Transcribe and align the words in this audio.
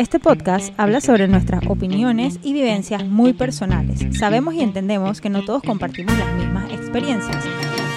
Este 0.00 0.18
podcast 0.18 0.72
habla 0.78 1.02
sobre 1.02 1.28
nuestras 1.28 1.62
opiniones 1.68 2.40
y 2.42 2.54
vivencias 2.54 3.04
muy 3.04 3.34
personales. 3.34 4.00
Sabemos 4.16 4.54
y 4.54 4.62
entendemos 4.62 5.20
que 5.20 5.28
no 5.28 5.44
todos 5.44 5.62
compartimos 5.62 6.16
las 6.16 6.32
mismas 6.36 6.72
experiencias. 6.72 7.44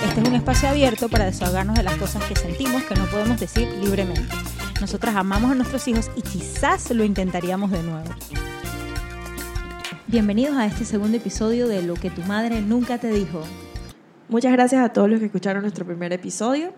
Este 0.06 0.20
es 0.20 0.28
un 0.28 0.36
espacio 0.36 0.68
abierto 0.68 1.08
para 1.08 1.24
desahogarnos 1.24 1.78
de 1.78 1.84
las 1.84 1.96
cosas 1.96 2.22
que 2.26 2.36
sentimos 2.36 2.84
que 2.84 2.96
no 2.96 3.06
podemos 3.06 3.40
decir 3.40 3.70
libremente. 3.82 4.36
Nosotras 4.82 5.16
amamos 5.16 5.52
a 5.52 5.56
nuestros 5.56 5.88
hijos 5.88 6.12
y 6.18 6.22
quizás 6.24 6.92
lo 6.92 7.06
intentaríamos 7.06 7.72
de 7.72 7.84
nuevo. 7.84 8.10
Bienvenidos 10.08 10.58
a 10.58 10.66
este 10.66 10.84
segundo 10.84 11.16
episodio 11.16 11.70
de 11.70 11.84
Lo 11.84 11.94
que 11.94 12.10
tu 12.10 12.22
madre 12.24 12.62
nunca 12.62 12.98
te 12.98 13.12
dijo. 13.12 13.44
Muchas 14.28 14.52
gracias 14.52 14.84
a 14.84 14.90
todos 14.90 15.10
los 15.10 15.22
que 15.22 15.28
escucharon 15.28 15.62
nuestro 15.62 15.86
primer 15.86 16.12
episodio 16.12 16.74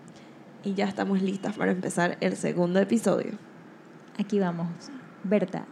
y 0.62 0.74
ya 0.74 0.84
estamos 0.84 1.20
listas 1.20 1.56
para 1.56 1.72
empezar 1.72 2.16
el 2.20 2.36
segundo 2.36 2.78
episodio. 2.78 3.32
Aquí 4.20 4.38
vamos. 4.38 4.68
Berta, 5.28 5.66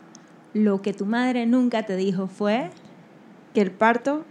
lo 0.53 0.83
que 0.83 0.93
tu 0.93 1.07
madre 1.07 1.47
nunca 1.47 1.85
te 1.85 1.97
dijo 1.97 2.29
fue... 2.29 2.71
Que 3.53 3.61
el 3.61 3.71
parto 3.71 4.25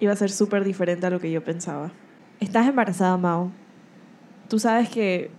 iba 0.00 0.12
a 0.14 0.16
ser 0.16 0.30
súper 0.30 0.64
diferente 0.64 1.06
a 1.06 1.10
lo 1.10 1.20
que 1.20 1.30
yo 1.30 1.44
pensaba. 1.44 1.92
Estás 2.40 2.66
embarazada, 2.66 3.18
Mao. 3.18 3.52
Tú 4.48 4.58
sabes 4.58 4.88
que 4.88 5.30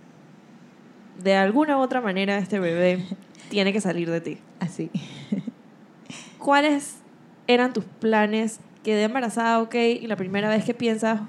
de 1.22 1.34
alguna 1.34 1.76
u 1.76 1.80
otra 1.80 2.00
manera 2.00 2.38
este 2.38 2.60
bebé 2.60 3.04
tiene 3.50 3.72
que 3.72 3.80
salir 3.80 4.10
de 4.10 4.20
ti. 4.20 4.38
Así. 4.60 4.90
¿Cuáles 6.38 6.98
eran 7.46 7.72
tus 7.72 7.84
planes? 7.84 8.60
Quedé 8.84 9.04
embarazada, 9.04 9.60
ok, 9.60 9.74
y 9.74 10.06
la 10.06 10.16
primera 10.16 10.48
vez 10.48 10.64
que 10.64 10.74
piensas, 10.74 11.20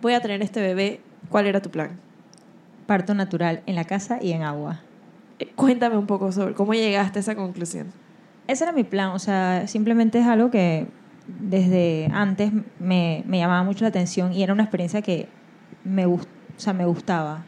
voy 0.00 0.14
a 0.14 0.20
tener 0.20 0.42
este 0.42 0.60
bebé, 0.60 1.00
¿cuál 1.28 1.46
era 1.46 1.62
tu 1.62 1.70
plan? 1.70 2.00
Parto 2.86 3.14
natural 3.14 3.62
en 3.66 3.76
la 3.76 3.84
casa 3.84 4.18
y 4.20 4.32
en 4.32 4.42
agua. 4.42 4.80
Cuéntame 5.54 5.96
un 5.96 6.06
poco 6.06 6.32
sobre 6.32 6.54
cómo 6.54 6.74
llegaste 6.74 7.18
a 7.18 7.20
esa 7.20 7.34
conclusión. 7.36 7.92
Ese 8.46 8.64
era 8.64 8.72
mi 8.72 8.84
plan, 8.84 9.10
o 9.10 9.18
sea, 9.18 9.66
simplemente 9.66 10.18
es 10.18 10.26
algo 10.26 10.50
que 10.50 10.86
desde 11.40 12.08
antes 12.12 12.50
me, 12.80 13.22
llamaba 13.28 13.62
mucho 13.62 13.84
la 13.84 13.88
atención 13.88 14.32
y 14.32 14.42
era 14.42 14.52
una 14.52 14.62
experiencia 14.62 15.02
que 15.02 15.28
me, 15.84 16.06
o 16.06 16.18
sea, 16.56 16.72
me 16.72 16.86
gustaba. 16.86 17.44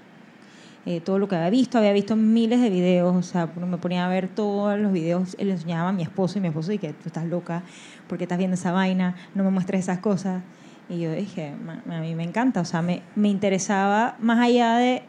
Eh, 0.87 1.01
todo 1.01 1.19
lo 1.19 1.29
que 1.29 1.37
había 1.37 1.51
visto, 1.51 1.79
había 1.79 1.93
visto 1.93 2.17
miles 2.17 2.61
de 2.61 2.71
videos, 2.71 3.15
o 3.15 3.23
sea, 3.23 3.47
me 3.47 3.77
ponía 3.79 4.07
a 4.07 4.09
ver 4.09 4.29
todos 4.29 4.79
los 4.79 4.93
videos, 4.93 5.37
le 5.39 5.53
enseñaba 5.53 5.91
a 5.91 5.93
mi 5.93 6.03
esposo 6.03 6.39
y 6.39 6.41
mi 6.41 6.49
esposo 6.49 6.73
y 6.73 6.79
que 6.79 6.93
tú 6.93 7.07
estás 7.07 7.27
loca, 7.27 7.63
porque 8.09 8.25
estás 8.25 8.39
viendo 8.39 8.55
esa 8.55 8.73
vaina? 8.73 9.15
No 9.35 9.45
me 9.45 9.51
muestres 9.51 9.81
esas 9.81 9.99
cosas. 9.99 10.43
Y 10.89 10.99
yo 11.01 11.13
dije, 11.13 11.55
"Ma- 11.65 11.83
a 11.97 12.01
mí 12.01 12.15
me 12.15 12.25
encanta, 12.25 12.61
o 12.61 12.65
sea, 12.65 12.83
me, 12.83 13.03
me 13.15 13.29
interesaba 13.29 14.17
más 14.21 14.41
allá 14.41 14.77
de, 14.77 15.03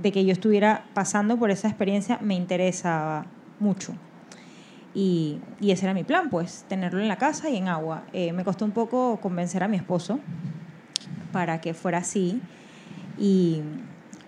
de 0.00 0.12
que 0.12 0.24
yo 0.24 0.32
estuviera 0.32 0.84
pasando 0.94 1.36
por 1.38 1.50
esa 1.50 1.68
experiencia, 1.68 2.18
me 2.20 2.34
interesaba 2.34 3.26
mucho. 3.60 3.94
Y, 4.94 5.38
y 5.60 5.70
ese 5.70 5.86
era 5.86 5.94
mi 5.94 6.04
plan, 6.04 6.28
pues, 6.28 6.64
tenerlo 6.68 7.00
en 7.00 7.08
la 7.08 7.16
casa 7.16 7.48
y 7.48 7.56
en 7.56 7.68
agua. 7.68 8.04
Eh, 8.12 8.32
me 8.32 8.44
costó 8.44 8.64
un 8.64 8.72
poco 8.72 9.18
convencer 9.20 9.62
a 9.62 9.68
mi 9.68 9.76
esposo 9.76 10.20
para 11.32 11.60
que 11.60 11.74
fuera 11.74 11.98
así. 11.98 12.40
Y 13.18 13.62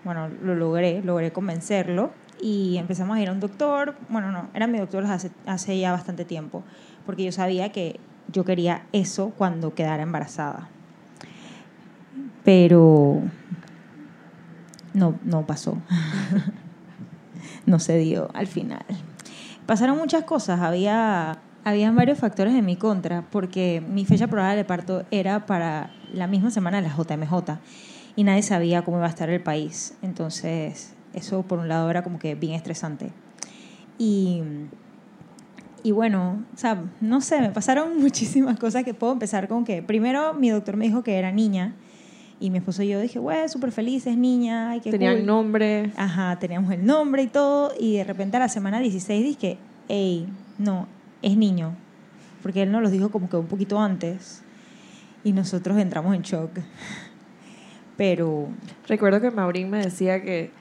bueno, 0.03 0.29
lo 0.41 0.55
logré, 0.55 1.01
logré 1.03 1.31
convencerlo. 1.31 2.11
Y 2.41 2.77
empezamos 2.77 3.17
a 3.17 3.21
ir 3.21 3.29
a 3.29 3.31
un 3.31 3.39
doctor. 3.39 3.95
Bueno, 4.09 4.31
no, 4.31 4.49
era 4.53 4.67
mi 4.67 4.79
doctor 4.79 5.05
hace, 5.05 5.31
hace 5.45 5.79
ya 5.79 5.91
bastante 5.91 6.25
tiempo, 6.25 6.63
porque 7.05 7.23
yo 7.23 7.31
sabía 7.31 7.71
que 7.71 7.99
yo 8.31 8.43
quería 8.43 8.83
eso 8.91 9.31
cuando 9.37 9.73
quedara 9.73 10.03
embarazada. 10.03 10.67
Pero 12.43 13.21
no, 14.95 15.19
no 15.23 15.45
pasó. 15.45 15.77
no 17.65 17.79
se 17.79 17.97
dio 17.97 18.29
al 18.33 18.47
final. 18.47 18.85
Pasaron 19.65 19.97
muchas 19.97 20.23
cosas, 20.23 20.61
había, 20.61 21.39
habían 21.63 21.95
varios 21.95 22.19
factores 22.19 22.53
en 22.53 22.65
mi 22.65 22.75
contra, 22.75 23.23
porque 23.31 23.83
mi 23.87 24.05
fecha 24.05 24.27
probable 24.27 24.57
de 24.57 24.65
parto 24.65 25.05
era 25.11 25.45
para 25.45 25.91
la 26.13 26.27
misma 26.27 26.51
semana 26.51 26.81
de 26.81 26.87
la 26.87 26.95
JMJ 26.95 27.59
y 28.15 28.23
nadie 28.23 28.43
sabía 28.43 28.83
cómo 28.83 28.97
iba 28.97 29.07
a 29.07 29.09
estar 29.09 29.29
el 29.29 29.41
país. 29.41 29.95
Entonces, 30.01 30.93
eso 31.13 31.43
por 31.43 31.59
un 31.59 31.67
lado 31.67 31.89
era 31.89 32.03
como 32.03 32.19
que 32.19 32.35
bien 32.35 32.53
estresante. 32.53 33.11
Y, 33.97 34.43
y 35.83 35.91
bueno, 35.91 36.43
o 36.53 36.57
sea, 36.57 36.83
no 37.01 37.21
sé, 37.21 37.41
me 37.41 37.49
pasaron 37.49 37.97
muchísimas 38.01 38.59
cosas 38.59 38.83
que 38.83 38.93
puedo 38.93 39.13
empezar 39.13 39.47
con 39.47 39.65
que 39.65 39.81
primero 39.81 40.33
mi 40.33 40.49
doctor 40.49 40.77
me 40.77 40.85
dijo 40.85 41.03
que 41.03 41.17
era 41.17 41.31
niña 41.31 41.73
y 42.45 42.51
mi 42.51 42.59
esposo 42.59 42.83
y 42.83 42.89
yo 42.89 42.99
dije, 43.01 43.17
güey, 43.17 43.49
súper 43.49 43.71
feliz, 43.71 44.05
es 44.05 44.15
niña, 44.17 44.69
ay, 44.69 44.79
qué 44.79 44.91
Tenían 44.91 45.17
cool". 45.17 45.25
nombre. 45.25 45.91
Ajá, 45.97 46.37
teníamos 46.39 46.71
el 46.71 46.85
nombre 46.85 47.23
y 47.23 47.27
todo, 47.27 47.71
y 47.79 47.97
de 47.97 48.03
repente 48.03 48.37
a 48.37 48.39
la 48.39 48.49
semana 48.49 48.79
16 48.79 49.23
dije, 49.23 49.57
hey, 49.87 50.27
no, 50.59 50.87
es 51.23 51.35
niño, 51.35 51.75
porque 52.43 52.61
él 52.61 52.71
nos 52.71 52.83
lo 52.83 52.91
dijo 52.91 53.09
como 53.09 53.29
que 53.29 53.37
un 53.37 53.47
poquito 53.47 53.79
antes, 53.79 54.43
y 55.23 55.31
nosotros 55.33 55.77
entramos 55.79 56.15
en 56.15 56.21
shock. 56.21 56.51
Pero, 57.97 58.49
Recuerdo 58.87 59.21
que 59.21 59.31
Maurín 59.31 59.69
me 59.71 59.79
decía 59.79 60.21
que, 60.21 60.51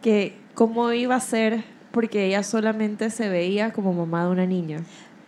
que 0.00 0.36
cómo 0.54 0.92
iba 0.92 1.14
a 1.16 1.20
ser 1.20 1.62
porque 1.90 2.24
ella 2.26 2.42
solamente 2.42 3.10
se 3.10 3.28
veía 3.28 3.72
como 3.72 3.92
mamá 3.92 4.24
de 4.24 4.30
una 4.30 4.46
niña. 4.46 4.78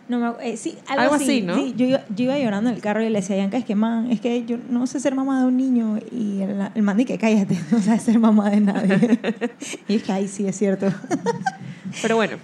No 0.09 0.19
me, 0.19 0.47
eh, 0.49 0.57
sí, 0.57 0.77
algo, 0.87 1.01
Algo 1.03 1.15
así, 1.15 1.23
así, 1.23 1.41
¿no? 1.41 1.55
sí, 1.55 1.73
yo, 1.77 1.85
iba, 1.85 2.01
yo 2.13 2.25
iba 2.25 2.37
llorando 2.37 2.69
en 2.69 2.75
el 2.75 2.81
carro 2.81 3.01
y 3.03 3.09
le 3.09 3.19
decía 3.19 3.35
a 3.35 3.39
Yanka, 3.39 3.57
es 3.57 3.65
que, 3.65 3.75
man, 3.75 4.11
es 4.11 4.19
que 4.19 4.45
yo 4.45 4.57
no 4.69 4.85
sé 4.87 4.99
ser 4.99 5.15
mamá 5.15 5.39
de 5.41 5.47
un 5.47 5.57
niño, 5.57 5.97
y 6.11 6.41
el, 6.41 6.69
el 6.75 6.81
man 6.83 6.97
que 7.05 7.17
cállate, 7.17 7.57
no 7.71 7.79
sabes 7.79 8.03
ser 8.03 8.19
mamá 8.19 8.49
de 8.49 8.59
nadie. 8.59 9.19
y 9.87 9.95
es 9.95 10.03
que, 10.03 10.11
ay, 10.11 10.27
sí, 10.27 10.45
es 10.47 10.57
cierto. 10.57 10.87
Pero 12.01 12.15
bueno, 12.15 12.37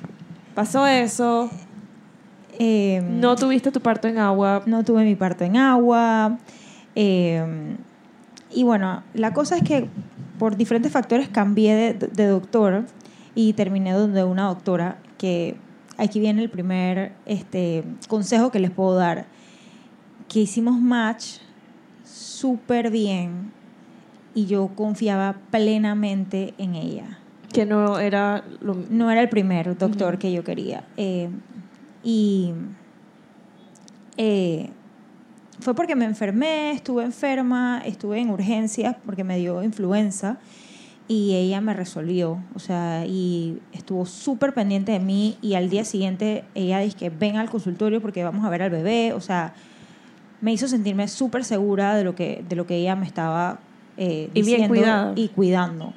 pasó 0.55 0.87
eso. 0.87 1.49
Eh, 2.57 3.01
No 3.09 3.35
tuviste 3.35 3.71
tu 3.71 3.79
parto 3.81 4.07
en 4.07 4.17
agua. 4.17 4.63
no 4.65 4.83
tuve 4.83 5.03
mi 5.03 5.15
parto 5.15 5.43
en 5.43 5.57
agua. 5.57 6.37
eh, 6.95 7.75
y 8.51 8.63
bueno, 8.63 9.03
la 9.13 9.31
cosa 9.33 9.57
es 9.57 9.63
que 9.63 9.87
por 10.39 10.55
diferentes 10.57 10.91
factores 10.91 11.29
cambié 11.29 11.75
de, 11.75 11.93
de 12.07 12.25
doctor 12.25 12.85
y 13.35 13.53
terminé 13.53 13.91
donde 13.93 14.23
una 14.23 14.47
doctora 14.47 14.97
que 15.19 15.55
aquí 15.99 16.19
viene 16.19 16.41
el 16.41 16.49
primer 16.49 17.11
este, 17.25 17.83
consejo 18.07 18.51
que 18.51 18.59
les 18.59 18.71
puedo 18.71 18.95
dar, 18.95 19.27
que 20.27 20.39
hicimos 20.39 20.79
match 20.79 21.37
súper 22.03 22.89
bien 22.89 23.51
y 24.33 24.45
yo 24.45 24.69
confiaba 24.75 25.35
plenamente 25.51 26.53
en 26.57 26.75
ella 26.75 27.19
Que 27.51 27.65
no 27.65 27.99
era 27.99 28.43
lo 28.61 28.75
no 28.89 29.11
era 29.11 29.21
el 29.21 29.29
primer 29.29 29.77
doctor 29.77 30.17
que 30.17 30.31
yo 30.31 30.43
quería. 30.43 30.85
Eh, 30.97 31.29
y 32.03 32.53
eh, 34.17 34.69
fue 35.59 35.73
porque 35.75 35.95
me 35.95 36.05
enfermé, 36.05 36.71
estuve 36.71 37.03
enferma, 37.03 37.81
estuve 37.85 38.19
en 38.19 38.29
urgencias 38.29 38.95
porque 39.05 39.23
me 39.23 39.37
dio 39.37 39.61
influenza 39.63 40.37
y 41.11 41.33
ella 41.33 41.59
me 41.59 41.73
resolvió, 41.73 42.39
o 42.53 42.59
sea, 42.59 43.03
y 43.07 43.59
estuvo 43.73 44.05
súper 44.05 44.53
pendiente 44.53 44.91
de 44.91 44.99
mí 44.99 45.39
y 45.41 45.55
al 45.55 45.67
día 45.71 45.83
siguiente 45.83 46.45
ella 46.53 46.77
dice 46.79 46.95
que 46.95 47.09
ven 47.09 47.35
al 47.35 47.49
consultorio 47.49 47.99
porque 47.99 48.23
vamos 48.23 48.45
a 48.45 48.49
ver 48.49 48.61
al 48.61 48.69
bebé, 48.69 49.13
o 49.13 49.19
sea, 49.19 49.55
me 50.39 50.53
hizo 50.53 50.67
sentirme 50.67 51.07
súper 51.07 51.43
segura 51.43 51.95
de 51.95 52.03
lo 52.03 52.13
que, 52.13 52.45
de 52.47 52.55
lo 52.55 52.67
que 52.67 52.75
ella 52.75 52.95
me 52.95 53.07
estaba 53.07 53.59
eh, 53.97 54.29
Y 54.35 54.43
bien 54.43 54.61
diciendo 54.61 54.67
cuidada. 54.67 55.13
y 55.15 55.27
cuidando. 55.29 55.93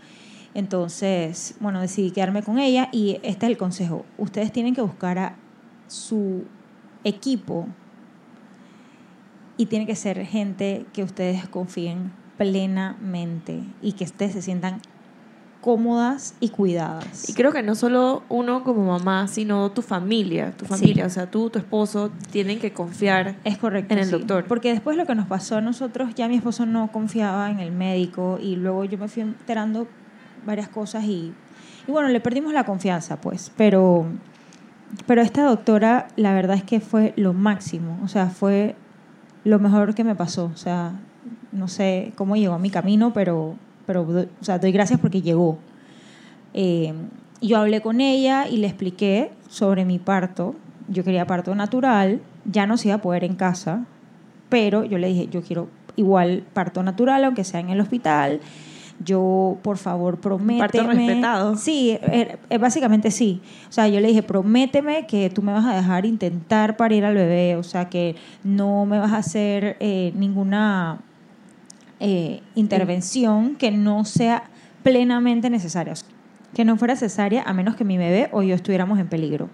Entonces, 0.54 1.56
bueno, 1.60 1.82
decidí 1.82 2.10
quedarme 2.10 2.42
con 2.42 2.58
ella 2.58 2.88
y 2.90 3.18
este 3.22 3.44
es 3.44 3.52
el 3.52 3.58
consejo. 3.58 4.06
Ustedes 4.16 4.50
tienen 4.50 4.74
que 4.74 4.80
buscar 4.80 5.18
a 5.18 5.36
su 5.88 6.44
equipo 7.04 7.66
y 9.58 9.66
tiene 9.66 9.84
que 9.84 9.94
ser 9.94 10.24
gente 10.24 10.86
que 10.94 11.02
ustedes 11.04 11.46
confíen 11.48 12.12
plenamente 12.38 13.60
y 13.82 13.92
que 13.92 14.04
ustedes 14.04 14.32
se 14.32 14.40
sientan 14.40 14.80
cómodas 15.62 16.34
y 16.40 16.48
cuidadas. 16.48 17.28
Y 17.28 17.34
creo 17.34 17.52
que 17.52 17.62
no 17.62 17.76
solo 17.76 18.24
uno 18.28 18.64
como 18.64 18.84
mamá, 18.84 19.28
sino 19.28 19.70
tu 19.70 19.80
familia, 19.80 20.52
tu 20.56 20.64
familia, 20.64 21.06
o 21.06 21.08
sea, 21.10 21.30
tú, 21.30 21.50
tu 21.50 21.60
esposo, 21.60 22.10
tienen 22.32 22.58
que 22.58 22.72
confiar. 22.72 23.36
Es 23.44 23.58
correcto. 23.58 23.94
en 23.94 24.00
el 24.00 24.06
sí. 24.06 24.10
doctor. 24.10 24.44
Porque 24.46 24.72
después 24.72 24.96
lo 24.96 25.06
que 25.06 25.14
nos 25.14 25.28
pasó 25.28 25.56
a 25.56 25.60
nosotros, 25.60 26.16
ya 26.16 26.26
mi 26.26 26.34
esposo 26.34 26.66
no 26.66 26.90
confiaba 26.90 27.48
en 27.48 27.60
el 27.60 27.70
médico 27.70 28.40
y 28.42 28.56
luego 28.56 28.84
yo 28.84 28.98
me 28.98 29.06
fui 29.06 29.22
enterando 29.22 29.86
varias 30.44 30.68
cosas 30.68 31.04
y, 31.04 31.32
y 31.86 31.92
bueno, 31.92 32.08
le 32.08 32.20
perdimos 32.20 32.52
la 32.52 32.64
confianza, 32.64 33.20
pues. 33.20 33.52
Pero, 33.56 34.06
pero 35.06 35.22
esta 35.22 35.44
doctora, 35.44 36.08
la 36.16 36.34
verdad 36.34 36.56
es 36.56 36.64
que 36.64 36.80
fue 36.80 37.14
lo 37.16 37.34
máximo. 37.34 38.00
O 38.02 38.08
sea, 38.08 38.26
fue 38.30 38.74
lo 39.44 39.60
mejor 39.60 39.94
que 39.94 40.02
me 40.02 40.16
pasó. 40.16 40.50
O 40.52 40.56
sea, 40.56 40.98
no 41.52 41.68
sé 41.68 42.12
cómo 42.16 42.34
llegó 42.34 42.54
a 42.54 42.58
mi 42.58 42.70
camino, 42.70 43.12
pero, 43.12 43.54
pero 43.92 44.04
do- 44.04 44.26
o 44.40 44.44
sea, 44.44 44.58
doy 44.58 44.72
gracias 44.72 44.98
porque 45.00 45.20
llegó. 45.20 45.58
Eh, 46.54 46.94
yo 47.40 47.58
hablé 47.58 47.80
con 47.80 48.00
ella 48.00 48.48
y 48.48 48.56
le 48.58 48.66
expliqué 48.68 49.30
sobre 49.48 49.84
mi 49.84 49.98
parto. 49.98 50.54
Yo 50.88 51.04
quería 51.04 51.26
parto 51.26 51.54
natural, 51.54 52.20
ya 52.44 52.66
no 52.66 52.76
se 52.76 52.88
iba 52.88 52.96
a 52.96 53.02
poder 53.02 53.24
en 53.24 53.34
casa, 53.34 53.84
pero 54.48 54.84
yo 54.84 54.98
le 54.98 55.08
dije, 55.08 55.28
yo 55.30 55.42
quiero 55.42 55.68
igual 55.96 56.42
parto 56.52 56.82
natural, 56.82 57.24
aunque 57.24 57.44
sea 57.44 57.60
en 57.60 57.70
el 57.70 57.80
hospital. 57.80 58.40
yo, 59.04 59.56
por 59.62 59.78
favor, 59.78 60.18
prométeme. 60.20 60.58
Parto 60.60 60.82
respetado. 60.84 61.56
Sí, 61.56 61.98
eh, 62.02 62.36
eh, 62.50 62.58
básicamente 62.58 63.10
sí. 63.10 63.40
O 63.68 63.72
sea, 63.72 63.88
yo 63.88 63.98
le 64.00 64.08
dije, 64.08 64.22
prométeme 64.22 65.06
que 65.06 65.28
tú 65.28 65.42
me 65.42 65.52
vas 65.52 65.64
a 65.66 65.74
dejar 65.74 66.06
intentar 66.06 66.76
parir 66.76 67.04
al 67.04 67.14
bebé, 67.14 67.56
o 67.56 67.64
sea, 67.64 67.88
que 67.88 68.14
no 68.44 68.86
me 68.86 68.98
vas 69.00 69.12
a 69.12 69.16
hacer 69.18 69.76
eh, 69.80 70.12
ninguna 70.14 71.00
eh, 72.04 72.42
intervención 72.56 73.54
que 73.54 73.70
no 73.70 74.04
sea 74.04 74.42
plenamente 74.82 75.48
necesaria. 75.50 75.94
Que 76.52 76.64
no 76.64 76.76
fuera 76.76 76.94
necesaria 76.94 77.44
a 77.44 77.52
menos 77.52 77.76
que 77.76 77.84
mi 77.84 77.96
bebé 77.96 78.28
o 78.32 78.42
yo 78.42 78.56
estuviéramos 78.56 78.98
en 78.98 79.06
peligro. 79.06 79.48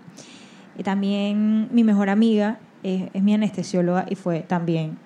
Y 0.78 0.82
también 0.82 1.68
mi 1.72 1.84
mejor 1.84 2.08
amiga 2.08 2.58
es, 2.82 3.10
es 3.12 3.22
mi 3.22 3.34
anestesióloga 3.34 4.06
y 4.08 4.14
fue 4.14 4.40
también 4.40 4.96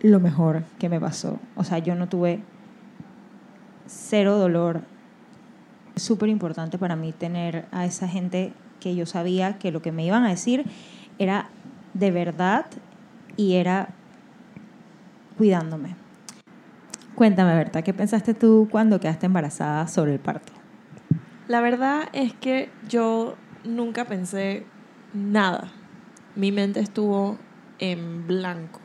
lo 0.00 0.20
mejor 0.20 0.64
que 0.78 0.88
me 0.88 0.98
pasó. 0.98 1.38
O 1.54 1.64
sea, 1.64 1.80
yo 1.80 1.94
no 1.94 2.08
tuve 2.08 2.40
cero 3.86 4.38
dolor. 4.38 4.80
Súper 5.96 6.30
importante 6.30 6.78
para 6.78 6.96
mí 6.96 7.12
tener 7.12 7.66
a 7.72 7.84
esa 7.84 8.08
gente 8.08 8.54
que 8.80 8.96
yo 8.96 9.04
sabía 9.04 9.58
que 9.58 9.70
lo 9.70 9.82
que 9.82 9.92
me 9.92 10.06
iban 10.06 10.24
a 10.24 10.30
decir 10.30 10.64
era 11.18 11.50
de 11.92 12.10
verdad 12.10 12.64
y 13.36 13.56
era 13.56 13.90
cuidándome. 15.36 15.97
Cuéntame, 17.18 17.52
Berta, 17.56 17.82
¿qué 17.82 17.92
pensaste 17.92 18.32
tú 18.32 18.68
cuando 18.70 19.00
quedaste 19.00 19.26
embarazada 19.26 19.88
sobre 19.88 20.12
el 20.12 20.20
parto? 20.20 20.52
La 21.48 21.60
verdad 21.60 22.08
es 22.12 22.32
que 22.32 22.70
yo 22.88 23.34
nunca 23.64 24.04
pensé 24.04 24.64
nada. 25.12 25.68
Mi 26.36 26.52
mente 26.52 26.78
estuvo 26.78 27.36
en 27.80 28.28
blanco. 28.28 28.78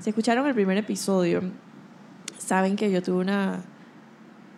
Si 0.00 0.10
escucharon 0.10 0.46
el 0.46 0.54
primer 0.54 0.76
episodio, 0.76 1.40
saben 2.36 2.76
que 2.76 2.92
yo 2.92 3.02
tuve 3.02 3.22
una, 3.22 3.62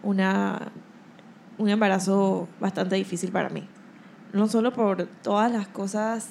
una, 0.03 0.73
un 1.57 1.69
embarazo 1.69 2.49
bastante 2.59 2.97
difícil 2.97 3.31
para 3.31 3.49
mí. 3.49 3.69
No 4.33 4.49
solo 4.49 4.73
por 4.73 5.07
todas 5.23 5.53
las 5.53 5.69
cosas 5.69 6.31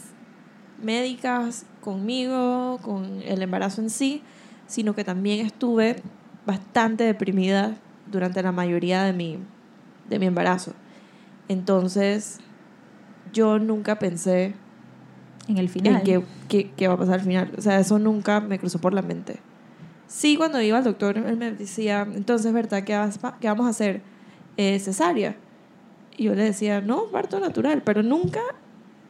médicas 0.81 1.65
conmigo, 1.79 2.77
con 2.81 3.21
el 3.21 3.41
embarazo 3.41 3.79
en 3.79 3.89
sí, 3.89 4.21
sino 4.67 4.93
que 4.93 5.05
también 5.05 5.45
estuve 5.45 6.03
bastante 6.45 7.03
deprimida 7.03 7.75
durante 8.11 8.41
la 8.43 8.51
mayoría 8.51 9.03
de 9.03 9.13
mi, 9.13 9.37
de 10.09 10.19
mi 10.19 10.25
embarazo. 10.25 10.73
Entonces, 11.47 12.39
yo 13.31 13.59
nunca 13.59 13.99
pensé 13.99 14.53
En 15.47 15.57
el 15.57 15.69
final. 15.69 15.97
en 15.97 16.03
qué, 16.03 16.23
qué- 16.47 16.71
qué 16.75 16.87
va 16.87 16.93
a 16.95 16.97
pasar 16.97 17.15
al 17.15 17.21
final. 17.21 17.51
O 17.57 17.61
sea, 17.61 17.79
eso 17.79 17.99
nunca 17.99 18.39
me 18.39 18.59
cruzó 18.59 18.79
por 18.79 18.93
la 18.93 19.01
mente. 19.01 19.39
Sí, 20.07 20.37
cuando 20.37 20.61
iba 20.61 20.77
al 20.77 20.83
doctor, 20.83 21.17
él 21.17 21.37
me 21.37 21.51
decía, 21.51 22.07
entonces, 22.13 22.53
¿verdad? 22.53 22.83
¿Qué, 22.83 22.95
vas- 22.95 23.19
qué 23.39 23.47
vamos 23.47 23.65
a 23.65 23.69
hacer? 23.69 24.01
Eh, 24.57 24.79
cesárea. 24.79 25.35
Y 26.17 26.25
yo 26.25 26.35
le 26.35 26.43
decía, 26.43 26.81
no, 26.81 27.05
parto 27.11 27.39
natural. 27.39 27.81
Pero 27.83 28.03
nunca, 28.03 28.41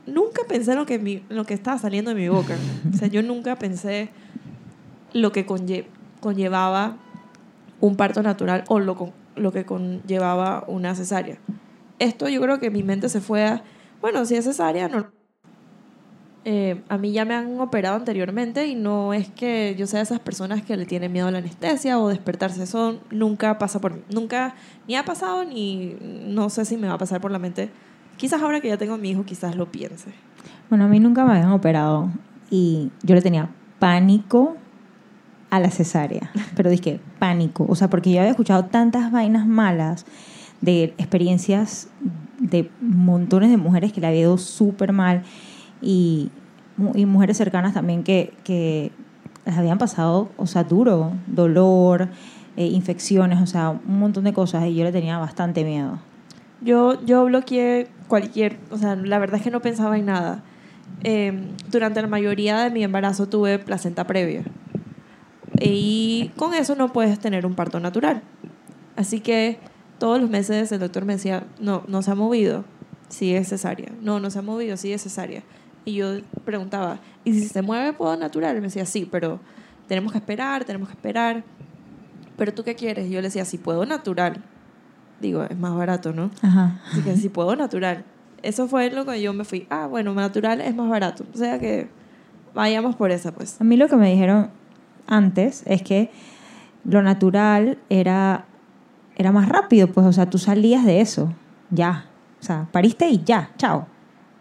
nunca 0.07 0.44
pensé 0.47 0.71
en 0.71 0.77
lo 0.77 0.86
que, 0.86 1.00
mi- 1.00 1.24
en 1.29 1.36
lo 1.36 1.45
que 1.45 1.53
estaba 1.53 1.77
saliendo 1.77 2.09
de 2.13 2.15
mi 2.15 2.29
boca. 2.29 2.56
O 2.94 2.97
sea, 2.97 3.07
yo 3.09 3.21
nunca 3.21 3.57
pensé 3.57 4.09
lo 5.13 5.31
que 5.31 5.45
conlle- 5.45 5.86
conllevaba 6.21 6.97
un 7.83 7.97
parto 7.97 8.24
natural 8.24 8.63
o 8.69 8.80
lo, 8.80 9.12
lo 9.35 9.51
que 9.51 9.65
conllevaba 9.65 10.63
una 10.68 10.95
cesárea. 10.95 11.38
Esto 12.00 12.30
yo 12.30 12.39
creo 12.39 12.57
que 12.57 12.69
mi 12.69 12.81
mente 12.81 13.09
se 13.09 13.19
fue 13.19 13.44
a, 13.44 13.63
bueno, 14.00 14.24
si 14.24 14.35
es 14.35 14.45
cesárea, 14.45 14.88
no. 14.88 15.12
Eh, 16.45 16.81
a 16.88 16.97
mí 16.97 17.12
ya 17.12 17.25
me 17.25 17.35
han 17.35 17.59
operado 17.59 17.97
anteriormente 17.97 18.68
y 18.68 18.75
no 18.75 19.13
es 19.13 19.30
que 19.30 19.75
yo 19.77 19.85
sea 19.85 20.00
de 20.00 20.03
esas 20.03 20.21
personas 20.21 20.62
que 20.62 20.77
le 20.77 20.85
tienen 20.85 21.12
miedo 21.12 21.27
a 21.27 21.31
la 21.31 21.39
anestesia 21.39 22.00
o 22.00 22.07
despertarse. 22.07 22.63
Eso 22.63 23.01
nunca 23.12 23.57
pasa 23.57 23.81
por 23.81 23.94
mí. 23.94 24.01
Nunca, 24.09 24.56
ni 24.88 24.95
ha 24.95 25.03
pasado 25.03 25.44
ni 25.44 25.97
no 26.25 26.50
sé 26.50 26.63
si 26.63 26.77
me 26.77 26.88
va 26.88 26.94
a 26.94 26.97
pasar 26.97 27.19
por 27.19 27.31
la 27.31 27.39
mente. 27.39 27.69
Quizás 28.15 28.41
ahora 28.41 28.62
que 28.62 28.69
ya 28.69 28.77
tengo 28.77 28.94
a 28.94 28.97
mi 28.97 29.09
hijo, 29.09 29.25
quizás 29.25 29.57
lo 29.57 29.69
piense. 29.69 30.09
Bueno, 30.69 30.86
a 30.86 30.88
mí 30.88 31.01
nunca 31.01 31.25
me 31.25 31.33
habían 31.33 31.51
operado 31.51 32.09
y 32.50 32.91
yo 33.03 33.13
le 33.13 33.21
tenía 33.21 33.50
pánico 33.79 34.56
a 35.53 35.59
la 35.59 35.69
cesárea, 35.69 36.31
pero 36.55 36.71
dije 36.71 37.00
pánico, 37.19 37.67
o 37.69 37.75
sea, 37.75 37.88
porque 37.88 38.11
yo 38.11 38.19
había 38.19 38.31
escuchado 38.31 38.65
tantas 38.65 39.11
vainas 39.11 39.45
malas 39.45 40.03
de 40.61 40.85
experiencias 40.97 41.89
de 42.39 42.71
montones 42.81 43.51
de 43.51 43.57
mujeres 43.57 43.94
que 43.94 44.01
le 44.01 44.07
había 44.07 44.21
ido 44.21 44.39
súper 44.39 44.94
mal 44.94 45.21
y, 45.79 46.31
y 46.95 47.05
mujeres 47.05 47.38
cercanas 47.38 47.75
también 47.75 48.03
que, 48.03 48.33
que 48.44 48.91
las 49.45 49.55
habían 49.55 49.77
pasado, 49.77 50.29
o 50.38 50.47
sea, 50.47 50.63
duro, 50.63 51.11
dolor, 51.27 52.09
eh, 52.57 52.65
infecciones, 52.65 53.39
o 53.39 53.45
sea, 53.45 53.69
un 53.69 54.00
montón 54.00 54.23
de 54.23 54.33
cosas 54.33 54.65
y 54.65 54.73
yo 54.73 54.83
le 54.83 54.91
tenía 54.91 55.19
bastante 55.19 55.63
miedo. 55.63 56.00
Yo, 56.61 57.00
yo 57.05 57.25
bloqueé 57.25 57.89
cualquier, 58.07 58.57
o 58.71 58.77
sea, 58.79 58.95
la 58.95 59.19
verdad 59.19 59.35
es 59.35 59.44
que 59.44 59.51
no 59.51 59.61
pensaba 59.61 60.00
en 60.00 60.07
nada. 60.07 60.41
Eh, 61.03 61.47
durante 61.69 62.01
la 62.01 62.07
mayoría 62.07 62.63
de 62.63 62.71
mi 62.71 62.83
embarazo 62.83 63.27
tuve 63.27 63.59
placenta 63.59 64.07
previa. 64.07 64.44
Y 65.63 66.31
con 66.36 66.54
eso 66.54 66.75
no 66.75 66.92
puedes 66.92 67.19
tener 67.19 67.45
un 67.45 67.56
parto 67.56 67.80
natural. 67.80 68.21
Así 68.95 69.19
que 69.19 69.60
todos 70.00 70.19
los 70.19 70.30
meses 70.30 70.71
el 70.71 70.80
doctor 70.80 71.06
me 71.06 71.13
decía, 71.13 71.45
no, 71.60 71.83
no 71.88 72.01
se 72.01 72.12
ha 72.12 72.15
movido, 72.15 72.65
sí 73.10 73.33
es 73.36 73.50
cesárea. 73.50 73.92
No, 74.01 74.19
no 74.19 74.30
se 74.30 74.39
ha 74.39 74.42
movido, 74.42 74.77
sí 74.77 74.92
es 74.92 75.04
cesárea. 75.04 75.44
Y 75.86 75.95
yo 75.95 76.19
preguntaba, 76.45 77.00
¿y 77.24 77.33
si 77.33 77.48
se 77.48 77.62
mueve 77.62 77.94
puedo 77.94 78.15
natural? 78.18 78.57
Y 78.57 78.60
me 78.60 78.68
decía, 78.68 78.86
sí, 78.86 79.07
pero 79.10 79.39
tenemos 79.88 80.12
que 80.12 80.18
esperar, 80.18 80.65
tenemos 80.65 80.89
que 80.89 80.95
esperar. 80.95 81.44
¿Pero 82.38 82.54
tú 82.54 82.63
qué 82.63 82.75
quieres? 82.75 83.07
Y 83.07 83.12
yo 83.12 83.21
le 83.21 83.27
decía, 83.27 83.45
si 83.45 83.57
puedo 83.57 83.86
natural. 83.86 84.44
Digo, 85.21 85.44
es 85.44 85.57
más 85.57 85.75
barato, 85.75 86.13
¿no? 86.13 86.31
Ajá. 86.42 86.81
Así 86.92 87.01
que 87.01 87.15
si 87.15 87.30
puedo 87.30 87.56
natural. 87.56 88.04
Eso 88.42 88.68
fue 88.68 88.89
lo 88.92 89.06
que 89.06 89.21
yo 89.21 89.31
me 89.33 89.45
fui. 89.45 89.68
Ah, 89.69 89.88
bueno, 89.88 90.13
natural 90.13 90.60
es 90.60 90.75
más 90.75 90.89
barato. 90.89 91.25
O 91.33 91.38
sea 91.38 91.60
que 91.60 91.88
vayamos 92.54 92.95
por 92.95 93.12
esa, 93.12 93.33
pues. 93.33 93.60
A 93.62 93.63
mí 93.63 93.77
lo 93.77 93.88
que 93.88 93.95
me 93.95 94.10
dijeron 94.12 94.50
antes 95.07 95.63
es 95.65 95.81
que 95.81 96.11
lo 96.85 97.01
natural 97.01 97.77
era, 97.89 98.45
era 99.15 99.31
más 99.31 99.50
rápido, 99.50 99.88
pues, 99.88 100.05
o 100.05 100.13
sea, 100.13 100.29
tú 100.29 100.38
salías 100.38 100.85
de 100.85 101.01
eso, 101.01 101.33
ya. 101.69 102.05
O 102.39 102.44
sea, 102.44 102.67
pariste 102.71 103.07
y 103.09 103.23
ya, 103.23 103.51
chao. 103.57 103.88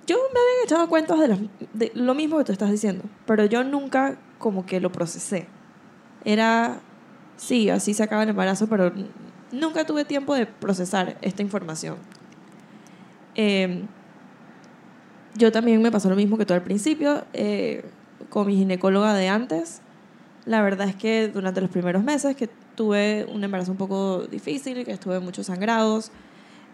Yo 0.07 0.17
me 0.17 0.41
habían 0.41 0.65
echado 0.65 0.89
cuentos 0.89 1.21
de, 1.21 1.49
de 1.73 1.93
lo 1.95 2.15
mismo 2.15 2.39
que 2.39 2.45
tú 2.45 2.53
estás 2.53 2.71
diciendo, 2.71 3.05
pero 3.27 3.45
yo 3.45 3.63
nunca 3.63 4.17
como 4.39 4.67
que 4.67 4.81
lo 4.81 4.91
procesé. 4.91 5.47
Era, 6.25 6.81
sí, 7.37 7.71
así 7.71 7.95
se 7.95 8.03
acaba 8.03 8.25
el 8.25 8.31
embarazo, 8.31 8.67
pero 8.67 8.93
nunca 9.53 9.87
tuve 9.87 10.05
tiempo 10.05 10.35
de 10.35 10.47
procesar 10.47 11.17
esta 11.21 11.43
información. 11.43 11.97
Eh, 13.35 13.85
yo 15.35 15.53
también 15.53 15.81
me 15.81 15.91
pasó 15.91 16.11
lo 16.11 16.17
mismo 16.17 16.37
que 16.37 16.47
tú 16.47 16.55
al 16.55 16.63
principio, 16.63 17.25
eh, 17.33 17.85
con 18.29 18.47
mi 18.47 18.57
ginecóloga 18.57 19.15
de 19.15 19.29
antes. 19.29 19.82
La 20.45 20.63
verdad 20.63 20.89
es 20.89 20.97
que 20.97 21.29
durante 21.29 21.61
los 21.61 21.71
primeros 21.71 22.03
meses 22.03 22.35
que 22.35 22.49
tuve 22.75 23.27
un 23.33 23.45
embarazo 23.45 23.71
un 23.71 23.79
poco 23.79 24.27
difícil, 24.27 24.85
que 24.85 24.93
estuve 24.93 25.21
muchos 25.21 25.47
sangrados, 25.47 26.11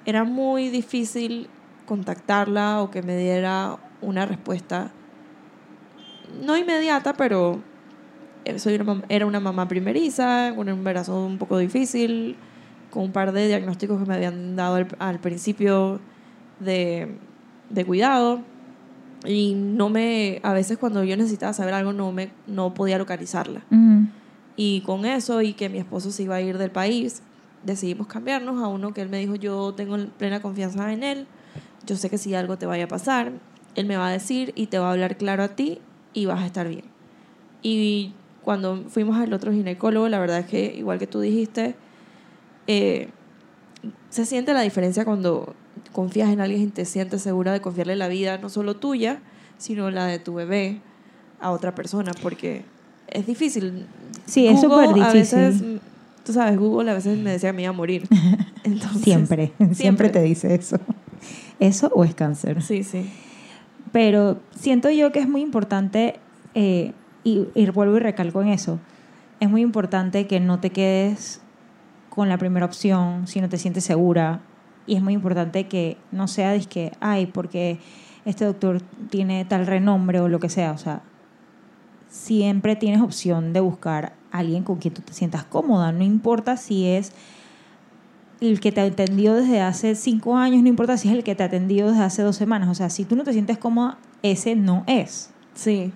era 0.06 0.24
muy 0.24 0.70
difícil 0.70 1.48
contactarla 1.86 2.80
o 2.82 2.90
que 2.90 3.02
me 3.02 3.16
diera 3.16 3.76
una 4.00 4.24
respuesta, 4.26 4.90
no 6.42 6.56
inmediata, 6.56 7.14
pero 7.14 7.60
soy 8.56 8.76
una 8.76 9.02
era 9.08 9.26
una 9.26 9.40
mamá 9.40 9.68
primeriza, 9.68 10.52
con 10.54 10.68
un 10.68 10.78
embarazo 10.78 11.24
un 11.24 11.38
poco 11.38 11.58
difícil, 11.58 12.36
con 12.90 13.04
un 13.04 13.12
par 13.12 13.32
de 13.32 13.48
diagnósticos 13.48 14.00
que 14.00 14.08
me 14.08 14.14
habían 14.14 14.56
dado 14.56 14.76
al, 14.76 14.88
al 14.98 15.18
principio 15.18 16.00
de, 16.60 17.16
de 17.68 17.84
cuidado. 17.84 18.42
Y 19.26 19.54
no 19.54 19.88
me, 19.88 20.40
a 20.42 20.52
veces 20.52 20.78
cuando 20.78 21.02
yo 21.04 21.16
necesitaba 21.16 21.52
saber 21.52 21.74
algo 21.74 21.92
no, 21.92 22.12
me, 22.12 22.30
no 22.46 22.74
podía 22.74 22.98
localizarla. 22.98 23.62
Y 24.56 24.80
con 24.82 25.04
eso 25.04 25.42
y 25.42 25.52
que 25.52 25.68
mi 25.68 25.78
esposo 25.78 26.10
se 26.10 26.24
iba 26.24 26.36
a 26.36 26.40
ir 26.40 26.58
del 26.58 26.70
país, 26.70 27.22
decidimos 27.64 28.06
cambiarnos 28.06 28.62
a 28.62 28.68
uno 28.68 28.92
que 28.92 29.02
él 29.02 29.08
me 29.08 29.18
dijo, 29.18 29.34
yo 29.34 29.74
tengo 29.74 29.96
plena 30.18 30.40
confianza 30.40 30.92
en 30.92 31.02
él, 31.02 31.26
yo 31.86 31.96
sé 31.96 32.10
que 32.10 32.18
si 32.18 32.34
algo 32.34 32.58
te 32.58 32.66
vaya 32.66 32.84
a 32.84 32.88
pasar, 32.88 33.32
él 33.74 33.86
me 33.86 33.96
va 33.96 34.08
a 34.08 34.10
decir 34.10 34.52
y 34.56 34.66
te 34.66 34.78
va 34.78 34.88
a 34.88 34.92
hablar 34.92 35.16
claro 35.16 35.42
a 35.42 35.48
ti 35.48 35.80
y 36.12 36.26
vas 36.26 36.42
a 36.42 36.46
estar 36.46 36.68
bien. 36.68 36.84
Y 37.62 38.12
cuando 38.42 38.84
fuimos 38.88 39.16
al 39.16 39.32
otro 39.32 39.52
ginecólogo, 39.52 40.08
la 40.08 40.18
verdad 40.18 40.40
es 40.40 40.46
que, 40.46 40.74
igual 40.76 40.98
que 40.98 41.06
tú 41.06 41.20
dijiste, 41.20 41.76
eh, 42.66 43.10
se 44.10 44.24
siente 44.24 44.52
la 44.54 44.62
diferencia 44.62 45.04
cuando 45.04 45.54
confías 45.92 46.30
en 46.30 46.40
alguien 46.40 46.62
y 46.62 46.66
te 46.68 46.84
sientes 46.84 47.22
segura 47.22 47.52
de 47.52 47.60
confiarle 47.60 47.96
la 47.96 48.08
vida, 48.08 48.38
no 48.38 48.48
solo 48.48 48.76
tuya, 48.76 49.20
sino 49.58 49.90
la 49.90 50.06
de 50.06 50.18
tu 50.18 50.34
bebé 50.34 50.80
a 51.40 51.50
otra 51.50 51.74
persona, 51.74 52.12
porque 52.22 52.64
es 53.08 53.26
difícil. 53.26 53.86
Sí, 54.26 54.46
es 54.46 54.60
Google 54.62 54.88
súper 54.88 55.02
A 55.02 55.12
veces, 55.12 55.54
difícil. 55.54 55.80
tú 56.24 56.32
sabes, 56.32 56.58
Google 56.58 56.90
a 56.90 56.94
veces 56.94 57.18
me 57.18 57.30
decía 57.32 57.50
que 57.50 57.56
me 57.56 57.62
iba 57.62 57.70
a 57.70 57.74
morir. 57.74 58.06
Entonces, 58.64 59.02
Siempre, 59.04 59.52
siempre, 59.72 60.08
te 60.10 60.22
dice 60.22 60.54
eso. 60.54 60.78
¿Eso 61.58 61.90
o 61.94 62.04
es 62.04 62.14
cáncer? 62.14 62.62
Sí, 62.62 62.84
sí. 62.84 63.08
Pero 63.92 64.38
siento 64.54 64.90
yo 64.90 65.12
que 65.12 65.20
es 65.20 65.28
muy 65.28 65.40
importante, 65.40 66.16
eh, 66.54 66.92
y, 67.24 67.46
y 67.54 67.66
vuelvo 67.70 67.96
y 67.96 68.00
recalco 68.00 68.42
en 68.42 68.48
eso, 68.48 68.78
es 69.40 69.48
muy 69.48 69.62
importante 69.62 70.26
que 70.26 70.40
no 70.40 70.60
te 70.60 70.70
quedes 70.70 71.40
con 72.10 72.28
la 72.28 72.36
primera 72.38 72.66
opción 72.66 73.26
si 73.26 73.40
no 73.40 73.48
te 73.48 73.58
sientes 73.58 73.84
segura. 73.84 74.40
Y 74.88 74.96
es 74.96 75.02
muy 75.02 75.12
importante 75.12 75.68
que 75.68 75.98
no 76.10 76.26
sea 76.26 76.52
de 76.52 76.60
que, 76.60 76.92
ay, 76.98 77.26
porque 77.26 77.78
este 78.24 78.46
doctor 78.46 78.80
tiene 79.10 79.44
tal 79.44 79.66
renombre 79.66 80.18
o 80.20 80.28
lo 80.28 80.40
que 80.40 80.48
sea. 80.48 80.72
O 80.72 80.78
sea, 80.78 81.02
siempre 82.08 82.74
tienes 82.74 83.02
opción 83.02 83.52
de 83.52 83.60
buscar 83.60 84.14
a 84.32 84.38
alguien 84.38 84.64
con 84.64 84.76
quien 84.76 84.94
tú 84.94 85.02
te 85.02 85.12
sientas 85.12 85.44
cómoda. 85.44 85.92
No 85.92 86.04
importa 86.04 86.56
si 86.56 86.86
es 86.86 87.12
el 88.40 88.60
que 88.60 88.72
te 88.72 88.80
ha 88.80 88.84
atendido 88.84 89.34
desde 89.34 89.60
hace 89.60 89.94
cinco 89.94 90.36
años, 90.36 90.62
no 90.62 90.68
importa 90.68 90.96
si 90.96 91.08
es 91.08 91.14
el 91.14 91.22
que 91.22 91.34
te 91.34 91.42
ha 91.42 91.46
atendido 91.46 91.90
desde 91.90 92.02
hace 92.02 92.22
dos 92.22 92.36
semanas. 92.36 92.70
O 92.70 92.74
sea, 92.74 92.88
si 92.88 93.04
tú 93.04 93.14
no 93.14 93.24
te 93.24 93.34
sientes 93.34 93.58
cómoda, 93.58 93.98
ese 94.22 94.56
no 94.56 94.84
es. 94.86 95.30
Sí. 95.52 95.92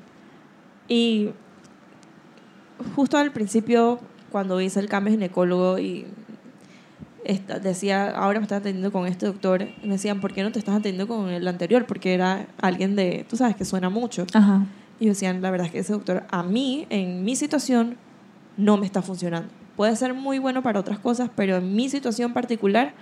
Y 0.86 1.30
justo 2.94 3.16
al 3.16 3.32
principio, 3.32 4.00
cuando 4.30 4.60
hice 4.60 4.80
el 4.80 4.88
cambio 4.88 5.12
ginecólogo 5.12 5.78
y 5.78 6.06
esta- 7.24 7.58
decía, 7.58 8.10
ahora 8.10 8.38
me 8.40 8.44
estás 8.44 8.60
atendiendo 8.60 8.90
con 8.92 9.06
este 9.06 9.26
doctor, 9.26 9.66
me 9.82 9.90
decían, 9.92 10.20
¿por 10.20 10.32
qué 10.32 10.42
no 10.42 10.52
te 10.52 10.58
estás 10.58 10.74
atendiendo 10.76 11.06
con 11.06 11.28
el 11.28 11.46
anterior? 11.48 11.86
Porque 11.86 12.14
era 12.14 12.46
alguien 12.60 12.96
de, 12.96 13.24
tú 13.28 13.36
sabes, 13.36 13.56
que 13.56 13.64
suena 13.64 13.88
mucho. 13.90 14.26
Ajá. 14.34 14.66
Y 15.00 15.06
decían, 15.06 15.42
la 15.42 15.50
verdad 15.50 15.66
es 15.66 15.72
que 15.72 15.78
ese 15.80 15.92
doctor 15.92 16.24
a 16.30 16.42
mí, 16.42 16.86
en 16.90 17.24
mi 17.24 17.34
situación, 17.36 17.96
no 18.56 18.76
me 18.76 18.86
está 18.86 19.02
funcionando. 19.02 19.48
Puede 19.76 19.96
ser 19.96 20.14
muy 20.14 20.38
bueno 20.38 20.62
para 20.62 20.78
otras 20.80 20.98
cosas, 20.98 21.30
pero 21.34 21.56
en 21.56 21.74
mi 21.74 21.88
situación 21.88 22.32
particular 22.32 22.92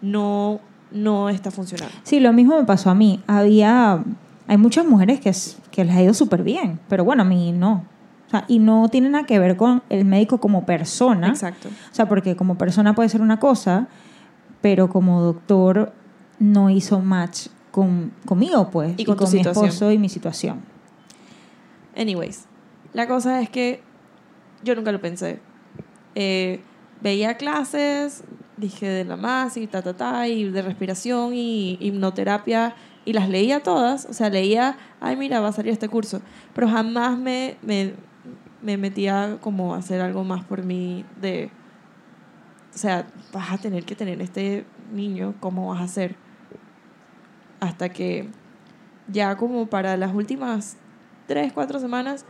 no, 0.00 0.60
no 0.90 1.28
está 1.28 1.50
funcionando. 1.50 1.94
Sí, 2.02 2.20
lo 2.20 2.32
mismo 2.32 2.58
me 2.58 2.64
pasó 2.64 2.90
a 2.90 2.94
mí. 2.94 3.20
Había, 3.26 4.02
hay 4.48 4.56
muchas 4.56 4.84
mujeres 4.86 5.20
que, 5.20 5.32
que 5.70 5.84
les 5.84 5.94
ha 5.94 6.02
ido 6.02 6.14
súper 6.14 6.42
bien, 6.42 6.80
pero 6.88 7.04
bueno, 7.04 7.22
a 7.22 7.24
mí 7.24 7.52
no. 7.52 7.84
O 8.32 8.34
sea, 8.38 8.44
y 8.48 8.60
no 8.60 8.88
tiene 8.88 9.10
nada 9.10 9.24
que 9.24 9.38
ver 9.38 9.58
con 9.58 9.82
el 9.90 10.06
médico 10.06 10.38
como 10.38 10.64
persona. 10.64 11.28
Exacto. 11.28 11.68
O 11.68 11.94
sea, 11.94 12.08
porque 12.08 12.34
como 12.34 12.56
persona 12.56 12.94
puede 12.94 13.10
ser 13.10 13.20
una 13.20 13.38
cosa, 13.38 13.88
pero 14.62 14.88
como 14.88 15.20
doctor 15.20 15.92
no 16.38 16.70
hizo 16.70 17.00
match 17.00 17.48
con, 17.70 18.12
conmigo, 18.24 18.70
pues. 18.70 18.94
Y 18.96 19.04
con 19.04 19.18
tu 19.18 19.24
mi 19.24 19.30
situación. 19.30 19.66
esposo 19.66 19.92
y 19.92 19.98
mi 19.98 20.08
situación. 20.08 20.62
Anyways, 21.94 22.46
la 22.94 23.06
cosa 23.06 23.42
es 23.42 23.50
que 23.50 23.82
yo 24.64 24.74
nunca 24.74 24.92
lo 24.92 25.00
pensé. 25.02 25.40
Eh, 26.14 26.62
veía 27.02 27.36
clases, 27.36 28.24
dije 28.56 28.88
de 28.88 29.04
la 29.04 29.16
más 29.16 29.58
y 29.58 29.66
ta, 29.66 29.82
ta, 29.82 29.94
ta, 29.94 30.26
y 30.26 30.44
de 30.44 30.62
respiración 30.62 31.34
y 31.34 31.76
hipnoterapia, 31.80 32.76
y 33.04 33.12
las 33.12 33.28
leía 33.28 33.62
todas. 33.62 34.06
O 34.06 34.14
sea, 34.14 34.30
leía, 34.30 34.78
ay, 35.00 35.16
mira, 35.16 35.40
va 35.40 35.48
a 35.48 35.52
salir 35.52 35.72
este 35.72 35.90
curso. 35.90 36.22
Pero 36.54 36.68
jamás 36.68 37.18
me, 37.18 37.56
me, 37.60 37.94
me 38.62 38.76
metía 38.76 39.38
como 39.40 39.74
a 39.74 39.78
hacer 39.78 40.00
algo 40.00 40.24
más 40.24 40.44
por 40.44 40.62
mí 40.62 41.04
de... 41.20 41.50
O 42.74 42.78
sea, 42.78 43.06
vas 43.32 43.52
a 43.52 43.58
tener 43.58 43.84
que 43.84 43.94
tener 43.94 44.22
este 44.22 44.64
niño, 44.92 45.34
¿cómo 45.40 45.68
vas 45.68 45.80
a 45.80 45.84
hacer? 45.84 46.16
Hasta 47.60 47.90
que 47.90 48.30
ya 49.08 49.36
como 49.36 49.66
para 49.66 49.96
las 49.96 50.14
últimas 50.14 50.76
tres, 51.26 51.52
cuatro 51.52 51.78
semanas, 51.80 52.24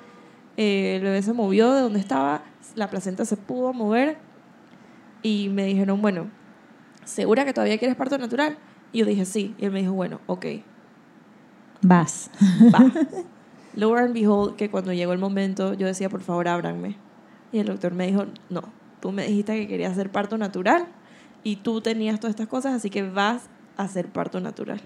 eh, 0.57 0.97
el 0.97 1.03
bebé 1.03 1.23
se 1.23 1.33
movió 1.33 1.73
de 1.73 1.83
donde 1.83 2.01
estaba, 2.01 2.43
la 2.75 2.91
placenta 2.91 3.25
se 3.25 3.37
pudo 3.37 3.73
mover 3.73 4.19
y 5.23 5.49
me 5.51 5.65
dijeron, 5.65 6.03
bueno, 6.03 6.29
¿segura 7.05 7.45
que 7.45 7.53
todavía 7.53 7.79
quieres 7.79 7.97
parto 7.97 8.19
natural? 8.19 8.59
Y 8.91 8.99
yo 8.99 9.07
dije, 9.07 9.25
sí. 9.25 9.55
Y 9.59 9.67
él 9.67 9.71
me 9.71 9.81
dijo, 9.81 9.93
bueno, 9.93 10.21
ok, 10.27 10.47
Vas. 11.83 12.31
va. 12.73 12.91
Lo 13.75 13.95
and 13.97 14.13
behold, 14.13 14.57
que 14.57 14.71
cuando 14.71 14.93
llegó 14.93 15.13
el 15.13 15.19
momento, 15.19 15.75
yo 15.75 15.87
decía, 15.87 16.09
por 16.09 16.21
favor, 16.21 16.49
ábranme. 16.49 16.97
Y 17.53 17.59
el 17.59 17.67
doctor 17.67 17.95
me 17.95 18.07
dijo, 18.07 18.27
no, 18.51 18.63
tú 19.01 19.13
me 19.13 19.27
dijiste 19.27 19.55
que 19.57 19.69
querías 19.69 19.93
hacer 19.93 20.11
parto 20.11 20.39
natural 20.39 20.87
y 21.43 21.57
tú 21.57 21.81
tenías 21.81 22.21
todas 22.21 22.33
estas 22.33 22.49
cosas, 22.49 22.75
así 22.75 22.91
que 22.91 23.03
vas 23.03 23.49
a 23.77 23.85
hacer 23.85 24.09
parto 24.09 24.41
natural. 24.41 24.81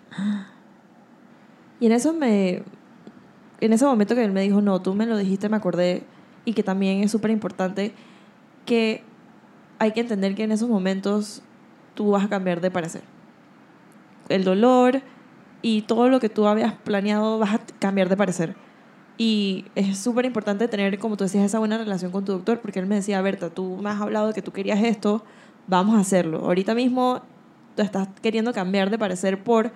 Y 1.80 1.86
en 1.86 1.92
eso 1.92 2.12
me... 2.12 2.62
En 3.60 3.72
ese 3.72 3.86
momento 3.86 4.14
que 4.14 4.24
él 4.24 4.32
me 4.32 4.42
dijo, 4.42 4.60
no, 4.60 4.82
tú 4.82 4.94
me 4.94 5.06
lo 5.06 5.16
dijiste, 5.16 5.48
me 5.48 5.56
acordé, 5.56 6.04
y 6.44 6.52
que 6.52 6.62
también 6.62 7.02
es 7.02 7.10
súper 7.10 7.30
importante 7.30 7.92
que 8.66 9.02
hay 9.78 9.92
que 9.92 10.00
entender 10.00 10.34
que 10.34 10.44
en 10.44 10.52
esos 10.52 10.68
momentos 10.68 11.42
tú 11.94 12.10
vas 12.10 12.24
a 12.24 12.28
cambiar 12.28 12.60
de 12.60 12.70
parecer. 12.70 13.02
El 14.28 14.44
dolor 14.44 15.02
y 15.62 15.82
todo 15.82 16.08
lo 16.08 16.20
que 16.20 16.28
tú 16.28 16.46
habías 16.46 16.74
planeado 16.74 17.38
vas 17.38 17.54
a 17.54 17.60
cambiar 17.78 18.08
de 18.08 18.16
parecer. 18.16 18.65
Y 19.18 19.64
es 19.74 19.98
súper 19.98 20.26
importante 20.26 20.68
tener, 20.68 20.98
como 20.98 21.16
tú 21.16 21.24
decías, 21.24 21.44
esa 21.44 21.58
buena 21.58 21.78
relación 21.78 22.12
con 22.12 22.24
tu 22.24 22.32
doctor, 22.32 22.60
porque 22.60 22.80
él 22.80 22.86
me 22.86 22.96
decía, 22.96 23.20
Berta, 23.22 23.48
tú 23.50 23.78
me 23.82 23.90
has 23.90 24.00
hablado 24.00 24.28
de 24.28 24.34
que 24.34 24.42
tú 24.42 24.52
querías 24.52 24.82
esto, 24.82 25.24
vamos 25.66 25.96
a 25.96 26.00
hacerlo. 26.00 26.40
Ahorita 26.40 26.74
mismo 26.74 27.22
tú 27.74 27.82
estás 27.82 28.08
queriendo 28.20 28.52
cambiar 28.52 28.90
de 28.90 28.98
parecer 28.98 29.42
por 29.42 29.72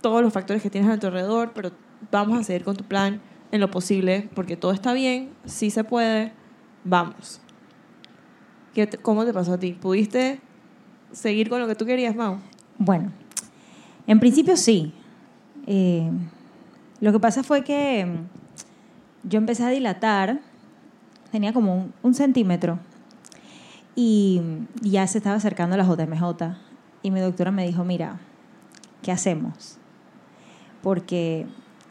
todos 0.00 0.22
los 0.22 0.32
factores 0.32 0.62
que 0.62 0.70
tienes 0.70 0.90
a 0.90 0.98
tu 0.98 1.08
alrededor, 1.08 1.52
pero 1.54 1.72
vamos 2.10 2.38
a 2.38 2.44
seguir 2.44 2.64
con 2.64 2.76
tu 2.76 2.84
plan 2.84 3.20
en 3.52 3.60
lo 3.60 3.70
posible, 3.70 4.28
porque 4.34 4.56
todo 4.56 4.72
está 4.72 4.92
bien, 4.92 5.30
sí 5.44 5.70
se 5.70 5.82
puede, 5.82 6.32
vamos. 6.84 7.40
¿Qué 8.74 8.88
¿Cómo 9.02 9.24
te 9.24 9.32
pasó 9.32 9.54
a 9.54 9.58
ti? 9.58 9.72
¿Pudiste 9.72 10.40
seguir 11.12 11.48
con 11.48 11.60
lo 11.60 11.66
que 11.66 11.74
tú 11.74 11.84
querías, 11.84 12.14
Mau? 12.14 12.38
Bueno, 12.78 13.10
en 14.06 14.20
principio 14.20 14.56
sí. 14.56 14.94
Eh, 15.66 16.08
lo 17.00 17.12
que 17.12 17.18
pasa 17.18 17.42
fue 17.42 17.64
que 17.64 18.06
yo 19.22 19.38
empecé 19.38 19.64
a 19.64 19.68
dilatar, 19.68 20.40
tenía 21.30 21.52
como 21.52 21.88
un, 22.02 22.14
centímetro, 22.14 22.78
y 23.94 24.40
ya 24.82 25.06
se 25.06 25.18
estaba 25.18 25.36
acercando 25.36 25.76
la 25.76 25.84
JMJ. 25.84 26.56
Y 27.02 27.10
mi 27.10 27.20
doctora 27.20 27.50
me 27.50 27.66
dijo, 27.66 27.84
mira, 27.84 28.18
¿qué 29.02 29.12
hacemos? 29.12 29.78
Porque 30.82 31.46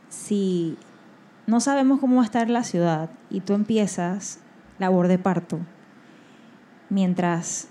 si 0.10 0.78
no 1.48 1.60
sabemos 1.60 2.00
cómo 2.00 2.18
va 2.18 2.22
a 2.22 2.26
estar 2.26 2.50
la 2.50 2.64
ciudad 2.64 3.10
y 3.30 3.42
tú 3.42 3.54
empiezas 3.54 4.40
labor 4.78 5.08
de 5.08 5.20
parto, 5.20 5.60
mientras 6.90 7.70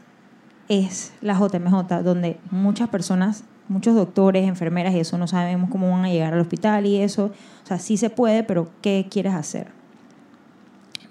es 0.69 1.13
la 1.21 1.35
JMJ, 1.35 2.03
donde 2.03 2.39
muchas 2.51 2.89
personas, 2.89 3.45
muchos 3.69 3.95
doctores, 3.95 4.47
enfermeras 4.49 4.95
y 4.95 5.01
eso 5.01 5.19
no 5.19 5.27
sabemos 5.27 5.71
cómo 5.71 5.91
van 5.91 6.05
a 6.05 6.09
llegar 6.09 6.35
al 6.35 6.41
hospital 6.41 6.87
y 6.87 6.97
eso. 6.97 7.27
O 7.65 7.67
sea, 7.67 7.79
sí 7.79 7.97
se 7.97 8.11
puede, 8.11 8.43
pero 8.43 8.71
¿qué 8.83 9.07
quieres 9.11 9.35
hacer? 9.35 9.69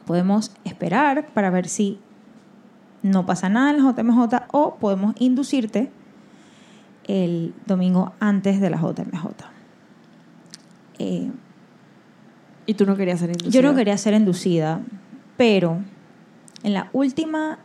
Podemos 0.05 0.51
esperar 0.63 1.27
para 1.33 1.49
ver 1.49 1.67
si 1.67 1.99
no 3.03 3.25
pasa 3.25 3.49
nada 3.49 3.71
en 3.71 3.83
la 3.83 3.91
JMJ 3.93 4.47
o 4.51 4.75
podemos 4.75 5.15
inducirte 5.19 5.91
el 7.05 7.53
domingo 7.65 8.13
antes 8.19 8.59
de 8.59 8.69
la 8.69 8.77
JMJ. 8.77 9.27
Eh, 10.99 11.31
Y 12.65 12.73
tú 12.73 12.85
no 12.85 12.95
querías 12.95 13.19
ser 13.19 13.29
inducida. 13.29 13.51
yo 13.51 13.61
no 13.61 13.75
quería 13.75 13.97
ser 13.97 14.13
inducida, 14.13 14.81
pero 15.37 15.79
en 16.63 16.73
la 16.73 16.89
última 16.91 17.59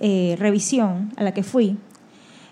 eh, 0.00 0.36
revisión 0.38 1.12
a 1.16 1.22
la 1.22 1.32
que 1.32 1.42
fui, 1.42 1.76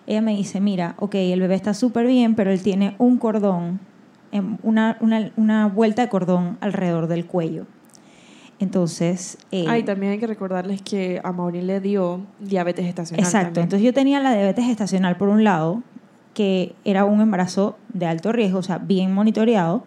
ella 0.07 0.21
me 0.21 0.37
dice, 0.37 0.61
mira, 0.61 0.95
ok, 0.99 1.15
el 1.15 1.41
bebé 1.41 1.55
está 1.55 1.75
súper 1.75 2.07
bien, 2.07 2.35
pero 2.35 2.51
él 2.51 2.63
tiene 2.63 2.95
un 2.99 3.19
cordón, 3.19 3.81
em, 4.33 4.59
una, 4.63 4.97
una, 5.01 5.31
una 5.37 5.67
vuelta 5.69 6.03
de 6.03 6.09
cordón 6.09 6.59
alrededor 6.61 7.07
del 7.07 7.27
cuello. 7.27 7.67
Entonces... 8.59 9.39
eh, 9.51 9.65
Ay, 9.69 9.83
también 9.83 10.13
hay 10.13 10.19
que 10.19 10.27
recordarles 10.27 10.83
que 10.83 11.21
a 11.25 11.33
Maureen 11.33 11.67
le 11.67 11.81
dio 11.81 12.21
diabetes 12.39 12.87
estacional. 12.87 13.25
Exacto, 13.25 13.47
también. 13.47 13.65
entonces 13.65 13.85
yo 13.85 13.93
tenía 13.93 14.21
la 14.21 14.33
diabetes 14.35 14.65
gestacional 14.65 15.17
por 15.17 15.29
un 15.29 15.43
lado, 15.43 15.83
que 16.35 16.75
era 16.85 17.05
un 17.05 17.21
embarazo 17.21 17.77
de 17.93 18.07
alto 18.07 18.33
riesgo, 18.33 18.61
o 18.61 18.63
sea, 18.63 18.79
bien 18.79 19.13
monitoreado, 19.13 19.85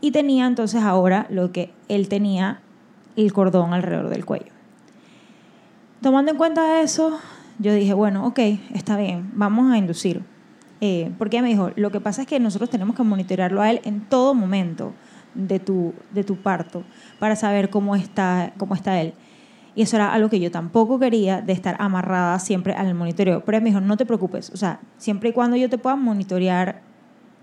y 0.00 0.12
tenía 0.12 0.46
entonces 0.46 0.82
ahora 0.82 1.26
lo 1.30 1.52
que 1.52 1.72
él 1.88 2.08
tenía, 2.08 2.60
el 3.16 3.32
cordón 3.32 3.72
alrededor 3.72 4.08
del 4.08 4.24
cuello. 4.24 4.52
Tomando 6.00 6.30
en 6.30 6.38
cuenta 6.38 6.80
eso, 6.80 7.18
yo 7.60 7.74
dije, 7.74 7.92
bueno, 7.92 8.26
ok, 8.26 8.38
está 8.74 8.96
bien, 8.96 9.30
vamos 9.34 9.70
a 9.70 9.76
inducir. 9.76 10.22
Eh, 10.80 11.12
porque 11.18 11.36
ella 11.36 11.42
me 11.42 11.50
dijo, 11.50 11.70
lo 11.76 11.90
que 11.90 12.00
pasa 12.00 12.22
es 12.22 12.26
que 12.26 12.40
nosotros 12.40 12.70
tenemos 12.70 12.96
que 12.96 13.02
monitorearlo 13.02 13.60
a 13.60 13.70
él 13.70 13.82
en 13.84 14.00
todo 14.00 14.34
momento 14.34 14.94
de 15.34 15.60
tu, 15.60 15.92
de 16.10 16.24
tu 16.24 16.36
parto 16.36 16.84
para 17.18 17.36
saber 17.36 17.68
cómo 17.68 17.94
está, 17.96 18.54
cómo 18.56 18.74
está 18.74 18.98
él. 19.00 19.12
Y 19.74 19.82
eso 19.82 19.96
era 19.96 20.12
algo 20.12 20.30
que 20.30 20.40
yo 20.40 20.50
tampoco 20.50 20.98
quería, 20.98 21.42
de 21.42 21.52
estar 21.52 21.76
amarrada 21.78 22.38
siempre 22.38 22.72
al 22.72 22.94
monitoreo. 22.94 23.44
Pero 23.44 23.58
ella 23.58 23.62
me 23.62 23.70
dijo, 23.70 23.80
no 23.80 23.98
te 23.98 24.06
preocupes, 24.06 24.50
o 24.50 24.56
sea, 24.56 24.80
siempre 24.96 25.28
y 25.28 25.32
cuando 25.32 25.56
yo 25.56 25.68
te 25.68 25.76
pueda 25.76 25.96
monitorear, 25.96 26.80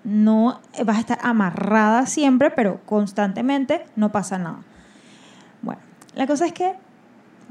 no 0.03 0.61
vas 0.83 0.97
a 0.97 0.99
estar 0.99 1.19
amarrada 1.21 2.07
siempre, 2.07 2.49
pero 2.49 2.81
constantemente 2.85 3.85
no 3.95 4.11
pasa 4.11 4.39
nada. 4.39 4.61
Bueno, 5.61 5.81
la 6.15 6.25
cosa 6.25 6.47
es 6.47 6.53
que 6.53 6.73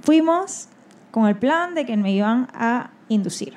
fuimos 0.02 0.68
con 1.16 1.26
el 1.28 1.36
plan 1.36 1.74
de 1.74 1.86
que 1.86 1.96
me 1.96 2.12
iban 2.12 2.46
a 2.52 2.90
inducir. 3.08 3.54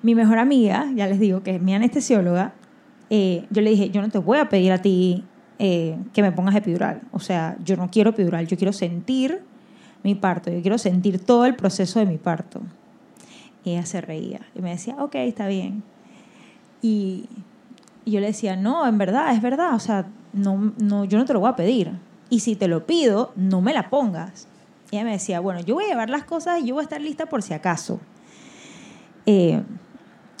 Mi 0.00 0.14
mejor 0.14 0.38
amiga, 0.38 0.86
ya 0.94 1.06
les 1.06 1.20
digo 1.20 1.42
que 1.42 1.56
es 1.56 1.60
mi 1.60 1.74
anestesióloga, 1.74 2.54
eh, 3.10 3.44
yo 3.50 3.60
le 3.60 3.68
dije, 3.68 3.90
yo 3.90 4.00
no 4.00 4.08
te 4.08 4.16
voy 4.16 4.38
a 4.38 4.48
pedir 4.48 4.72
a 4.72 4.80
ti 4.80 5.26
eh, 5.58 5.98
que 6.14 6.22
me 6.22 6.32
pongas 6.32 6.56
epidural. 6.56 7.02
O 7.12 7.20
sea, 7.20 7.58
yo 7.62 7.76
no 7.76 7.90
quiero 7.90 8.08
epidural, 8.08 8.46
yo 8.46 8.56
quiero 8.56 8.72
sentir 8.72 9.42
mi 10.02 10.14
parto, 10.14 10.50
yo 10.50 10.62
quiero 10.62 10.78
sentir 10.78 11.22
todo 11.22 11.44
el 11.44 11.54
proceso 11.54 11.98
de 11.98 12.06
mi 12.06 12.16
parto. 12.16 12.62
Ella 13.66 13.84
se 13.84 14.00
reía 14.00 14.40
y 14.54 14.62
me 14.62 14.70
decía, 14.70 14.96
ok, 14.98 15.14
está 15.16 15.46
bien. 15.46 15.82
Y 16.80 17.26
yo 18.06 18.20
le 18.20 18.28
decía, 18.28 18.56
no, 18.56 18.86
en 18.86 18.96
verdad, 18.96 19.34
es 19.34 19.42
verdad, 19.42 19.74
o 19.74 19.78
sea, 19.78 20.06
no, 20.32 20.72
no, 20.78 21.04
yo 21.04 21.18
no 21.18 21.26
te 21.26 21.34
lo 21.34 21.40
voy 21.40 21.50
a 21.50 21.56
pedir. 21.56 21.92
Y 22.30 22.40
si 22.40 22.56
te 22.56 22.66
lo 22.66 22.86
pido, 22.86 23.34
no 23.36 23.60
me 23.60 23.74
la 23.74 23.90
pongas. 23.90 24.48
Y 24.90 24.96
ella 24.96 25.04
me 25.04 25.12
decía, 25.12 25.40
bueno, 25.40 25.60
yo 25.60 25.74
voy 25.74 25.84
a 25.84 25.88
llevar 25.88 26.08
las 26.10 26.24
cosas 26.24 26.60
y 26.60 26.66
yo 26.66 26.74
voy 26.74 26.82
a 26.82 26.84
estar 26.84 27.00
lista 27.00 27.26
por 27.26 27.42
si 27.42 27.52
acaso. 27.54 28.00
Eh, 29.26 29.62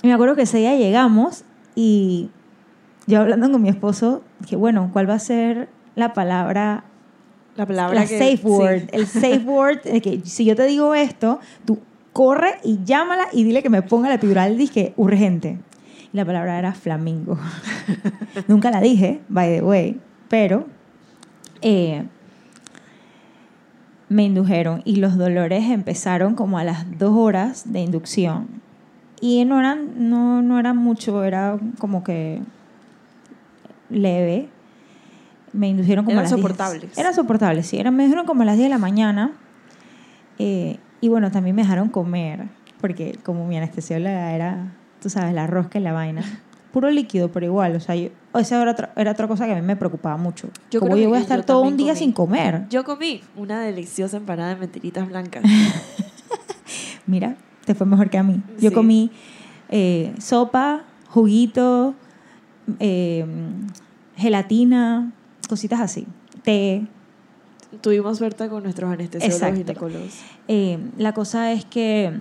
me 0.02 0.12
acuerdo 0.12 0.36
que 0.36 0.42
ese 0.42 0.58
día 0.58 0.74
llegamos 0.76 1.44
y 1.74 2.30
yo 3.06 3.20
hablando 3.20 3.50
con 3.50 3.60
mi 3.62 3.68
esposo, 3.68 4.22
que 4.48 4.56
bueno, 4.56 4.90
¿cuál 4.92 5.08
va 5.08 5.14
a 5.14 5.18
ser 5.18 5.68
la 5.96 6.14
palabra 6.14 6.84
La 7.56 7.66
palabra 7.66 7.94
la 8.00 8.06
que- 8.06 8.18
safe 8.18 8.36
sí. 8.38 8.42
word, 8.46 8.82
el 8.92 9.06
safe 9.06 9.38
word, 9.44 9.82
de 9.82 10.00
que 10.00 10.20
si 10.24 10.44
yo 10.44 10.56
te 10.56 10.64
digo 10.66 10.94
esto, 10.94 11.40
tú 11.66 11.78
corre 12.12 12.54
y 12.64 12.80
llámala 12.84 13.28
y 13.32 13.44
dile 13.44 13.62
que 13.62 13.70
me 13.70 13.82
ponga 13.82 14.08
la 14.08 14.14
epidural, 14.14 14.56
dije 14.56 14.94
urgente. 14.96 15.58
Y 16.12 16.16
la 16.16 16.24
palabra 16.24 16.58
era 16.58 16.72
flamingo. 16.72 17.38
Nunca 18.48 18.70
la 18.70 18.80
dije, 18.80 19.20
by 19.28 19.56
the 19.58 19.62
way, 19.62 20.00
pero 20.28 20.66
eh, 21.60 22.04
me 24.08 24.24
indujeron 24.24 24.82
y 24.84 24.96
los 24.96 25.16
dolores 25.18 25.64
empezaron 25.70 26.34
como 26.34 26.58
a 26.58 26.64
las 26.64 26.98
dos 26.98 27.10
horas 27.16 27.72
de 27.72 27.80
inducción. 27.80 28.48
Y 29.20 29.44
no 29.44 29.58
eran, 29.58 30.08
no, 30.10 30.42
no 30.42 30.58
eran 30.58 30.76
mucho, 30.76 31.24
era 31.24 31.58
como 31.78 32.04
que 32.04 32.40
leve. 33.90 34.48
Me 35.52 35.68
indujeron 35.68 36.04
como 36.04 36.12
Eran 36.12 36.26
a 36.26 36.30
las 36.30 36.34
10. 36.34 36.40
soportables. 36.42 36.98
Eran 36.98 37.14
soportables, 37.14 37.66
sí. 37.66 37.78
Eran, 37.78 37.96
me 37.96 38.04
dijeron 38.04 38.26
como 38.26 38.42
a 38.42 38.44
las 38.44 38.56
10 38.56 38.66
de 38.66 38.70
la 38.70 38.78
mañana. 38.78 39.32
Eh, 40.38 40.78
y 41.00 41.08
bueno, 41.08 41.30
también 41.30 41.56
me 41.56 41.62
dejaron 41.62 41.88
comer, 41.88 42.44
porque 42.80 43.18
como 43.24 43.46
mi 43.46 43.56
anestesióloga 43.56 44.32
era, 44.34 44.72
tú 45.02 45.10
sabes, 45.10 45.34
la 45.34 45.46
rosca 45.46 45.78
y 45.78 45.82
la 45.82 45.92
vaina. 45.92 46.22
Puro 46.72 46.90
líquido, 46.90 47.30
pero 47.32 47.46
igual, 47.46 47.74
o 47.76 47.80
sea, 47.80 47.96
yo- 47.96 48.10
esa 48.38 48.60
era 48.62 48.70
otra, 48.72 48.92
era 48.96 49.12
otra 49.12 49.26
cosa 49.28 49.46
que 49.46 49.52
a 49.52 49.54
mí 49.56 49.62
me 49.62 49.76
preocupaba 49.76 50.16
mucho. 50.16 50.48
Yo 50.70 50.80
como 50.80 50.96
yo 50.96 51.08
voy 51.08 51.18
a 51.18 51.20
estar 51.20 51.44
todo 51.44 51.62
un 51.62 51.76
día 51.76 51.88
comí. 51.92 51.98
sin 51.98 52.12
comer. 52.12 52.66
Yo 52.70 52.84
comí 52.84 53.22
una 53.36 53.60
deliciosa 53.60 54.16
empanada 54.16 54.50
de 54.54 54.56
mentiritas 54.60 55.06
blancas. 55.08 55.42
Mira, 57.06 57.36
te 57.64 57.74
fue 57.74 57.86
mejor 57.86 58.10
que 58.10 58.18
a 58.18 58.22
mí. 58.22 58.42
Yo 58.60 58.68
Sí. 58.70 58.74
comí 58.74 59.10
eh, 59.70 60.14
sopa, 60.18 60.84
juguito, 61.08 61.94
eh, 62.80 63.24
gelatina, 64.16 65.12
cositas 65.48 65.80
así. 65.80 66.06
Té. 66.42 66.86
Tuvimos 67.82 68.16
suerte 68.18 68.48
con 68.48 68.62
nuestros 68.62 68.90
anestesiólogos 68.90 69.42
Exacto. 69.42 69.56
ginecólogos. 69.58 70.14
Eh, 70.48 70.78
la 70.96 71.12
cosa 71.12 71.52
es 71.52 71.64
que 71.66 72.12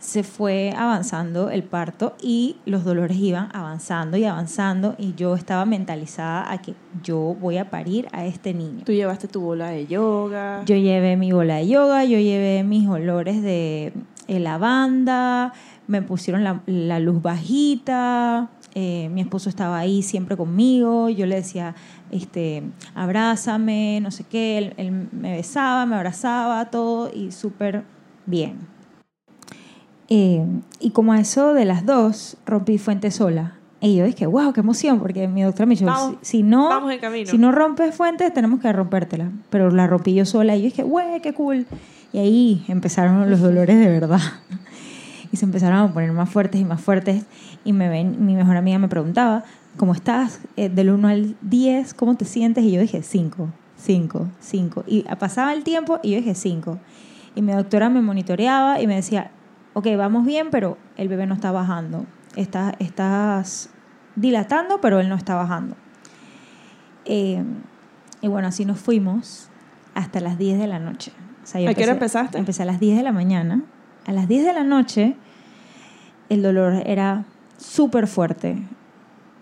se 0.00 0.22
fue 0.22 0.72
avanzando 0.76 1.50
el 1.50 1.62
parto 1.62 2.16
y 2.22 2.56
los 2.64 2.84
dolores 2.84 3.18
iban 3.18 3.48
avanzando 3.52 4.16
y 4.16 4.24
avanzando 4.24 4.94
y 4.98 5.14
yo 5.14 5.34
estaba 5.34 5.64
mentalizada 5.66 6.50
a 6.50 6.58
que 6.60 6.74
yo 7.02 7.36
voy 7.38 7.58
a 7.58 7.70
parir 7.70 8.08
a 8.12 8.24
este 8.24 8.54
niño. 8.54 8.82
Tú 8.84 8.92
llevaste 8.92 9.28
tu 9.28 9.40
bola 9.40 9.68
de 9.68 9.86
yoga. 9.86 10.64
Yo 10.64 10.76
llevé 10.76 11.16
mi 11.16 11.32
bola 11.32 11.56
de 11.56 11.68
yoga, 11.68 12.04
yo 12.04 12.18
llevé 12.18 12.64
mis 12.64 12.88
olores 12.88 13.42
de 13.42 13.92
eh, 14.26 14.40
lavanda, 14.40 15.52
me 15.86 16.02
pusieron 16.02 16.44
la, 16.44 16.62
la 16.66 16.98
luz 16.98 17.20
bajita, 17.20 18.48
eh, 18.74 19.08
mi 19.12 19.20
esposo 19.20 19.48
estaba 19.48 19.78
ahí 19.78 20.02
siempre 20.02 20.36
conmigo, 20.36 21.08
yo 21.08 21.26
le 21.26 21.36
decía, 21.36 21.74
este, 22.10 22.62
abrázame, 22.94 23.98
no 24.00 24.10
sé 24.10 24.24
qué, 24.24 24.58
él, 24.58 24.74
él 24.76 25.08
me 25.12 25.32
besaba, 25.32 25.84
me 25.86 25.96
abrazaba, 25.96 26.70
todo 26.70 27.10
y 27.12 27.32
súper 27.32 27.82
bien. 28.26 28.79
Eh, 30.10 30.44
y 30.80 30.90
como 30.90 31.12
a 31.12 31.20
eso 31.20 31.54
de 31.54 31.64
las 31.64 31.86
dos, 31.86 32.36
rompí 32.44 32.78
fuente 32.78 33.10
sola. 33.10 33.54
Y 33.80 33.96
yo 33.96 34.04
dije, 34.04 34.26
wow, 34.26 34.52
qué 34.52 34.60
emoción, 34.60 34.98
porque 34.98 35.26
mi 35.26 35.42
doctora 35.42 35.64
me 35.66 35.74
dijo, 35.74 35.86
Vamos, 35.86 36.16
si, 36.20 36.38
si 36.38 36.42
no, 36.42 36.68
vamos 36.68 36.92
si 37.24 37.38
no 37.38 37.50
rompes 37.50 37.94
fuentes, 37.94 38.32
tenemos 38.34 38.60
que 38.60 38.70
rompértela. 38.70 39.30
Pero 39.48 39.70
la 39.70 39.86
rompí 39.86 40.12
yo 40.12 40.26
sola 40.26 40.54
y 40.54 40.60
yo 40.60 40.64
dije, 40.64 40.82
güey, 40.82 41.22
qué 41.22 41.32
cool. 41.32 41.66
Y 42.12 42.18
ahí 42.18 42.64
empezaron 42.68 43.30
los 43.30 43.40
dolores 43.40 43.78
de 43.78 43.88
verdad. 43.88 44.20
Y 45.32 45.36
se 45.36 45.44
empezaron 45.44 45.78
a 45.78 45.94
poner 45.94 46.10
más 46.10 46.28
fuertes 46.28 46.60
y 46.60 46.64
más 46.64 46.80
fuertes. 46.80 47.24
Y 47.64 47.72
me 47.72 47.88
ven, 47.88 48.26
mi 48.26 48.34
mejor 48.34 48.56
amiga 48.56 48.78
me 48.78 48.88
preguntaba, 48.88 49.44
¿cómo 49.76 49.94
estás? 49.94 50.40
Eh, 50.56 50.68
del 50.68 50.90
1 50.90 51.08
al 51.08 51.36
10, 51.40 51.94
¿cómo 51.94 52.16
te 52.16 52.24
sientes? 52.24 52.64
Y 52.64 52.72
yo 52.72 52.80
dije, 52.80 53.02
5, 53.02 53.48
5, 53.76 54.28
5. 54.40 54.84
Y 54.88 55.02
pasaba 55.20 55.54
el 55.54 55.62
tiempo 55.62 56.00
y 56.02 56.10
yo 56.10 56.16
dije, 56.16 56.34
5. 56.34 56.78
Y 57.36 57.42
mi 57.42 57.52
doctora 57.52 57.88
me 57.90 58.02
monitoreaba 58.02 58.80
y 58.80 58.88
me 58.88 58.96
decía, 58.96 59.30
ok, 59.74 59.86
vamos 59.96 60.26
bien, 60.26 60.48
pero 60.50 60.78
el 60.96 61.08
bebé 61.08 61.26
no 61.26 61.34
está 61.34 61.52
bajando. 61.52 62.06
Estás, 62.36 62.74
estás 62.78 63.70
dilatando, 64.16 64.80
pero 64.80 65.00
él 65.00 65.08
no 65.08 65.14
está 65.16 65.34
bajando. 65.34 65.76
Eh, 67.04 67.42
y 68.20 68.28
bueno, 68.28 68.48
así 68.48 68.64
nos 68.64 68.78
fuimos 68.78 69.48
hasta 69.94 70.20
las 70.20 70.38
10 70.38 70.58
de 70.58 70.66
la 70.66 70.78
noche. 70.78 71.12
O 71.42 71.46
sea, 71.46 71.60
yo 71.60 71.70
¿A 71.70 71.74
qué 71.74 71.84
hora 71.84 71.92
empezaste? 71.92 72.38
Empecé 72.38 72.62
a 72.62 72.66
las 72.66 72.80
10 72.80 72.96
de 72.98 73.02
la 73.02 73.12
mañana. 73.12 73.62
A 74.06 74.12
las 74.12 74.28
10 74.28 74.44
de 74.44 74.52
la 74.52 74.64
noche 74.64 75.16
el 76.28 76.42
dolor 76.42 76.82
era 76.86 77.24
súper 77.58 78.06
fuerte 78.06 78.56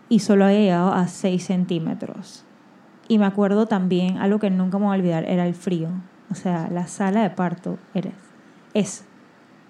y 0.09 0.21
solo 0.21 0.47
había 0.47 0.59
llegado 0.61 0.93
a 0.93 1.07
6 1.07 1.45
centímetros. 1.45 2.45
Y 3.09 3.19
me 3.19 3.27
acuerdo 3.27 3.67
también, 3.67 4.19
algo 4.19 4.39
que 4.39 4.51
nunca 4.51 4.79
me 4.79 4.87
voy 4.87 4.97
a 4.97 4.99
olvidar, 4.99 5.25
era 5.25 5.47
el 5.47 5.55
frío. 5.55 5.89
O 6.31 6.35
sea, 6.35 6.69
la 6.71 6.87
sala 6.87 7.23
de 7.23 7.31
parto 7.31 7.79
era, 7.95 8.11
es 8.75 9.05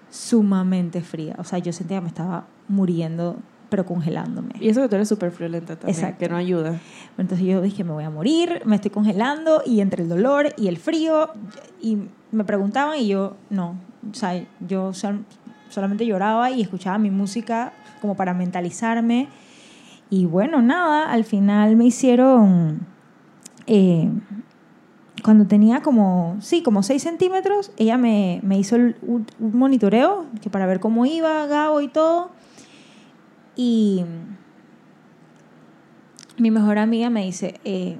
sumamente 0.09 1.01
fría. 1.01 1.35
O 1.37 1.43
sea, 1.43 1.59
yo 1.59 1.71
sentía 1.73 1.97
que 1.97 2.01
me 2.01 2.07
estaba 2.07 2.45
muriendo, 2.67 3.37
pero 3.69 3.85
congelándome. 3.85 4.53
Y 4.59 4.69
eso 4.69 4.81
que 4.81 4.89
tú 4.89 4.95
eres 4.95 5.07
súper 5.07 5.31
friolenta 5.31 5.75
también, 5.75 5.95
Exacto. 5.95 6.19
que 6.19 6.29
no 6.29 6.35
ayuda. 6.37 6.79
Entonces 7.17 7.45
yo 7.45 7.61
dije, 7.61 7.83
me 7.83 7.91
voy 7.91 8.03
a 8.03 8.09
morir, 8.09 8.61
me 8.65 8.75
estoy 8.75 8.91
congelando 8.91 9.61
y 9.65 9.81
entre 9.81 10.03
el 10.03 10.09
dolor 10.09 10.53
y 10.57 10.67
el 10.67 10.77
frío 10.77 11.29
y 11.81 11.97
me 12.31 12.43
preguntaban 12.43 12.97
y 12.97 13.07
yo 13.07 13.35
no, 13.49 13.75
o 14.09 14.13
sea, 14.13 14.43
yo 14.67 14.93
sol- 14.93 15.25
solamente 15.69 16.05
lloraba 16.05 16.49
y 16.51 16.61
escuchaba 16.61 16.97
mi 16.97 17.11
música 17.11 17.73
como 18.01 18.15
para 18.15 18.33
mentalizarme 18.33 19.27
y 20.09 20.25
bueno, 20.25 20.61
nada, 20.63 21.11
al 21.11 21.23
final 21.23 21.75
me 21.75 21.85
hicieron, 21.85 22.79
eh, 23.67 24.09
cuando 25.23 25.45
tenía 25.45 25.81
como, 25.81 26.37
sí, 26.41 26.61
como 26.63 26.83
6 26.83 27.01
centímetros, 27.03 27.71
ella 27.77 27.97
me, 27.97 28.39
me 28.43 28.57
hizo 28.59 28.75
el- 28.75 28.95
un, 29.01 29.25
monitoreo 29.39 30.25
que 30.41 30.49
para 30.49 30.65
ver 30.65 30.79
cómo 30.79 31.05
iba 31.05 31.45
Gabo 31.47 31.81
y 31.81 31.87
todo 31.87 32.31
y 33.55 34.05
mi 36.37 36.51
mejor 36.51 36.77
amiga 36.77 37.09
me 37.09 37.25
dice, 37.25 37.59
eh, 37.65 37.97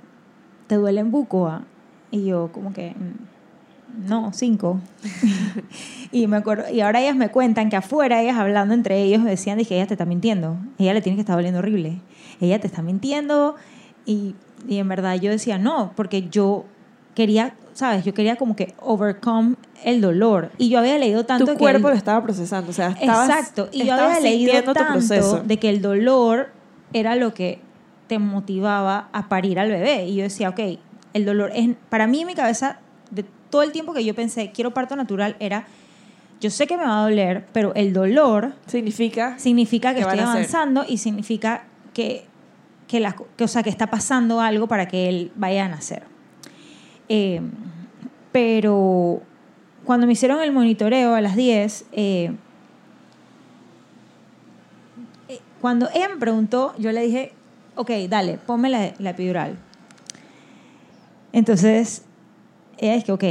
¿te 0.67 0.75
duele 0.75 1.01
en 1.01 1.11
bucoa? 1.11 1.63
Y 2.11 2.25
yo 2.25 2.49
como 2.53 2.71
que, 2.73 2.91
"Mm, 2.91 4.07
no, 4.07 4.31
cinco. 4.33 4.79
y 6.11 6.27
me 6.27 6.37
acuerdo, 6.37 6.69
y 6.71 6.79
ahora 6.81 7.01
ellas 7.01 7.15
me 7.17 7.29
cuentan 7.29 7.69
que 7.69 7.75
afuera, 7.75 8.21
ellas 8.21 8.37
hablando 8.37 8.73
entre 8.73 9.01
ellos, 9.03 9.23
decían, 9.25 9.57
dije, 9.57 9.75
ella 9.75 9.87
te 9.87 9.95
está 9.95 10.05
mintiendo, 10.05 10.57
ella 10.77 10.93
le 10.93 11.01
tiene 11.01 11.17
que 11.17 11.21
estar 11.21 11.35
doliendo 11.35 11.59
horrible, 11.59 11.99
ella 12.39 12.59
te 12.59 12.67
está 12.67 12.81
mintiendo. 12.81 13.55
Y, 14.05 14.35
y 14.67 14.77
en 14.77 14.87
verdad 14.87 15.15
yo 15.15 15.29
decía, 15.31 15.57
no, 15.59 15.91
porque 15.95 16.29
yo 16.29 16.63
quería, 17.19 17.53
¿sabes? 17.73 18.03
Yo 18.05 18.13
quería 18.13 18.35
como 18.37 18.55
que 18.55 18.73
overcome 18.79 19.55
el 19.83 20.01
dolor. 20.01 20.51
Y 20.57 20.69
yo 20.69 20.79
había 20.79 20.97
leído 20.97 21.25
tanto 21.25 21.45
tu 21.45 21.51
que 21.53 21.57
cuerpo 21.57 21.87
el- 21.89 21.93
lo 21.93 21.97
estaba 21.97 22.23
procesando, 22.23 22.71
o 22.71 22.73
sea, 22.73 22.89
estabas, 22.99 23.29
Exacto. 23.29 23.69
Y 23.71 23.85
yo 23.85 23.93
había 23.93 24.19
leído 24.21 24.73
tanto 24.73 25.43
de 25.43 25.57
que 25.57 25.69
el 25.69 25.81
dolor 25.81 26.49
era 26.93 27.15
lo 27.15 27.33
que 27.33 27.59
te 28.07 28.17
motivaba 28.19 29.09
a 29.11 29.29
parir 29.29 29.59
al 29.59 29.69
bebé. 29.69 30.05
Y 30.07 30.15
yo 30.15 30.23
decía, 30.23 30.49
ok, 30.49 30.59
el 31.13 31.25
dolor 31.25 31.51
es... 31.53 31.69
Para 31.89 32.07
mí 32.07 32.21
en 32.21 32.27
mi 32.27 32.33
cabeza, 32.35 32.79
de 33.11 33.23
todo 33.49 33.61
el 33.63 33.71
tiempo 33.71 33.93
que 33.93 34.03
yo 34.03 34.15
pensé, 34.15 34.51
quiero 34.51 34.73
parto 34.73 34.95
natural, 34.95 35.35
era, 35.39 35.65
yo 36.41 36.49
sé 36.49 36.67
que 36.67 36.77
me 36.77 36.83
va 36.83 36.99
a 36.99 37.03
doler, 37.03 37.45
pero 37.51 37.73
el 37.75 37.93
dolor 37.93 38.53
Significa 38.65 39.37
significa 39.37 39.93
que 39.93 39.99
¿Qué 39.99 40.05
van 40.05 40.19
estoy 40.19 40.31
avanzando 40.33 40.85
y 40.87 40.97
significa 40.97 41.65
que, 41.93 42.25
que, 42.87 42.99
la- 42.99 43.15
que, 43.37 43.43
o 43.43 43.47
sea, 43.47 43.61
que 43.63 43.69
está 43.69 43.87
pasando 43.87 44.39
algo 44.41 44.67
para 44.67 44.87
que 44.87 45.09
él 45.09 45.31
vaya 45.35 45.65
a 45.65 45.69
nacer. 45.69 46.03
Eh, 47.09 47.41
pero 48.31 49.21
cuando 49.83 50.05
me 50.05 50.13
hicieron 50.13 50.41
el 50.41 50.51
monitoreo 50.51 51.15
a 51.15 51.21
las 51.21 51.35
10, 51.35 51.85
eh, 51.91 52.31
eh, 55.27 55.39
cuando 55.59 55.89
ella 55.93 56.09
me 56.09 56.17
preguntó, 56.17 56.73
yo 56.77 56.91
le 56.91 57.01
dije, 57.01 57.33
ok, 57.75 57.91
dale, 58.07 58.37
ponme 58.37 58.69
la, 58.69 58.93
la 58.99 59.09
epidural. 59.09 59.57
Entonces, 61.33 62.05
ella 62.77 62.95
es 62.95 63.03
que, 63.03 63.11
ok, 63.11 63.23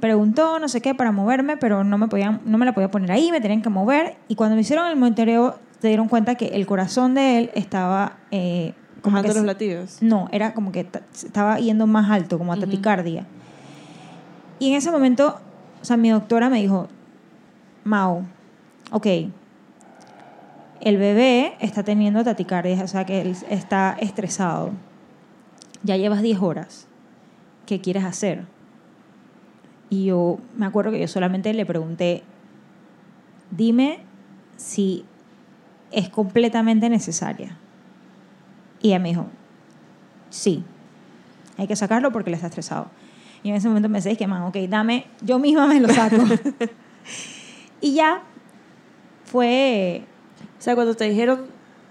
preguntó 0.00 0.58
no 0.58 0.68
sé 0.68 0.80
qué 0.80 0.94
para 0.94 1.12
moverme, 1.12 1.56
pero 1.56 1.82
no 1.82 1.96
me, 1.96 2.08
podían, 2.08 2.40
no 2.44 2.58
me 2.58 2.66
la 2.66 2.74
podía 2.74 2.90
poner 2.90 3.10
ahí, 3.12 3.30
me 3.30 3.40
tenían 3.40 3.62
que 3.62 3.70
mover. 3.70 4.16
Y 4.28 4.34
cuando 4.34 4.54
me 4.54 4.62
hicieron 4.62 4.86
el 4.86 4.96
monitoreo, 4.96 5.58
se 5.80 5.88
dieron 5.88 6.08
cuenta 6.08 6.34
que 6.34 6.48
el 6.48 6.66
corazón 6.66 7.14
de 7.14 7.38
él 7.38 7.50
estaba... 7.54 8.18
Eh, 8.30 8.74
como 9.04 9.14
bajando 9.16 9.32
que 9.32 9.38
los 9.38 9.46
latidos. 9.46 9.98
no, 10.02 10.28
era 10.32 10.52
como 10.54 10.72
que 10.72 10.82
ta- 10.84 11.02
estaba 11.14 11.58
yendo 11.60 11.86
más 11.86 12.10
alto, 12.10 12.38
como 12.38 12.52
a 12.52 12.56
Ujú. 12.56 12.64
taticardia. 12.66 13.26
Y 14.58 14.70
en 14.70 14.74
ese 14.76 14.90
momento, 14.90 15.38
o 15.80 15.84
sea, 15.84 15.96
mi 15.96 16.10
doctora 16.10 16.48
me 16.50 16.60
dijo, 16.60 16.88
Mao, 17.84 18.24
ok, 18.90 19.06
el 20.80 20.96
bebé 20.96 21.54
está 21.60 21.82
teniendo 21.82 22.24
taticardia, 22.24 22.82
o 22.82 22.88
sea 22.88 23.04
que 23.04 23.20
él 23.20 23.36
está 23.48 23.96
estresado. 24.00 24.70
Ya 25.82 25.96
llevas 25.96 26.22
10 26.22 26.40
horas. 26.40 26.86
¿Qué 27.66 27.80
quieres 27.80 28.04
hacer? 28.04 28.44
Y 29.90 30.06
yo 30.06 30.38
me 30.56 30.66
acuerdo 30.66 30.90
que 30.90 30.98
yo 31.00 31.08
solamente 31.08 31.52
le 31.54 31.64
pregunté, 31.66 32.22
dime 33.50 33.98
si 34.56 35.04
es 35.90 36.08
completamente 36.08 36.88
necesaria. 36.88 37.56
Y 38.84 38.88
ella 38.88 38.98
me 38.98 39.08
dijo, 39.08 39.26
sí, 40.28 40.62
hay 41.56 41.66
que 41.66 41.74
sacarlo 41.74 42.12
porque 42.12 42.28
le 42.28 42.36
está 42.36 42.48
estresado. 42.48 42.88
Y 43.42 43.48
en 43.48 43.54
ese 43.54 43.66
momento 43.66 43.88
me 43.88 43.96
decía, 43.96 44.14
que 44.14 44.26
man, 44.26 44.42
ok, 44.42 44.56
dame, 44.68 45.06
yo 45.22 45.38
misma 45.38 45.66
me 45.66 45.80
lo 45.80 45.88
saco. 45.88 46.16
y 47.80 47.94
ya 47.94 48.22
fue... 49.24 50.04
O 50.58 50.62
sea, 50.64 50.74
cuando 50.74 50.94
te 50.94 51.04
dijeron, 51.08 51.46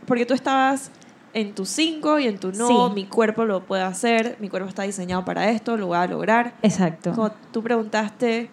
porque 0.05 0.27
tú 0.27 0.35
estabas 0.35 0.91
en 1.33 1.55
tu 1.55 1.65
5 1.65 2.19
y 2.19 2.27
en 2.27 2.37
tu 2.37 2.51
no, 2.51 2.67
Sí. 2.89 2.93
mi 2.93 3.05
cuerpo 3.05 3.43
lo 3.45 3.65
puede 3.65 3.81
hacer, 3.81 4.37
mi 4.39 4.49
cuerpo 4.49 4.69
está 4.69 4.83
diseñado 4.83 5.25
para 5.25 5.49
esto, 5.49 5.77
lo 5.77 5.87
voy 5.87 5.97
a 5.97 6.05
lograr. 6.05 6.53
Exacto. 6.61 7.13
Cuando 7.15 7.35
tú 7.51 7.63
preguntaste, 7.63 8.51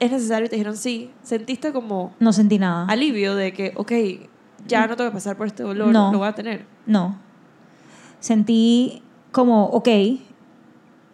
¿es 0.00 0.10
necesario? 0.10 0.46
Y 0.46 0.48
te 0.48 0.56
dijeron 0.56 0.76
sí, 0.76 1.12
sentiste 1.22 1.72
como 1.72 2.12
No 2.18 2.32
sentí 2.32 2.58
nada. 2.58 2.86
alivio 2.88 3.36
de 3.36 3.52
que, 3.52 3.72
ok, 3.76 3.92
ya 4.66 4.86
no 4.88 4.96
tengo 4.96 5.10
que 5.10 5.14
pasar 5.14 5.36
por 5.36 5.46
este 5.46 5.62
dolor, 5.62 5.88
No. 5.92 6.10
lo 6.10 6.18
voy 6.18 6.26
a 6.28 6.32
tener. 6.34 6.73
No. 6.86 7.16
Sentí 8.20 9.02
como, 9.32 9.66
ok, 9.66 9.88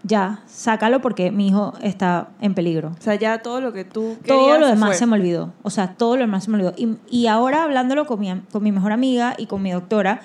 ya, 0.03 0.43
sácalo 0.47 1.01
porque 1.01 1.31
mi 1.31 1.49
hijo 1.49 1.75
está 1.83 2.29
en 2.41 2.55
peligro. 2.55 2.93
O 2.99 3.03
sea, 3.03 3.15
ya 3.17 3.43
todo 3.43 3.61
lo 3.61 3.73
que 3.73 3.85
tú 3.85 4.17
querías 4.23 4.27
Todo 4.27 4.59
lo 4.59 4.67
demás 4.67 4.91
fue. 4.91 4.97
se 4.99 5.07
me 5.07 5.17
olvidó. 5.17 5.53
O 5.63 5.71
sea, 5.71 5.95
todo 5.95 6.17
lo 6.17 6.23
demás 6.23 6.45
se 6.45 6.51
me 6.51 6.57
olvidó. 6.57 6.75
Y, 6.77 6.97
y 7.11 7.27
ahora 7.27 7.65
hablándolo 7.65 8.07
con 8.07 8.21
mi, 8.21 8.33
con 8.53 8.63
mi 8.63 8.73
mejor 8.73 8.93
amiga 8.93 9.35
y 9.37 9.47
con 9.47 9.63
mi 9.63 9.73
doctora, 9.73 10.23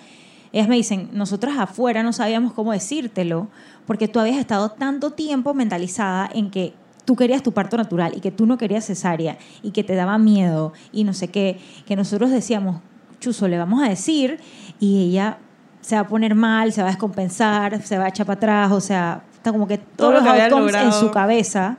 ellas 0.54 0.70
me 0.70 0.76
dicen, 0.76 1.10
nosotras 1.12 1.58
afuera 1.58 2.04
no 2.04 2.14
sabíamos 2.14 2.54
cómo 2.54 2.72
decírtelo, 2.72 3.50
porque 3.86 4.08
tú 4.08 4.20
habías 4.20 4.38
estado 4.38 4.70
tanto 4.70 5.12
tiempo 5.12 5.54
mentalizada 5.54 6.30
en 6.34 6.50
que 6.50 6.74
tú 7.04 7.16
querías 7.18 7.44
tu 7.44 7.52
parto 7.52 7.76
natural 7.76 8.14
y 8.16 8.22
que 8.22 8.32
tú 8.32 8.46
no 8.46 8.58
querías 8.58 8.86
cesárea 8.86 9.38
y 9.62 9.72
que 9.72 9.84
te 9.84 9.96
daba 9.96 10.18
miedo 10.18 10.74
y 10.92 11.04
no 11.04 11.14
sé 11.14 11.28
qué, 11.28 11.60
que 11.86 11.96
nosotros 11.96 12.32
decíamos, 12.32 12.82
Chuzo, 13.20 13.48
le 13.48 13.58
vamos 13.58 13.84
a 13.84 13.90
decir 13.90 14.40
y 14.80 15.10
ella 15.10 15.38
se 15.82 15.96
va 15.96 16.02
a 16.02 16.08
poner 16.08 16.36
mal, 16.36 16.72
se 16.74 16.82
va 16.82 16.88
a 16.88 16.92
descompensar, 16.92 17.82
se 17.84 17.98
va 17.98 18.06
a 18.06 18.10
echar 18.10 18.26
para 18.26 18.38
atrás, 18.38 18.72
o 18.72 18.82
sea, 18.82 19.22
está 19.34 19.52
como 19.52 19.68
que 19.68 19.78
Todo 19.78 20.10
todos 20.10 20.14
lo 20.14 20.22
los 20.22 20.34
que 20.34 20.42
outcomes 20.42 20.76
en 20.76 20.92
su 20.92 21.12
cabeza. 21.12 21.78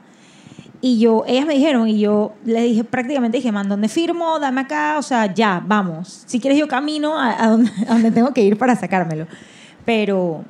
Y 0.79 0.99
yo, 0.99 1.23
ellas 1.27 1.45
me 1.45 1.55
dijeron, 1.55 1.87
y 1.87 1.99
yo 1.99 2.33
le 2.45 2.61
dije, 2.61 2.83
prácticamente 2.83 3.37
dije, 3.37 3.51
man, 3.51 3.67
¿dónde 3.67 3.89
firmo? 3.89 4.39
Dame 4.39 4.61
acá, 4.61 4.97
o 4.99 5.01
sea, 5.01 5.33
ya, 5.33 5.61
vamos. 5.65 6.23
Si 6.27 6.39
quieres 6.39 6.59
yo 6.59 6.67
camino 6.67 7.19
a, 7.19 7.43
a 7.43 7.49
donde, 7.49 7.71
a 7.87 7.93
donde 7.93 8.11
tengo 8.11 8.31
que 8.33 8.41
ir 8.41 8.57
para 8.57 8.75
sacármelo. 8.75 9.27
Pero, 9.85 10.45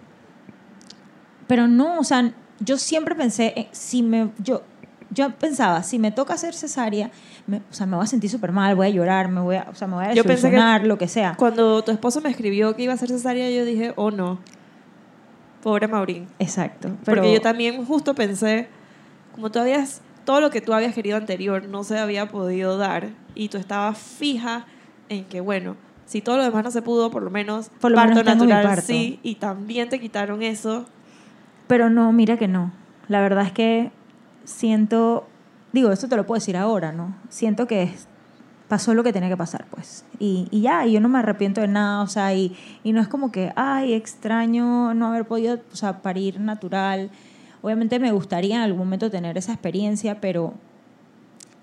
pero 1.48 1.68
no, 1.68 2.00
o 2.00 2.04
sea, 2.04 2.32
yo 2.60 2.78
siempre 2.78 3.16
pensé, 3.16 3.54
eh, 3.56 3.70
si 3.72 4.04
me, 4.04 4.30
yo, 4.40 4.64
yo 5.10 5.32
pensaba, 5.32 5.82
si 5.84 5.98
me 5.98 6.12
toca 6.12 6.34
hacer 6.34 6.54
cesárea, 6.54 7.10
me, 7.48 7.58
o 7.58 7.62
sea, 7.74 7.86
me 7.86 7.96
voy 7.96 8.04
a 8.04 8.08
sentir 8.08 8.30
súper 8.30 8.52
mal, 8.52 8.76
voy 8.76 8.88
a 8.88 8.90
llorar, 8.90 9.30
me 9.30 9.42
voy 9.42 9.56
a, 9.56 9.68
o 9.70 9.76
sea, 9.76 9.88
me 9.88 9.96
voy 9.96 10.06
a 10.06 10.14
Yo 10.14 10.24
pensé 10.24 10.52
que- 10.52 10.80
lo 10.88 10.98
que 10.98 11.08
sea. 11.08 11.36
Cuando 11.38 11.82
tu 11.84 11.92
esposo 11.92 12.22
me 12.22 12.30
escribió 12.30 12.76
que 12.76 12.84
iba 12.84 12.94
a 12.94 12.98
ser 12.98 13.10
cesárea, 13.10 13.50
yo 13.50 13.66
dije, 13.66 13.94
oh 13.96 14.12
no, 14.12 14.40
pobre 15.64 15.88
Maurín. 15.88 16.28
Exacto. 16.40 16.90
Pero, 17.06 17.22
Porque 17.22 17.34
yo 17.34 17.42
también 17.42 17.84
justo 17.86 18.14
pensé, 18.16 18.68
como 19.34 19.50
tú 19.52 19.60
habías, 19.60 20.02
todo 20.26 20.42
lo 20.42 20.50
que 20.50 20.62
tú 20.62 20.74
habías 20.74 20.94
querido 20.94 21.18
anterior 21.18 21.68
no 21.68 21.84
se 21.84 21.98
había 21.98 22.28
podido 22.28 22.78
dar 22.78 23.10
y 23.34 23.50
tú 23.50 23.58
estabas 23.58 23.98
fija 23.98 24.66
en 25.10 25.26
que, 25.26 25.40
bueno, 25.42 25.76
si 26.06 26.22
todo 26.22 26.38
lo 26.38 26.44
demás 26.44 26.64
no 26.64 26.72
se 26.72 26.82
pudo, 26.82 27.12
por 27.12 27.24
lo 27.24 27.30
menos 27.32 27.70
Por 27.82 27.92
lo 27.92 27.96
parto 27.96 28.16
menos 28.16 28.36
natural 28.38 28.64
parto. 28.66 28.82
sí, 28.88 29.20
y 29.24 29.36
también 29.36 29.90
te 29.90 30.00
quitaron 30.00 30.42
eso. 30.44 30.86
Pero 31.68 31.90
no, 31.90 32.12
mira 32.14 32.38
que 32.38 32.48
no. 32.48 32.72
La 33.10 33.22
verdad 33.22 33.46
es 33.46 33.52
que 33.52 33.92
siento, 34.46 35.28
digo, 35.74 35.92
esto 35.92 36.08
te 36.08 36.16
lo 36.16 36.26
puedo 36.26 36.40
decir 36.40 36.58
ahora, 36.58 36.92
¿no? 36.92 37.16
Siento 37.30 37.68
que 37.68 37.92
pasó 38.68 38.94
lo 38.94 39.04
que 39.04 39.14
tenía 39.14 39.30
que 39.30 39.38
pasar, 39.38 39.66
pues. 39.70 40.06
Y, 40.20 40.48
y 40.52 40.62
ya, 40.62 40.86
y 40.86 40.94
yo 40.94 41.00
no 41.00 41.10
me 41.10 41.20
arrepiento 41.20 41.62
de 41.62 41.68
nada, 41.68 42.02
o 42.02 42.08
sea, 42.08 42.34
y, 42.34 42.56
y 42.84 42.94
no 42.94 43.02
es 43.02 43.08
como 43.08 43.32
que, 43.32 43.54
ay, 43.56 43.94
extraño 43.94 44.94
no 44.94 45.08
haber 45.08 45.26
podido, 45.26 45.60
o 45.72 45.76
sea, 45.76 46.02
parir 46.02 46.40
natural. 46.40 47.10
Obviamente 47.62 48.00
me 48.00 48.12
gustaría 48.12 48.56
en 48.56 48.62
algún 48.62 48.80
momento 48.80 49.10
tener 49.10 49.38
esa 49.38 49.54
experiencia, 49.54 50.20
pero 50.20 50.54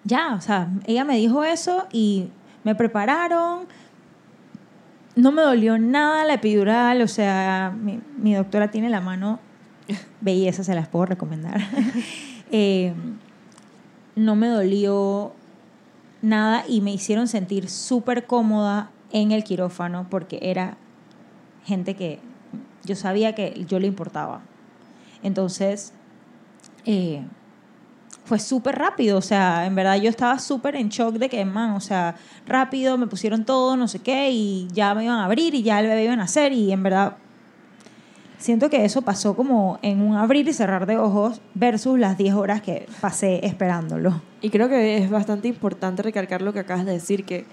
ya, 0.05 0.35
o 0.35 0.40
sea, 0.40 0.69
ella 0.87 1.05
me 1.05 1.17
dijo 1.17 1.45
eso 1.45 1.87
y 1.93 2.29
me 2.62 2.75
prepararon. 2.75 3.67
No 5.17 5.31
me 5.31 5.43
dolió 5.43 5.79
nada 5.79 6.25
la 6.25 6.35
epidural, 6.35 7.01
o 7.03 7.09
sea, 7.09 7.73
mi, 7.77 8.01
mi 8.19 8.35
doctora 8.35 8.71
tiene 8.71 8.90
la 8.90 9.01
mano 9.01 9.38
belleza, 10.21 10.64
se 10.64 10.75
las 10.75 10.88
puedo 10.88 11.07
recomendar. 11.07 11.61
Eh, 12.57 12.95
no 14.16 14.37
me 14.37 14.48
dolió 14.48 15.33
nada 16.22 16.64
y 16.68 16.81
me 16.81 16.92
hicieron 16.92 17.29
sentir 17.29 17.68
súper 17.68 18.27
cómoda 18.27 18.90
en 19.12 19.33
el 19.33 19.44
quirófano 19.44 20.07
porque 20.11 20.38
era 20.42 20.77
gente 21.64 21.94
que 21.94 22.20
yo 22.85 22.96
sabía 22.96 23.35
que 23.35 23.64
yo 23.66 23.79
le 23.79 23.87
importaba. 23.87 24.42
Entonces, 25.22 25.92
eh, 26.85 27.24
fue 28.24 28.38
súper 28.38 28.77
rápido, 28.77 29.18
o 29.18 29.22
sea, 29.22 29.66
en 29.66 29.74
verdad 29.74 29.96
yo 29.96 30.09
estaba 30.09 30.38
súper 30.38 30.77
en 30.77 30.88
shock 30.88 31.14
de 31.16 31.29
que, 31.29 31.44
man, 31.44 31.72
o 31.72 31.81
sea, 31.81 32.16
rápido, 32.46 32.96
me 32.96 33.07
pusieron 33.07 33.44
todo, 33.44 33.77
no 33.77 33.87
sé 33.87 33.98
qué, 33.98 34.31
y 34.31 34.68
ya 34.72 34.94
me 34.94 35.05
iban 35.05 35.18
a 35.18 35.27
abrir 35.27 35.55
y 35.55 35.62
ya 35.62 35.81
el 35.81 35.87
bebé 35.87 36.05
iba 36.05 36.14
a 36.14 36.16
nacer 36.16 36.53
y 36.53 36.72
en 36.72 36.83
verdad 36.83 37.18
siento 38.38 38.70
que 38.70 38.85
eso 38.85 39.03
pasó 39.03 39.35
como 39.37 39.79
en 39.83 40.01
un 40.01 40.16
abrir 40.16 40.49
y 40.49 40.53
cerrar 40.53 40.87
de 40.87 40.99
ojos 40.99 41.40
versus 41.55 41.99
las 41.99 42.18
10 42.18 42.35
horas 42.35 42.62
que 42.62 42.87
pasé 43.01 43.44
esperándolo. 43.47 44.20
Y 44.40 44.51
creo 44.51 44.68
que 44.68 44.99
es 44.99 45.11
bastante 45.11 45.49
importante 45.49 46.03
recalcar 46.03 46.42
lo 46.42 46.53
que 46.53 46.61
acabas 46.61 46.85
de 46.85 46.92
decir, 46.92 47.25
que 47.25 47.47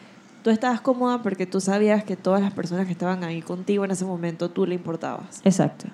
tú 0.44 0.50
estabas 0.50 0.82
cómoda 0.82 1.22
porque 1.22 1.46
tú 1.46 1.62
sabías 1.62 2.04
que 2.04 2.16
todas 2.16 2.42
las 2.42 2.54
personas 2.54 2.86
que 2.86 2.92
estaban 2.92 3.24
ahí 3.24 3.42
contigo 3.42 3.86
en 3.86 3.92
ese 3.92 4.06
momento 4.06 4.50
tú 4.50 4.66
le 4.66 4.76
importabas. 4.76 5.42
Exacto. 5.44 5.88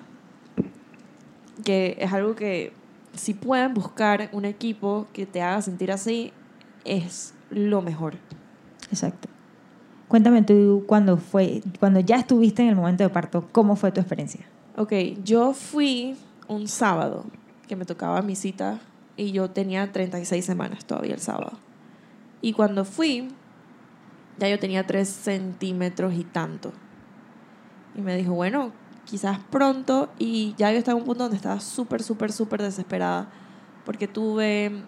que 1.64 1.96
es 1.98 2.12
algo 2.12 2.34
que 2.34 2.72
si 3.14 3.34
pueden 3.34 3.74
buscar 3.74 4.30
un 4.32 4.44
equipo 4.44 5.06
que 5.12 5.26
te 5.26 5.42
haga 5.42 5.60
sentir 5.60 5.90
así, 5.90 6.32
es 6.84 7.34
lo 7.50 7.82
mejor. 7.82 8.14
Exacto. 8.90 9.28
Cuéntame 10.06 10.42
tú 10.42 10.84
cuando 10.86 11.18
fue, 11.18 11.62
cuando 11.78 12.00
ya 12.00 12.16
estuviste 12.16 12.62
en 12.62 12.68
el 12.68 12.76
momento 12.76 13.04
de 13.04 13.10
parto, 13.10 13.46
¿cómo 13.52 13.76
fue 13.76 13.92
tu 13.92 14.00
experiencia? 14.00 14.46
Ok, 14.80 14.92
yo 15.24 15.54
fui 15.54 16.16
un 16.46 16.68
sábado 16.68 17.24
que 17.66 17.74
me 17.74 17.84
tocaba 17.84 18.22
mi 18.22 18.36
cita 18.36 18.78
y 19.16 19.32
yo 19.32 19.50
tenía 19.50 19.90
36 19.90 20.44
semanas 20.44 20.84
todavía 20.84 21.14
el 21.14 21.20
sábado. 21.20 21.58
Y 22.42 22.52
cuando 22.52 22.84
fui, 22.84 23.26
ya 24.38 24.48
yo 24.48 24.60
tenía 24.60 24.86
3 24.86 25.08
centímetros 25.08 26.14
y 26.14 26.22
tanto. 26.22 26.72
Y 27.96 28.02
me 28.02 28.16
dijo, 28.16 28.34
bueno, 28.34 28.70
quizás 29.04 29.40
pronto. 29.50 30.10
Y 30.16 30.54
ya 30.56 30.70
yo 30.70 30.78
estaba 30.78 30.96
en 30.96 31.02
un 31.02 31.06
punto 31.06 31.24
donde 31.24 31.38
estaba 31.38 31.58
súper, 31.58 32.00
súper, 32.00 32.30
súper 32.30 32.62
desesperada. 32.62 33.28
Porque 33.84 34.06
tuve 34.06 34.84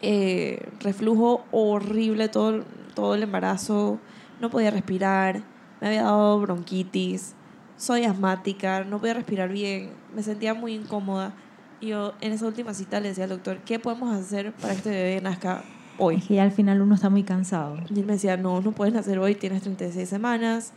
eh, 0.00 0.70
reflujo 0.78 1.44
horrible 1.50 2.28
todo, 2.28 2.62
todo 2.94 3.16
el 3.16 3.24
embarazo. 3.24 3.98
No 4.40 4.48
podía 4.48 4.70
respirar. 4.70 5.42
Me 5.80 5.88
había 5.88 6.04
dado 6.04 6.38
bronquitis. 6.38 7.35
Soy 7.76 8.04
asmática. 8.04 8.84
No 8.84 8.98
podía 8.98 9.14
respirar 9.14 9.50
bien. 9.50 9.90
Me 10.14 10.22
sentía 10.22 10.54
muy 10.54 10.74
incómoda. 10.74 11.34
Y 11.80 11.88
yo 11.88 12.14
en 12.20 12.32
esa 12.32 12.46
última 12.46 12.72
cita 12.74 13.00
le 13.00 13.08
decía 13.08 13.24
al 13.24 13.30
doctor, 13.30 13.58
¿qué 13.58 13.78
podemos 13.78 14.14
hacer 14.14 14.52
para 14.52 14.72
que 14.72 14.78
este 14.78 14.90
bebé 14.90 15.20
nazca 15.20 15.62
hoy? 15.98 16.16
Es 16.16 16.24
que 16.24 16.34
ya 16.34 16.42
al 16.42 16.52
final 16.52 16.80
uno 16.80 16.94
está 16.94 17.10
muy 17.10 17.22
cansado. 17.22 17.76
Y 17.94 18.00
él 18.00 18.06
me 18.06 18.14
decía, 18.14 18.36
no, 18.36 18.60
no 18.60 18.72
puedes 18.72 18.94
nacer 18.94 19.18
hoy, 19.18 19.34
tienes 19.34 19.62
36 19.62 20.08
semanas. 20.08 20.72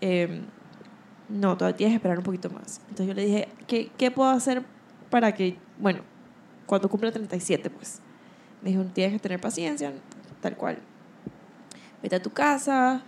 Eh, 0.00 0.42
no, 1.28 1.56
todavía 1.56 1.76
tienes 1.76 1.92
que 1.92 1.96
esperar 1.96 2.18
un 2.18 2.24
poquito 2.24 2.50
más. 2.50 2.80
Entonces 2.88 3.06
yo 3.06 3.14
le 3.14 3.24
dije, 3.24 3.48
¿qué, 3.66 3.90
¿qué 3.96 4.10
puedo 4.10 4.30
hacer 4.30 4.64
para 5.10 5.32
que, 5.34 5.56
bueno, 5.78 6.00
cuando 6.66 6.88
cumpla 6.88 7.12
37, 7.12 7.70
pues? 7.70 8.00
Me 8.62 8.70
dijo, 8.70 8.84
tienes 8.84 9.14
que 9.14 9.20
tener 9.20 9.40
paciencia, 9.40 9.92
tal 10.40 10.56
cual. 10.56 10.78
Vete 12.02 12.16
a 12.16 12.22
tu 12.22 12.30
casa. 12.30 13.02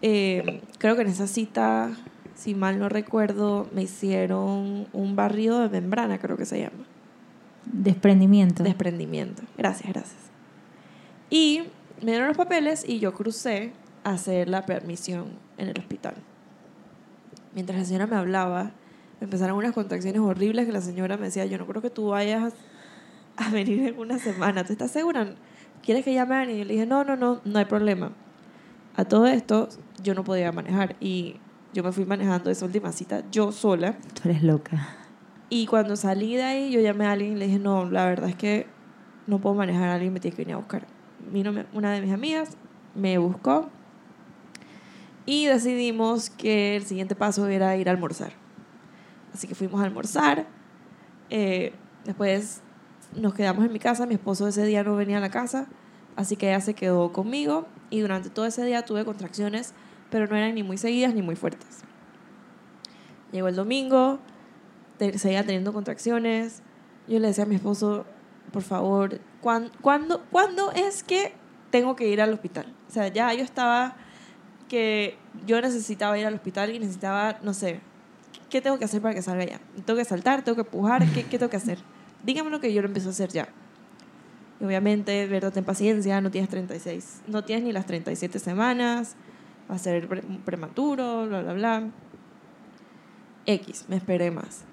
Eh, 0.00 0.62
creo 0.78 0.96
que 0.96 1.02
en 1.02 1.08
esa 1.08 1.26
cita, 1.26 1.90
si 2.34 2.54
mal 2.54 2.78
no 2.78 2.88
recuerdo, 2.88 3.68
me 3.72 3.82
hicieron 3.82 4.86
un 4.92 5.16
barrido 5.16 5.60
de 5.60 5.68
membrana, 5.68 6.18
creo 6.18 6.36
que 6.36 6.46
se 6.46 6.60
llama 6.60 6.84
Desprendimiento. 7.64 8.62
desprendimiento. 8.62 9.42
Gracias, 9.56 9.92
gracias. 9.92 10.20
Y 11.30 11.62
me 12.00 12.12
dieron 12.12 12.28
los 12.28 12.36
papeles 12.36 12.84
y 12.86 12.98
yo 12.98 13.12
crucé 13.14 13.72
a 14.04 14.10
hacer 14.10 14.48
la 14.48 14.66
permisión 14.66 15.26
en 15.58 15.68
el 15.68 15.78
hospital. 15.78 16.14
Mientras 17.54 17.78
la 17.78 17.84
señora 17.84 18.06
me 18.06 18.16
hablaba, 18.16 18.72
empezaron 19.20 19.56
unas 19.56 19.72
contracciones 19.72 20.20
horribles 20.20 20.66
que 20.66 20.72
la 20.72 20.80
señora 20.80 21.16
me 21.16 21.26
decía, 21.26 21.44
yo 21.46 21.58
no 21.58 21.66
creo 21.66 21.80
que 21.80 21.90
tú 21.90 22.08
vayas 22.08 22.54
a 23.36 23.50
venir 23.50 23.88
en 23.88 23.98
una 23.98 24.18
semana. 24.18 24.64
¿Tú 24.64 24.72
estás 24.72 24.90
segura? 24.90 25.34
¿quieres 25.82 26.04
que 26.04 26.14
llame 26.14 26.34
a 26.36 26.40
alguien? 26.40 26.58
Y 26.58 26.60
yo 26.60 26.64
le 26.66 26.72
dije, 26.74 26.86
no, 26.86 27.04
no, 27.04 27.16
no, 27.16 27.40
no 27.44 27.58
hay 27.58 27.64
problema. 27.66 28.12
A 28.96 29.04
todo 29.04 29.26
esto, 29.26 29.68
yo 30.02 30.14
no 30.14 30.24
podía 30.24 30.52
manejar 30.52 30.96
y 31.00 31.36
yo 31.72 31.82
me 31.82 31.92
fui 31.92 32.04
manejando 32.04 32.50
esa 32.50 32.64
última 32.64 32.92
cita 32.92 33.24
yo 33.30 33.52
sola. 33.52 33.96
Tú 34.14 34.28
eres 34.28 34.42
loca. 34.42 34.96
Y 35.48 35.66
cuando 35.66 35.96
salí 35.96 36.36
de 36.36 36.42
ahí, 36.42 36.70
yo 36.70 36.80
llamé 36.80 37.06
a 37.06 37.12
alguien 37.12 37.32
y 37.32 37.36
le 37.36 37.46
dije, 37.46 37.58
no, 37.58 37.84
la 37.90 38.06
verdad 38.06 38.28
es 38.28 38.36
que 38.36 38.66
no 39.26 39.38
puedo 39.38 39.54
manejar 39.54 39.88
a 39.88 39.94
alguien, 39.94 40.12
me 40.12 40.20
tiene 40.20 40.36
que 40.36 40.42
venir 40.42 40.54
a 40.54 40.58
buscar. 40.58 40.86
Vino 41.30 41.52
una 41.72 41.92
de 41.92 42.00
mis 42.00 42.12
amigas, 42.12 42.56
me 42.94 43.18
buscó 43.18 43.68
y 45.24 45.46
decidimos 45.46 46.30
que 46.30 46.76
el 46.76 46.84
siguiente 46.84 47.14
paso 47.14 47.46
era 47.46 47.76
ir 47.76 47.88
a 47.88 47.92
almorzar. 47.92 48.32
Así 49.32 49.46
que 49.46 49.54
fuimos 49.54 49.80
a 49.80 49.84
almorzar. 49.84 50.46
eh, 51.30 51.72
después 52.04 52.62
nos 53.14 53.34
quedamos 53.34 53.64
en 53.64 53.72
mi 53.72 53.78
casa. 53.78 54.06
Mi 54.06 54.14
esposo 54.14 54.48
ese 54.48 54.64
día 54.64 54.82
no 54.82 54.96
venía 54.96 55.18
a 55.18 55.20
la 55.20 55.30
casa, 55.30 55.66
así 56.16 56.36
que 56.36 56.48
ella 56.48 56.60
se 56.60 56.74
quedó 56.74 57.12
conmigo. 57.12 57.66
Y 57.90 58.00
durante 58.00 58.30
todo 58.30 58.46
ese 58.46 58.64
día 58.64 58.84
tuve 58.84 59.04
contracciones, 59.04 59.74
pero 60.12 60.28
no 60.28 60.36
eran 60.36 60.54
ni 60.54 60.62
muy 60.62 60.78
seguidas 60.78 61.12
ni 61.14 61.22
muy 61.22 61.34
fuertes. 61.34 61.80
Llegó 63.32 63.48
el 63.48 63.56
domingo, 63.56 64.20
seguía 65.16 65.42
teniendo 65.44 65.72
contracciones. 65.72 66.62
Yo 67.08 67.18
le 67.18 67.28
decía 67.28 67.44
a 67.44 67.46
mi 67.46 67.56
esposo, 67.56 68.04
por 68.52 68.62
favor, 68.62 69.18
¿cuán- 69.40 69.70
¿cuándo, 69.80 70.22
¿cuándo 70.30 70.70
es 70.72 71.02
que 71.02 71.32
tengo 71.70 71.96
que 71.96 72.06
ir 72.08 72.20
al 72.20 72.32
hospital? 72.32 72.66
O 72.88 72.92
sea, 72.92 73.08
ya 73.08 73.32
yo 73.34 73.42
estaba 73.42 73.96
que 74.68 75.16
yo 75.46 75.60
necesitaba 75.60 76.18
ir 76.18 76.26
al 76.26 76.34
hospital 76.34 76.70
y 76.74 76.78
necesitaba, 76.78 77.38
no 77.42 77.52
sé, 77.54 77.80
¿qué 78.50 78.60
tengo 78.60 78.78
que 78.78 78.84
hacer 78.84 79.00
para 79.02 79.14
que 79.14 79.22
salga 79.22 79.44
ya? 79.44 79.60
¿Tengo 79.84 79.98
que 79.98 80.04
saltar? 80.04 80.42
¿Tengo 80.42 80.56
que 80.56 80.62
empujar? 80.62 81.04
¿Qué, 81.12 81.24
tengo 81.24 81.50
que 81.50 81.56
hacer? 81.56 81.78
Dígame 82.24 82.50
lo 82.50 82.60
que 82.60 82.72
yo 82.72 82.80
lo 82.82 82.88
empiezo 82.88 83.08
a 83.08 83.12
hacer 83.12 83.30
ya. 83.30 83.48
Y 84.60 84.64
obviamente, 84.64 85.26
verdad, 85.26 85.52
ten 85.52 85.64
paciencia, 85.64 86.20
no 86.20 86.30
tienes 86.30 86.48
36, 86.50 87.22
no 87.26 87.42
tienes 87.44 87.64
ni 87.64 87.72
las 87.72 87.84
37 87.86 88.38
semanas, 88.38 89.16
va 89.70 89.74
a 89.76 89.78
ser 89.78 90.08
pre- 90.08 90.22
prematuro, 90.44 91.26
bla, 91.26 91.42
bla, 91.42 91.52
bla. 91.54 91.90
X, 93.46 93.86
me 93.88 93.96
esperé 93.96 94.30
más. 94.30 94.64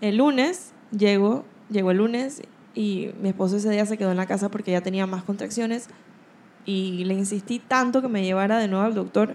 El 0.00 0.16
lunes 0.18 0.72
llego, 0.96 1.44
llegó 1.70 1.90
el 1.90 1.98
lunes 1.98 2.42
y 2.74 3.10
mi 3.20 3.30
esposo 3.30 3.56
ese 3.56 3.70
día 3.70 3.86
se 3.86 3.96
quedó 3.96 4.10
en 4.10 4.16
la 4.16 4.26
casa 4.26 4.50
porque 4.50 4.70
ya 4.72 4.80
tenía 4.82 5.06
más 5.06 5.22
contracciones 5.24 5.88
y 6.66 7.04
le 7.04 7.14
insistí 7.14 7.58
tanto 7.58 8.02
que 8.02 8.08
me 8.08 8.22
llevara 8.24 8.58
de 8.58 8.68
nuevo 8.68 8.84
al 8.84 8.94
doctor 8.94 9.34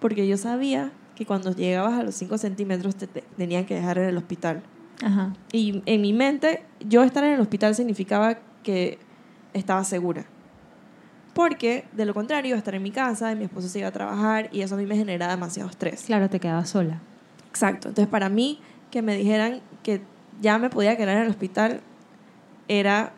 porque 0.00 0.28
yo 0.28 0.36
sabía 0.36 0.92
que 1.14 1.26
cuando 1.26 1.52
llegabas 1.54 1.94
a 1.98 2.02
los 2.02 2.14
5 2.14 2.38
centímetros 2.38 2.96
te, 2.96 3.06
te 3.06 3.22
tenían 3.36 3.64
que 3.66 3.74
dejar 3.74 3.98
en 3.98 4.04
el 4.08 4.16
hospital. 4.16 4.62
Ajá. 5.02 5.32
Y 5.52 5.82
en 5.86 6.00
mi 6.02 6.12
mente, 6.12 6.64
yo 6.86 7.02
estar 7.02 7.24
en 7.24 7.32
el 7.32 7.40
hospital 7.40 7.74
significaba 7.74 8.38
que 8.62 8.98
estaba 9.54 9.82
segura. 9.84 10.26
Porque, 11.40 11.86
de 11.92 12.04
lo 12.04 12.12
contrario, 12.12 12.50
iba 12.50 12.56
a 12.56 12.58
estar 12.58 12.74
en 12.74 12.82
mi 12.82 12.90
casa 12.90 13.32
y 13.32 13.34
mi 13.34 13.44
esposo 13.44 13.66
se 13.66 13.78
iba 13.78 13.88
a 13.88 13.92
trabajar 13.92 14.50
y 14.52 14.60
eso 14.60 14.74
a 14.74 14.78
mí 14.78 14.84
me 14.84 14.94
genera 14.94 15.26
demasiado 15.26 15.70
estrés. 15.70 16.02
Claro, 16.02 16.28
te 16.28 16.38
quedabas 16.38 16.68
sola. 16.68 17.00
Exacto. 17.48 17.88
Entonces, 17.88 18.10
para 18.10 18.28
mí, 18.28 18.60
que 18.90 19.00
me 19.00 19.16
dijeran 19.16 19.62
que 19.82 20.02
ya 20.42 20.58
me 20.58 20.68
podía 20.68 20.98
quedar 20.98 21.16
en 21.16 21.22
el 21.22 21.30
hospital 21.30 21.80
era, 22.68 23.14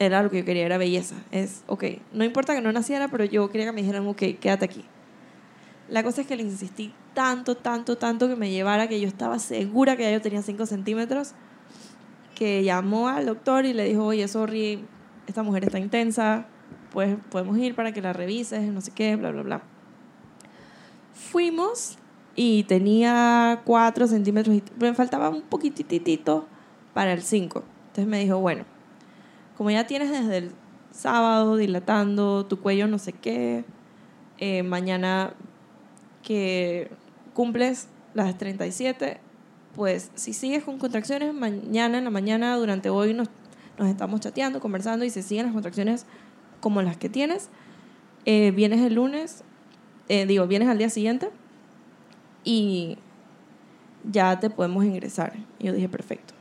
era 0.00 0.24
lo 0.24 0.30
que 0.30 0.38
yo 0.40 0.44
quería, 0.44 0.66
era 0.66 0.76
belleza. 0.76 1.14
Es, 1.30 1.62
ok, 1.68 1.84
no 2.12 2.24
importa 2.24 2.52
que 2.52 2.60
no 2.60 2.72
naciera, 2.72 3.06
pero 3.06 3.24
yo 3.24 3.48
quería 3.48 3.66
que 3.66 3.72
me 3.72 3.82
dijeran, 3.82 4.08
ok, 4.08 4.22
quédate 4.40 4.64
aquí. 4.64 4.84
La 5.88 6.02
cosa 6.02 6.22
es 6.22 6.26
que 6.26 6.34
le 6.34 6.42
insistí 6.42 6.92
tanto, 7.14 7.56
tanto, 7.56 7.96
tanto 7.96 8.26
que 8.26 8.34
me 8.34 8.50
llevara 8.50 8.88
que 8.88 9.00
yo 9.00 9.06
estaba 9.06 9.38
segura 9.38 9.96
que 9.96 10.02
ya 10.02 10.10
yo 10.10 10.20
tenía 10.20 10.42
5 10.42 10.66
centímetros, 10.66 11.34
que 12.34 12.64
llamó 12.64 13.06
al 13.06 13.26
doctor 13.26 13.66
y 13.66 13.72
le 13.72 13.84
dijo, 13.84 14.04
oye, 14.04 14.26
sorry, 14.26 14.84
esta 15.28 15.44
mujer 15.44 15.62
está 15.62 15.78
intensa, 15.78 16.48
pues 16.94 17.18
podemos 17.28 17.58
ir 17.58 17.74
para 17.74 17.92
que 17.92 18.00
la 18.00 18.12
revises, 18.12 18.62
no 18.72 18.80
sé 18.80 18.92
qué, 18.92 19.16
bla, 19.16 19.32
bla, 19.32 19.42
bla. 19.42 19.62
Fuimos 21.12 21.98
y 22.36 22.62
tenía 22.64 23.62
4 23.64 24.06
centímetros, 24.06 24.62
me 24.78 24.94
faltaba 24.94 25.28
un 25.28 25.42
poquititito 25.42 26.46
para 26.94 27.12
el 27.12 27.22
5. 27.22 27.64
Entonces 27.88 28.06
me 28.06 28.20
dijo, 28.20 28.38
bueno, 28.38 28.64
como 29.56 29.72
ya 29.72 29.88
tienes 29.88 30.10
desde 30.10 30.38
el 30.38 30.52
sábado 30.92 31.56
dilatando 31.56 32.46
tu 32.46 32.60
cuello 32.60 32.86
no 32.86 32.98
sé 32.98 33.12
qué, 33.12 33.64
eh, 34.38 34.62
mañana 34.62 35.34
que 36.22 36.90
cumples 37.34 37.88
las 38.14 38.38
37, 38.38 39.18
pues 39.74 40.12
si 40.14 40.32
sigues 40.32 40.62
con 40.62 40.78
contracciones, 40.78 41.34
mañana 41.34 41.98
en 41.98 42.04
la 42.04 42.10
mañana, 42.10 42.56
durante 42.56 42.88
hoy 42.88 43.14
nos, 43.14 43.28
estamos 43.80 44.20
chateando, 44.20 44.60
conversando 44.60 45.04
y 45.04 45.10
si 45.10 45.22
siguen 45.22 45.46
las 45.46 45.54
contracciones 45.54 46.06
como 46.64 46.80
las 46.82 46.96
que 46.96 47.10
tienes, 47.10 47.50
eh, 48.24 48.50
vienes 48.52 48.80
el 48.80 48.94
lunes, 48.94 49.44
eh, 50.08 50.24
digo, 50.24 50.46
vienes 50.46 50.68
al 50.70 50.78
día 50.78 50.88
siguiente 50.88 51.28
y 52.42 52.96
ya 54.10 54.40
te 54.40 54.48
podemos 54.48 54.82
ingresar. 54.84 55.34
Y 55.58 55.66
yo 55.66 55.72
dije, 55.74 55.88
perfecto. 55.90 56.32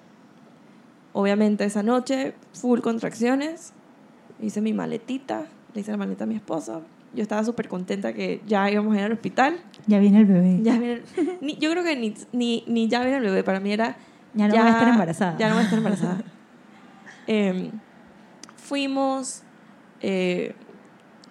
Obviamente 1.12 1.66
esa 1.66 1.84
noche, 1.84 2.34
full 2.54 2.80
contracciones, 2.80 3.74
hice 4.42 4.62
mi 4.62 4.72
maletita, 4.74 5.46
le 5.74 5.82
hice 5.82 5.92
la 5.92 5.98
maleta 5.98 6.24
a 6.24 6.28
mi 6.28 6.36
esposo. 6.36 6.82
Yo 7.14 7.22
estaba 7.22 7.44
súper 7.44 7.68
contenta 7.68 8.14
que 8.14 8.42
ya 8.48 8.72
íbamos 8.72 8.96
a 8.96 9.00
ir 9.00 9.04
al 9.04 9.12
hospital. 9.12 9.58
Ya 9.88 10.00
viene 10.00 10.20
el 10.20 10.26
bebé. 10.26 10.60
Ya 10.64 10.80
viene- 10.80 11.02
ni- 11.42 11.58
yo 11.58 11.70
creo 11.72 11.84
que 11.84 11.96
ni, 11.98 12.14
ni, 12.32 12.64
ni 12.68 12.88
ya 12.88 13.02
viene 13.02 13.18
el 13.18 13.24
bebé, 13.24 13.44
para 13.44 13.60
mí 13.60 13.72
era... 13.74 13.98
Ya 14.34 14.48
no 14.48 14.54
voy 14.56 14.64
a 14.64 14.72
estar 14.72 14.88
embarazada. 14.88 15.38
Ya 15.38 15.48
no 15.50 15.56
voy 15.56 15.62
a 15.62 15.64
estar 15.66 15.78
embarazada. 15.80 16.24
Em, 17.28 17.72
fuimos, 18.58 19.44
eh, 20.04 20.54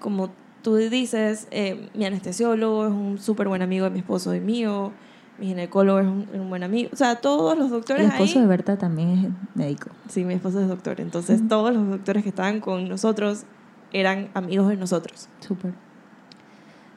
como 0.01 0.31
tú 0.63 0.75
dices, 0.77 1.47
eh, 1.51 1.89
mi 1.95 2.05
anestesiólogo 2.05 2.87
es 2.87 2.93
un 2.93 3.19
súper 3.19 3.47
buen 3.47 3.63
amigo 3.63 3.85
de 3.85 3.91
mi 3.91 4.01
esposo 4.01 4.35
y 4.35 4.41
mío, 4.41 4.93
mi 5.39 5.47
ginecólogo 5.49 6.01
es 6.01 6.07
un, 6.07 6.29
un 6.33 6.49
buen 6.49 6.63
amigo, 6.63 6.91
o 6.93 6.97
sea, 6.97 7.17
todos 7.17 7.57
los 7.57 7.71
doctores 7.71 8.05
El 8.05 8.13
esposo 8.13 8.39
ahí... 8.39 8.43
de 8.43 8.49
Berta 8.49 8.79
también 8.79 9.11
es 9.11 9.57
médico. 9.57 9.91
Sí, 10.09 10.25
mi 10.25 10.35
esposo 10.35 10.61
es 10.61 10.69
doctor, 10.69 11.01
entonces 11.01 11.47
todos 11.49 11.73
los 11.75 11.89
doctores 11.89 12.23
que 12.23 12.31
estaban 12.31 12.61
con 12.61 12.89
nosotros 12.89 13.45
eran 13.93 14.31
amigos 14.35 14.69
de 14.69 14.77
nosotros. 14.77 15.29
Súper. 15.41 15.73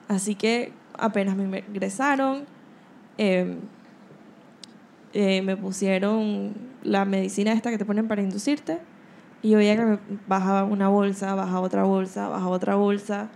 Así 0.08 0.36
que 0.36 0.72
apenas 0.98 1.36
me 1.36 1.64
ingresaron, 1.68 2.46
eh, 3.18 3.58
eh, 5.14 5.42
me 5.42 5.58
pusieron 5.58 6.54
la 6.84 7.06
medicina 7.06 7.52
esta 7.54 7.70
que 7.70 7.78
te 7.78 7.86
ponen 7.86 8.08
para 8.08 8.22
inducirte. 8.22 8.80
Y 9.42 9.50
yo 9.52 9.58
veía 9.58 9.76
que 9.76 9.84
me 9.84 10.00
bajaba 10.28 10.64
una 10.64 10.90
bolsa, 10.90 11.36
bajaba 11.36 11.62
otra 11.62 11.84
bolsa, 11.84 12.30
bajaba 12.30 12.52
otra 12.52 12.76
bolsa. 12.76 13.30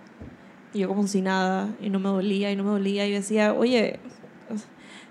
Y 0.73 0.79
yo 0.79 0.88
como 0.88 1.07
si 1.07 1.21
nada, 1.21 1.69
y 1.81 1.89
no 1.89 1.99
me 1.99 2.09
dolía, 2.09 2.51
y 2.51 2.55
no 2.55 2.63
me 2.63 2.71
dolía. 2.71 3.07
Y 3.07 3.12
yo 3.12 3.17
decía, 3.17 3.53
oye, 3.53 3.99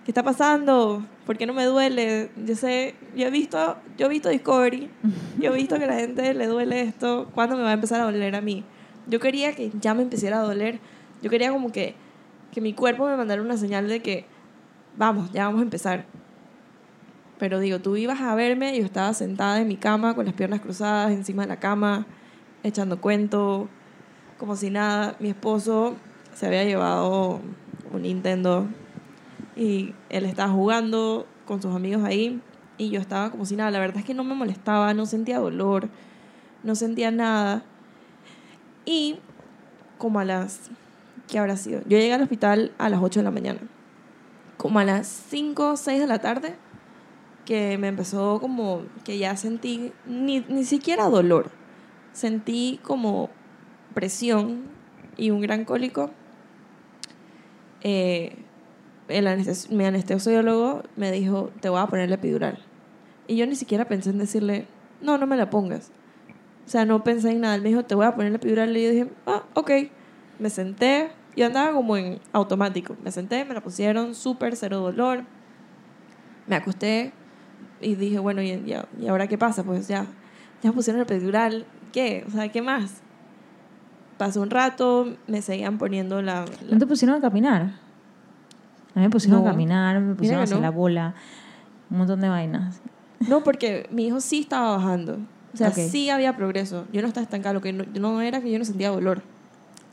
¿qué 0.05 0.11
está 0.11 0.23
pasando? 0.23 1.05
¿Por 1.27 1.37
qué 1.37 1.47
no 1.47 1.53
me 1.53 1.65
duele? 1.65 2.31
Yo 2.45 2.55
sé, 2.55 2.95
yo 3.15 3.27
he 3.27 3.31
visto, 3.31 3.77
yo 3.97 4.07
he 4.07 4.09
visto 4.09 4.29
Discovery, 4.29 4.91
yo 5.39 5.53
he 5.53 5.57
visto 5.57 5.79
que 5.79 5.85
a 5.85 5.89
la 5.89 5.97
gente 5.97 6.33
le 6.35 6.47
duele 6.47 6.81
esto. 6.81 7.29
¿Cuándo 7.35 7.57
me 7.57 7.63
va 7.63 7.71
a 7.71 7.75
empezar 7.75 8.01
a 8.01 8.05
doler 8.05 8.35
a 8.35 8.41
mí? 8.41 8.65
Yo 9.07 9.21
quería 9.21 9.55
que 9.55 9.71
ya 9.81 9.95
me 9.95 10.03
empezara 10.03 10.41
a 10.41 10.43
doler. 10.43 10.81
Yo 11.23 11.31
quería 11.31 11.53
como 11.53 11.73
que, 11.73 11.95
que 12.53 12.61
mi 12.61 12.73
cuerpo 12.73 13.07
me 13.07 13.17
mandara 13.17 13.43
una 13.43 13.57
señal 13.57 13.89
de 13.89 14.01
que, 14.01 14.27
vamos, 14.97 15.31
ya 15.33 15.45
vamos 15.45 15.61
a 15.61 15.65
empezar. 15.65 16.07
Pero 17.39 17.61
digo, 17.61 17.79
tú 17.79 17.97
ibas 17.97 18.21
a 18.21 18.35
verme, 18.35 18.77
yo 18.77 18.85
estaba 18.85 19.15
sentada 19.15 19.61
en 19.61 19.69
mi 19.69 19.77
cama 19.77 20.15
con 20.15 20.27
las 20.27 20.35
piernas 20.35 20.61
cruzadas 20.61 21.13
encima 21.13 21.43
de 21.43 21.49
la 21.49 21.61
cama, 21.61 22.07
echando 22.65 23.01
cuento, 23.01 23.69
como 24.39 24.57
si 24.57 24.71
nada. 24.71 25.17
Mi 25.21 25.29
esposo 25.29 25.97
se 26.35 26.47
había 26.47 26.65
llevado 26.65 27.41
un 27.93 28.03
Nintendo 28.03 28.67
y 29.57 29.95
él 30.11 30.25
estaba 30.25 30.53
jugando 30.53 31.27
con 31.47 31.63
sus 31.63 31.75
amigos 31.75 32.05
ahí 32.05 32.41
y 32.77 32.91
yo 32.91 33.01
estaba 33.01 33.31
como 33.31 33.45
si 33.45 33.57
nada. 33.57 33.71
La 33.71 33.79
verdad 33.81 33.99
es 33.99 34.05
que 34.05 34.15
no 34.15 34.25
me 34.25 34.35
molestaba, 34.35 34.93
no 34.95 35.07
sentía 35.07 35.39
dolor, 35.39 35.89
no 36.63 36.75
sentía 36.75 37.11
nada. 37.11 37.63
Y 38.85 39.17
como 39.99 40.21
a 40.21 40.25
las, 40.25 40.71
¿qué 41.29 41.39
habrá 41.39 41.57
sido? 41.57 41.81
Yo 41.83 41.99
llegué 41.99 42.15
al 42.15 42.23
hospital 42.23 42.73
a 42.79 42.89
las 42.89 43.01
8 43.03 43.21
de 43.21 43.25
la 43.25 43.31
mañana. 43.31 43.61
Como 44.57 44.81
a 44.81 44.85
las 44.85 45.07
5 45.07 45.71
o 45.73 45.77
6 45.77 46.01
de 46.01 46.07
la 46.07 46.19
tarde, 46.21 46.57
que 47.49 47.79
me 47.79 47.89
empezó 47.89 48.41
como 48.43 48.83
que 49.05 49.17
ya 49.17 49.35
sentí 49.35 49.91
ni, 50.05 50.41
ni 50.51 50.67
siquiera 50.67 51.09
dolor. 51.09 51.51
Sentí 52.13 52.79
como 52.83 53.31
presión 53.95 54.65
y 55.17 55.31
un 55.31 55.41
gran 55.41 55.65
cólico. 55.65 56.11
Eh, 57.81 58.37
el 59.09 59.27
anestes- 59.27 59.71
mi 59.71 59.87
anestesiólogo 59.87 60.83
me 60.97 61.11
dijo, 61.11 61.51
te 61.63 61.71
voy 61.71 61.81
a 61.81 61.87
poner 61.87 62.11
la 62.11 62.17
epidural. 62.17 62.59
Y 63.27 63.37
yo 63.37 63.47
ni 63.47 63.55
siquiera 63.55 63.87
pensé 63.87 64.11
en 64.11 64.19
decirle, 64.19 64.67
no, 65.01 65.17
no 65.17 65.27
me 65.27 65.39
la 65.39 65.49
pongas. 65.49 65.91
O 66.67 66.69
sea, 66.69 66.85
no 66.85 67.03
pensé 67.03 67.31
en 67.31 67.41
nada. 67.41 67.55
Él 67.55 67.63
me 67.63 67.71
dijo, 67.71 67.83
te 67.83 67.95
voy 67.95 68.05
a 68.05 68.15
poner 68.15 68.31
la 68.33 68.37
epidural. 68.37 68.77
Y 68.77 68.85
yo 68.85 68.91
dije, 68.91 69.11
ah, 69.27 69.45
ok. 69.55 69.71
Me 70.39 70.51
senté. 70.51 71.13
Yo 71.35 71.47
andaba 71.47 71.73
como 71.73 71.97
en 71.97 72.21
automático. 72.35 72.95
Me 73.03 73.11
senté, 73.11 73.47
me 73.47 73.55
la 73.55 73.63
pusieron, 73.63 74.15
súper, 74.15 74.55
cero 74.55 74.81
dolor. 74.81 75.25
Me 76.47 76.55
acosté 76.55 77.15
y 77.81 77.95
dije, 77.95 78.19
bueno, 78.19 78.43
¿y, 78.43 78.51
y, 78.51 78.75
y 79.01 79.07
ahora 79.09 79.27
qué 79.27 79.39
pasa? 79.39 79.63
Pues 79.65 79.89
ya, 79.89 80.07
ya 80.63 80.73
pusieron 80.73 80.99
la 81.01 81.05
epidural. 81.05 81.65
¿Qué? 81.93 82.25
O 82.29 82.31
sea, 82.31 82.49
¿qué 82.51 82.63
más? 82.63 83.01
pasó 84.19 84.43
un 84.43 84.51
rato, 84.51 85.15
me 85.29 85.43
seguían 85.43 85.79
poniendo 85.79 86.21
la... 86.23 86.45
la- 86.45 86.73
¿No 86.73 86.79
te 86.79 86.89
pusieron 86.89 87.17
a 87.17 87.21
caminar? 87.21 87.63
A 87.63 88.99
mí 88.99 89.03
me 89.03 89.11
pusieron 89.11 89.43
No. 89.45 89.49
a 89.49 89.53
caminar, 89.53 90.01
me 90.01 90.15
pusieron 90.17 90.41
a 90.41 90.43
hacer 90.43 90.57
no. 90.57 90.63
la 90.63 90.71
bola, 90.71 91.15
un 91.89 91.99
montón 91.99 92.21
de 92.21 92.29
vainas. 92.29 92.81
No, 93.29 93.45
porque 93.45 93.89
mi 93.93 94.09
hijo 94.09 94.21
sí 94.21 94.41
estaba 94.41 94.77
bajando. 94.77 95.19
O 95.55 95.57
sea, 95.57 95.69
Ok. 95.69 95.75
sí 95.89 96.11
había 96.11 96.37
progreso. 96.37 96.85
Yo 96.93 97.01
no 97.01 97.07
estaba 97.07 97.23
estancado. 97.23 97.55
Lo 97.55 97.61
que 97.61 97.73
no, 97.73 97.85
no 97.95 98.21
era 98.21 98.41
que 98.41 98.51
yo 98.51 98.59
no 98.59 98.65
sentía 98.65 98.91
dolor. 98.91 99.23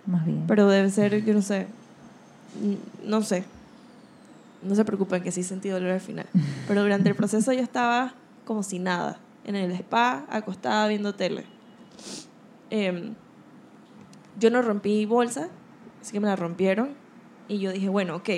Más 0.07 0.25
bien. 0.25 0.43
Pero 0.47 0.67
debe 0.67 0.89
ser, 0.89 1.23
yo 1.23 1.33
no 1.35 1.43
sé. 1.43 1.67
No 3.05 3.21
sé. 3.21 3.43
No 4.65 4.75
se 4.75 4.83
preocupen 4.85 5.23
que 5.23 5.31
sí 5.31 5.43
sentí 5.43 5.69
dolor 5.69 5.91
al 5.91 6.01
final. 6.01 6.27
Pero 6.67 6.81
durante 6.81 7.09
el 7.09 7.15
proceso 7.15 7.53
yo 7.53 7.61
estaba 7.61 8.13
como 8.45 8.63
si 8.63 8.79
nada. 8.79 9.19
En 9.43 9.55
el 9.55 9.71
spa, 9.71 10.25
acostada 10.29 10.87
viendo 10.87 11.13
tele. 11.13 11.45
Em, 12.71 13.13
yo 14.39 14.49
no 14.49 14.61
rompí 14.61 15.05
bolsa, 15.05 15.49
así 16.01 16.11
que 16.11 16.19
me 16.19 16.27
la 16.27 16.35
rompieron. 16.35 16.95
Y 17.47 17.59
yo 17.59 17.71
dije, 17.71 17.89
bueno, 17.89 18.15
ok, 18.15 18.29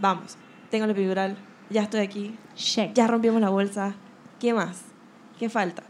vamos. 0.00 0.36
Tengo 0.70 0.84
el 0.84 0.90
epidural, 0.90 1.36
ya 1.70 1.82
estoy 1.82 2.00
aquí, 2.00 2.38
Check. 2.54 2.92
ya 2.92 3.06
rompimos 3.06 3.40
la 3.40 3.48
bolsa. 3.48 3.94
¿Qué 4.38 4.52
más? 4.52 4.82
¿Qué 5.38 5.48
falta? 5.48 5.84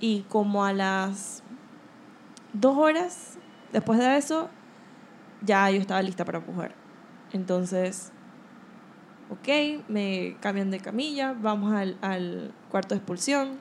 Y 0.00 0.22
como 0.22 0.64
a 0.64 0.72
las 0.72 1.44
dos 2.52 2.76
horas 2.76 3.38
después 3.72 3.98
de 3.98 4.16
eso, 4.16 4.50
ya 5.42 5.70
yo 5.70 5.80
estaba 5.80 6.02
lista 6.02 6.24
para 6.24 6.38
empujar. 6.38 6.74
Entonces, 7.32 8.12
ok, 9.34 9.84
me 9.88 10.36
cambian 10.40 10.70
de 10.70 10.80
camilla, 10.80 11.32
vamos 11.40 11.72
al, 11.72 11.96
al 12.00 12.52
cuarto 12.70 12.94
de 12.94 12.98
expulsión. 12.98 13.58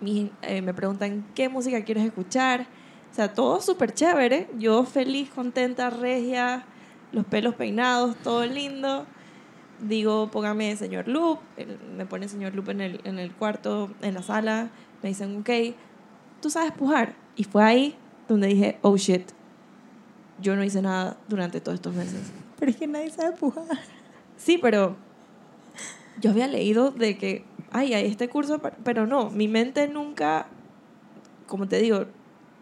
Mi- 0.00 0.30
eh, 0.42 0.62
me 0.62 0.72
preguntan 0.74 1.26
qué 1.34 1.48
música 1.48 1.84
quieres 1.84 2.04
escuchar. 2.04 2.66
O 3.10 3.14
sea, 3.14 3.34
todo 3.34 3.60
súper 3.60 3.92
chévere. 3.92 4.48
Yo 4.58 4.84
feliz, 4.84 5.30
contenta, 5.30 5.90
regia, 5.90 6.64
los 7.12 7.24
pelos 7.26 7.54
peinados, 7.54 8.16
todo 8.16 8.46
lindo 8.46 9.06
digo, 9.82 10.30
póngame 10.30 10.76
señor 10.76 11.08
Loop, 11.08 11.38
me 11.96 12.04
pone 12.04 12.28
señor 12.28 12.54
Loop 12.54 12.68
en 12.68 12.82
el, 12.82 13.00
en 13.04 13.18
el 13.18 13.32
cuarto, 13.32 13.90
en 14.02 14.12
la 14.12 14.22
sala, 14.22 14.68
me 15.02 15.08
dicen, 15.08 15.38
ok, 15.40 15.74
tú 16.42 16.50
sabes 16.50 16.72
pujar. 16.72 17.14
Y 17.34 17.44
fue 17.44 17.64
ahí 17.64 17.96
donde 18.28 18.48
dije, 18.48 18.78
oh 18.82 18.98
shit, 18.98 19.30
yo 20.38 20.54
no 20.54 20.62
hice 20.64 20.82
nada 20.82 21.16
durante 21.28 21.62
todos 21.62 21.76
estos 21.76 21.94
meses. 21.94 22.30
Pero 22.58 22.72
es 22.72 22.76
que 22.76 22.86
nadie 22.86 23.10
sabe 23.10 23.34
pujar. 23.38 23.64
Sí, 24.40 24.56
pero 24.56 24.96
yo 26.18 26.30
había 26.30 26.48
leído 26.48 26.92
de 26.92 27.18
que, 27.18 27.44
ay, 27.72 27.92
hay 27.92 28.06
este 28.06 28.30
curso, 28.30 28.58
pero 28.82 29.06
no, 29.06 29.28
mi 29.28 29.48
mente 29.48 29.86
nunca, 29.86 30.46
como 31.46 31.68
te 31.68 31.78
digo, 31.78 32.06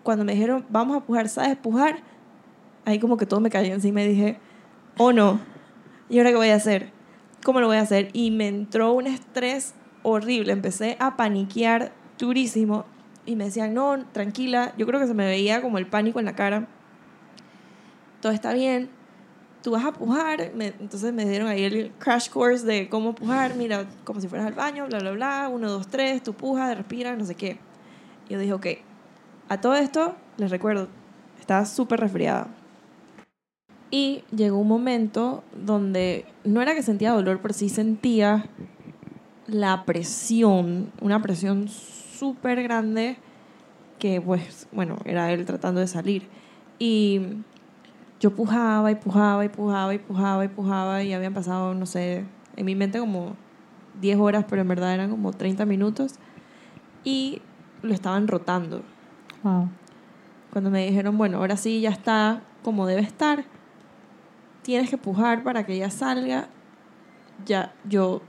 cuando 0.02 0.24
me 0.24 0.32
dijeron, 0.32 0.66
vamos 0.70 0.96
a 0.96 1.06
pujar, 1.06 1.28
¿sabes 1.28 1.56
pujar? 1.56 2.00
Ahí 2.84 2.98
como 2.98 3.16
que 3.16 3.26
todo 3.26 3.38
me 3.38 3.48
cayó 3.48 3.72
encima 3.72 4.02
y 4.02 4.08
dije, 4.08 4.40
oh 4.96 5.12
no, 5.12 5.38
¿y 6.08 6.18
ahora 6.18 6.30
qué 6.30 6.36
voy 6.36 6.48
a 6.48 6.56
hacer? 6.56 6.90
¿Cómo 7.44 7.60
lo 7.60 7.68
voy 7.68 7.76
a 7.76 7.82
hacer? 7.82 8.08
Y 8.12 8.32
me 8.32 8.48
entró 8.48 8.92
un 8.92 9.06
estrés 9.06 9.74
horrible, 10.02 10.50
empecé 10.50 10.96
a 10.98 11.16
paniquear 11.16 11.92
durísimo 12.18 12.86
y 13.24 13.36
me 13.36 13.44
decían, 13.44 13.72
no, 13.72 14.04
tranquila, 14.06 14.74
yo 14.76 14.84
creo 14.84 14.98
que 14.98 15.06
se 15.06 15.14
me 15.14 15.26
veía 15.26 15.62
como 15.62 15.78
el 15.78 15.86
pánico 15.86 16.18
en 16.18 16.24
la 16.24 16.34
cara, 16.34 16.66
todo 18.20 18.32
está 18.32 18.52
bien, 18.52 18.90
tú 19.68 19.72
vas 19.72 19.84
a 19.84 19.92
pujar, 19.92 20.50
me- 20.54 20.68
entonces 20.80 21.12
me 21.12 21.26
dieron 21.26 21.46
ahí 21.46 21.62
el 21.62 21.92
crash 21.98 22.30
course 22.30 22.64
de 22.64 22.88
cómo 22.88 23.14
pujar, 23.14 23.54
mira, 23.54 23.84
como 24.02 24.18
si 24.18 24.26
fueras 24.26 24.46
al 24.46 24.54
baño, 24.54 24.86
bla, 24.86 24.98
bla, 24.98 25.10
bla, 25.10 25.50
uno, 25.52 25.70
dos, 25.70 25.88
tres, 25.88 26.22
tú 26.22 26.32
pujas, 26.32 26.74
respiras, 26.74 27.18
no 27.18 27.26
sé 27.26 27.34
qué. 27.34 27.58
Y 28.30 28.32
yo 28.32 28.38
dije, 28.38 28.54
ok, 28.54 28.66
a 29.50 29.60
todo 29.60 29.74
esto, 29.74 30.16
les 30.38 30.50
recuerdo, 30.50 30.88
estaba 31.38 31.66
súper 31.66 32.00
resfriada. 32.00 32.48
Y 33.90 34.24
llegó 34.34 34.56
un 34.56 34.68
momento 34.68 35.44
donde 35.54 36.24
no 36.44 36.62
era 36.62 36.74
que 36.74 36.82
sentía 36.82 37.12
dolor, 37.12 37.40
pero 37.42 37.52
sí 37.52 37.68
sentía 37.68 38.46
la 39.48 39.84
presión, 39.84 40.90
una 41.02 41.20
presión 41.20 41.68
súper 41.68 42.62
grande 42.62 43.18
que 43.98 44.18
pues, 44.22 44.66
bueno, 44.72 44.96
era 45.04 45.30
él 45.30 45.44
tratando 45.44 45.80
de 45.80 45.88
salir. 45.88 46.22
Y 46.78 47.20
yo 48.20 48.34
pujaba 48.34 48.90
y 48.90 48.96
pujaba 48.96 49.44
y 49.44 49.48
pujaba 49.48 49.94
y 49.94 49.98
pujaba 49.98 50.44
y 50.44 50.48
pujaba 50.48 51.02
y 51.02 51.12
habían 51.12 51.34
pasado, 51.34 51.74
no 51.74 51.86
sé, 51.86 52.24
en 52.56 52.66
mi 52.66 52.74
mente 52.74 52.98
como 52.98 53.36
10 54.00 54.18
horas, 54.18 54.44
pero 54.48 54.62
en 54.62 54.68
verdad 54.68 54.94
eran 54.94 55.10
como 55.10 55.32
30 55.32 55.64
minutos. 55.66 56.14
Y 57.04 57.40
lo 57.82 57.94
estaban 57.94 58.26
rotando. 58.26 58.82
Wow. 59.42 59.68
Cuando 60.50 60.70
me 60.70 60.84
dijeron, 60.84 61.16
bueno, 61.16 61.38
ahora 61.38 61.56
sí 61.56 61.80
ya 61.80 61.90
está 61.90 62.42
como 62.62 62.86
debe 62.86 63.02
estar, 63.02 63.44
tienes 64.62 64.90
que 64.90 64.98
pujar 64.98 65.42
para 65.44 65.64
que 65.64 65.74
ella 65.74 65.90
salga, 65.90 66.48
ya 67.46 67.72
yo, 67.88 68.22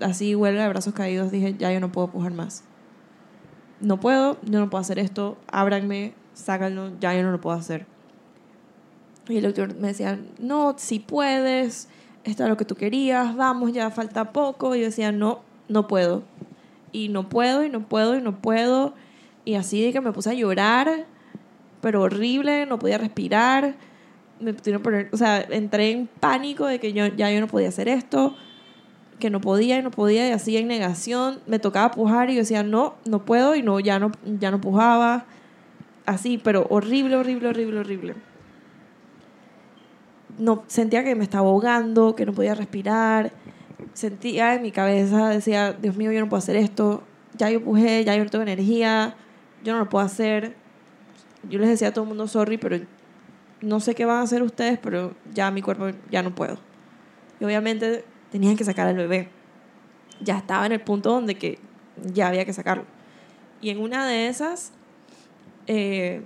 así 0.00 0.34
huelga 0.34 0.64
de 0.64 0.68
brazos 0.68 0.94
caídos, 0.94 1.30
dije, 1.30 1.56
ya 1.56 1.72
yo 1.72 1.80
no 1.80 1.90
puedo 1.90 2.08
pujar 2.08 2.32
más. 2.32 2.64
No 3.80 3.98
puedo, 3.98 4.38
yo 4.42 4.60
no 4.60 4.68
puedo 4.68 4.82
hacer 4.82 4.98
esto, 4.98 5.38
ábranme, 5.50 6.12
sácanlo, 6.34 6.92
ya 7.00 7.14
yo 7.14 7.22
no 7.22 7.30
lo 7.30 7.40
puedo 7.40 7.56
hacer. 7.56 7.86
Y 9.30 9.36
el 9.36 9.44
doctor 9.44 9.74
me 9.76 9.88
decía, 9.88 10.18
no, 10.38 10.74
si 10.76 10.98
puedes, 10.98 11.88
esto 12.24 12.42
es 12.42 12.48
lo 12.48 12.56
que 12.56 12.64
tú 12.64 12.74
querías, 12.74 13.36
vamos, 13.36 13.72
ya 13.72 13.90
falta 13.90 14.32
poco. 14.32 14.74
Y 14.74 14.80
yo 14.80 14.86
decía, 14.86 15.12
no, 15.12 15.40
no 15.68 15.86
puedo. 15.86 16.22
Y 16.92 17.08
no 17.08 17.28
puedo, 17.28 17.64
y 17.64 17.70
no 17.70 17.88
puedo, 17.88 18.16
y 18.16 18.22
no 18.22 18.40
puedo. 18.40 18.94
Y 19.44 19.54
así 19.54 19.82
de 19.82 19.92
que 19.92 20.00
me 20.00 20.12
puse 20.12 20.30
a 20.30 20.34
llorar, 20.34 21.06
pero 21.80 22.02
horrible, 22.02 22.66
no 22.66 22.78
podía 22.78 22.98
respirar. 22.98 23.76
Me 24.40 24.52
poner, 24.54 25.10
o 25.12 25.16
sea, 25.16 25.40
entré 25.40 25.90
en 25.90 26.06
pánico 26.06 26.66
de 26.66 26.80
que 26.80 26.92
yo, 26.92 27.06
ya 27.06 27.30
yo 27.30 27.40
no 27.40 27.46
podía 27.46 27.68
hacer 27.68 27.88
esto, 27.88 28.34
que 29.18 29.28
no 29.28 29.40
podía 29.40 29.78
y 29.78 29.82
no 29.82 29.90
podía, 29.90 30.28
y 30.28 30.32
así 30.32 30.56
en 30.56 30.66
negación. 30.66 31.40
Me 31.46 31.58
tocaba 31.58 31.90
pujar 31.90 32.30
y 32.30 32.34
yo 32.34 32.40
decía, 32.40 32.62
no, 32.62 32.94
no 33.04 33.24
puedo, 33.24 33.54
y 33.54 33.62
no, 33.62 33.78
ya 33.80 33.98
no, 33.98 34.12
ya 34.40 34.50
no 34.50 34.60
pujaba. 34.60 35.26
Así, 36.06 36.38
pero 36.38 36.66
horrible, 36.70 37.16
horrible, 37.16 37.48
horrible, 37.48 37.80
horrible 37.80 38.29
no 40.40 40.64
sentía 40.66 41.04
que 41.04 41.14
me 41.14 41.22
estaba 41.22 41.46
ahogando, 41.46 42.16
que 42.16 42.26
no 42.26 42.32
podía 42.32 42.54
respirar. 42.54 43.32
Sentía 43.92 44.54
en 44.54 44.62
mi 44.62 44.72
cabeza, 44.72 45.28
decía, 45.28 45.72
Dios 45.72 45.96
mío, 45.96 46.10
yo 46.12 46.20
no 46.20 46.28
puedo 46.28 46.38
hacer 46.38 46.56
esto. 46.56 47.02
Ya 47.36 47.50
yo 47.50 47.62
pujé, 47.62 48.04
ya 48.04 48.16
yo 48.16 48.24
no 48.24 48.30
tengo 48.30 48.42
energía, 48.42 49.14
yo 49.62 49.74
no 49.74 49.80
lo 49.80 49.88
puedo 49.88 50.04
hacer. 50.04 50.56
Yo 51.48 51.58
les 51.58 51.68
decía 51.68 51.88
a 51.88 51.92
todo 51.92 52.04
el 52.04 52.08
mundo, 52.08 52.26
sorry, 52.26 52.56
pero 52.56 52.78
no 53.60 53.80
sé 53.80 53.94
qué 53.94 54.06
van 54.06 54.16
a 54.18 54.22
hacer 54.22 54.42
ustedes, 54.42 54.78
pero 54.78 55.14
ya 55.32 55.50
mi 55.50 55.62
cuerpo 55.62 55.90
ya 56.10 56.22
no 56.22 56.34
puedo. 56.34 56.58
Y 57.38 57.44
obviamente 57.44 58.04
tenían 58.30 58.56
que 58.56 58.64
sacar 58.64 58.86
al 58.88 58.96
bebé. 58.96 59.28
Ya 60.20 60.38
estaba 60.38 60.66
en 60.66 60.72
el 60.72 60.80
punto 60.80 61.10
donde 61.10 61.36
que 61.36 61.58
ya 62.12 62.28
había 62.28 62.44
que 62.44 62.52
sacarlo. 62.52 62.84
Y 63.60 63.68
en 63.70 63.80
una 63.80 64.06
de 64.06 64.28
esas, 64.28 64.72
eh, 65.66 66.22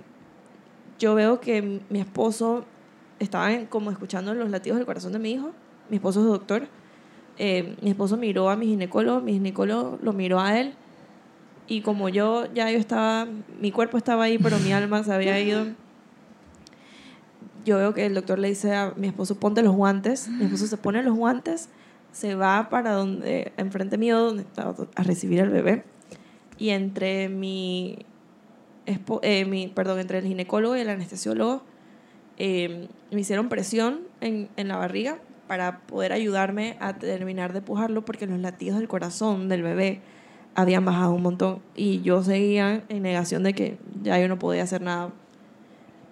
yo 0.99 1.15
veo 1.15 1.41
que 1.41 1.81
mi 1.89 1.99
esposo 1.99 2.65
estaba 3.19 3.51
en- 3.53 3.65
como 3.67 3.91
escuchando 3.91 4.33
los 4.33 4.49
latidos 4.49 4.77
del 4.77 4.85
corazón 4.85 5.13
de 5.13 5.19
mi 5.19 5.31
hijo. 5.31 5.51
Mi 5.89 5.97
esposo 5.97 6.19
es 6.21 6.25
doctor. 6.27 6.67
Eh, 7.37 7.75
mi 7.81 7.89
esposo 7.89 8.17
miró 8.17 8.49
a 8.49 8.55
mi 8.55 8.65
ginecólogo, 8.67 9.21
mi 9.21 9.33
ginecólogo 9.33 9.99
lo 10.01 10.13
miró 10.13 10.39
a 10.39 10.59
él. 10.59 10.73
Y 11.67 11.81
como 11.81 12.09
yo 12.09 12.45
ya 12.53 12.69
yo 12.71 12.77
estaba, 12.77 13.27
mi 13.59 13.71
cuerpo 13.71 13.97
estaba 13.97 14.25
ahí, 14.25 14.37
pero 14.37 14.57
mi 14.59 14.71
alma 14.71 15.03
se 15.03 15.13
había 15.13 15.39
ido. 15.39 15.65
Yo 17.65 17.77
veo 17.77 17.93
que 17.93 18.05
el 18.05 18.13
doctor 18.13 18.37
le 18.37 18.49
dice 18.49 18.75
a 18.75 18.93
mi 18.95 19.07
esposo, 19.07 19.39
ponte 19.39 19.63
los 19.63 19.75
guantes. 19.75 20.27
Mi 20.29 20.45
esposo 20.45 20.67
se 20.67 20.77
pone 20.77 21.01
los 21.01 21.15
guantes, 21.15 21.69
se 22.11 22.35
va 22.35 22.69
para 22.69 22.91
donde, 22.91 23.51
enfrente 23.57 23.97
mío, 23.97 24.19
donde 24.19 24.43
estaba 24.43 24.75
a 24.95 25.03
recibir 25.03 25.41
al 25.41 25.49
bebé. 25.49 25.83
Y 26.59 26.69
entre 26.69 27.27
mi, 27.27 27.97
eh, 28.85 29.45
mi 29.45 29.67
perdón, 29.67 29.99
entre 29.99 30.19
el 30.19 30.25
ginecólogo 30.25 30.77
y 30.77 30.81
el 30.81 30.89
anestesiólogo, 30.89 31.63
eh, 32.37 32.87
me 33.11 33.21
hicieron 33.21 33.49
presión 33.49 34.01
en, 34.21 34.49
en 34.57 34.67
la 34.67 34.77
barriga 34.77 35.19
para 35.47 35.79
poder 35.81 36.11
ayudarme 36.11 36.77
a 36.79 36.93
terminar 36.97 37.53
de 37.53 37.61
pujarlo 37.61 38.03
porque 38.03 38.25
los 38.25 38.39
latidos 38.39 38.79
del 38.79 38.87
corazón 38.87 39.47
del 39.47 39.61
bebé 39.61 40.01
habían 40.55 40.85
bajado 40.85 41.13
un 41.13 41.21
montón 41.21 41.61
y 41.75 42.01
yo 42.01 42.23
seguía 42.23 42.83
en 42.87 43.03
negación 43.03 43.43
de 43.43 43.53
que 43.53 43.77
ya 44.01 44.17
yo 44.19 44.27
no 44.27 44.39
podía 44.39 44.63
hacer 44.63 44.81
nada. 44.81 45.11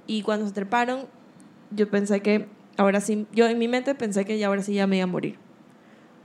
Y 0.05 0.21
cuando 0.21 0.45
se 0.45 0.53
treparon, 0.53 1.05
yo 1.71 1.89
pensé 1.89 2.19
que 2.19 2.47
ahora 2.77 2.99
sí, 2.99 3.25
yo 3.31 3.47
en 3.47 3.57
mi 3.57 3.67
mente 3.67 3.95
pensé 3.95 4.25
que 4.25 4.37
ya 4.37 4.47
ahora 4.47 4.61
sí 4.61 4.73
ya 4.73 4.85
me 4.85 4.97
iba 4.97 5.05
a 5.05 5.07
morir. 5.07 5.37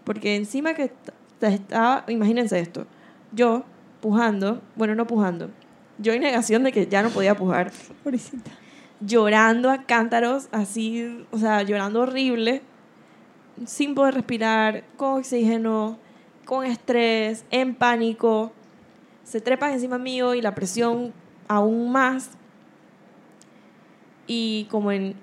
Porque 0.05 0.37
encima 0.37 0.75
que 0.75 0.93
estaba, 1.41 2.05
imagínense 2.09 2.59
esto, 2.59 2.87
yo 3.33 3.65
pujando, 4.01 4.61
bueno, 4.75 4.95
no 4.95 5.07
pujando, 5.07 5.51
yo 5.99 6.13
en 6.13 6.23
negación 6.23 6.65
de 6.65 6.73
que 6.73 6.87
ya 6.87 7.03
no 7.03 7.11
podía 7.11 7.37
pujar 7.37 7.73
Pobrecita. 8.03 8.51
Llorando 9.01 9.71
a 9.71 9.85
cántaros, 9.85 10.49
así, 10.53 11.27
o 11.31 11.39
sea, 11.39 11.63
llorando 11.63 12.01
horrible, 12.01 12.63
sin 13.67 13.95
poder 13.95 14.15
respirar, 14.15 14.85
con 14.97 15.19
oxígeno, 15.19 15.99
con 16.45 16.65
estrés, 16.65 17.45
en 17.51 17.75
pánico. 17.75 18.53
Se 19.25 19.41
trepan 19.41 19.73
encima 19.73 19.99
mío 19.99 20.35
y 20.35 20.41
la 20.41 20.55
presión 20.55 21.13
aún 21.49 21.93
más. 21.93 22.31
Y 24.27 24.67
como 24.71 24.93
en... 24.93 25.15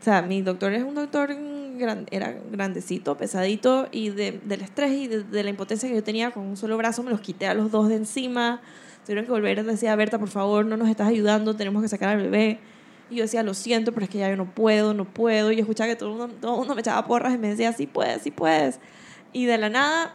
O 0.00 0.04
sea, 0.04 0.22
mi 0.22 0.42
doctor 0.42 0.72
es 0.72 0.82
un 0.82 0.94
doctor 0.94 1.30
era 2.10 2.36
grandecito, 2.50 3.16
pesadito, 3.16 3.88
y 3.90 4.10
de, 4.10 4.40
del 4.44 4.62
estrés 4.62 4.92
y 4.92 5.08
de, 5.08 5.22
de 5.22 5.42
la 5.42 5.50
impotencia 5.50 5.88
que 5.88 5.94
yo 5.94 6.02
tenía 6.02 6.30
con 6.30 6.44
un 6.44 6.56
solo 6.56 6.76
brazo, 6.76 7.02
me 7.02 7.10
los 7.10 7.20
quité 7.20 7.46
a 7.46 7.54
los 7.54 7.70
dos 7.70 7.88
de 7.88 7.96
encima. 7.96 8.60
Tuvieron 9.04 9.24
que 9.24 9.32
volver, 9.32 9.64
decía, 9.64 9.96
Berta, 9.96 10.18
por 10.18 10.28
favor, 10.28 10.64
no 10.64 10.76
nos 10.76 10.88
estás 10.88 11.08
ayudando, 11.08 11.56
tenemos 11.56 11.82
que 11.82 11.88
sacar 11.88 12.10
al 12.10 12.18
bebé. 12.18 12.60
Y 13.12 13.16
yo 13.16 13.22
decía, 13.24 13.42
lo 13.42 13.52
siento, 13.52 13.92
pero 13.92 14.04
es 14.04 14.10
que 14.10 14.18
ya 14.18 14.30
yo 14.30 14.36
no 14.36 14.46
puedo, 14.46 14.94
no 14.94 15.04
puedo. 15.04 15.52
Y 15.52 15.56
yo 15.56 15.60
escuchaba 15.60 15.88
que 15.88 15.96
todo 15.96 16.12
el 16.12 16.16
mundo, 16.18 16.34
todo 16.40 16.56
mundo 16.56 16.74
me 16.74 16.80
echaba 16.80 17.06
porras 17.06 17.34
y 17.34 17.38
me 17.38 17.48
decía, 17.48 17.72
sí 17.74 17.86
puedes, 17.86 18.22
sí 18.22 18.30
puedes. 18.30 18.80
Y 19.34 19.44
de 19.44 19.58
la 19.58 19.68
nada 19.68 20.14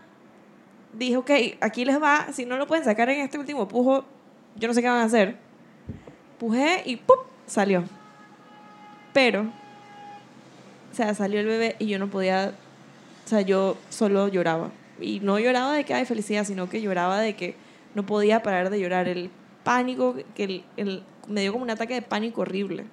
dije, 0.94 1.16
ok, 1.18 1.32
aquí 1.62 1.86
les 1.86 2.02
va, 2.02 2.28
si 2.34 2.46
no 2.46 2.58
lo 2.58 2.66
pueden 2.66 2.84
sacar 2.84 3.08
en 3.10 3.20
este 3.20 3.38
último 3.38 3.68
pujo, 3.68 4.04
yo 4.56 4.68
no 4.68 4.74
sé 4.74 4.82
qué 4.82 4.88
van 4.88 4.98
a 5.02 5.04
hacer. 5.04 5.38
Pujé 6.40 6.82
y 6.86 6.96
¡pum! 6.96 7.18
salió. 7.46 7.84
Pero, 9.14 9.42
o 10.92 10.96
sea, 10.96 11.14
salió 11.14 11.40
el 11.40 11.46
bebé 11.46 11.76
y 11.80 11.88
yo 11.88 12.00
no 12.00 12.08
podía, 12.10 12.54
o 13.26 13.30
sea, 13.30 13.42
yo 13.42 13.78
solo 13.90 14.28
lloraba. 14.28 14.72
Y 15.00 15.20
no 15.20 15.38
lloraba 15.38 15.74
de 15.74 15.84
que 15.84 15.94
hay 15.94 16.06
felicidad, 16.06 16.44
sino 16.46 16.68
que 16.70 16.82
lloraba 16.82 17.20
de 17.20 17.36
que 17.36 17.56
no 17.94 18.06
podía 18.06 18.42
parar 18.42 18.72
de 18.72 18.80
llorar. 18.80 19.08
El 19.08 19.30
pánico, 19.64 20.16
que 20.34 20.64
el- 20.78 21.04
me 21.28 21.42
dio 21.42 21.52
como 21.52 21.64
un 21.64 21.70
ataque 21.70 21.94
de 21.94 22.02
pánico 22.02 22.42
horrible. 22.42 22.86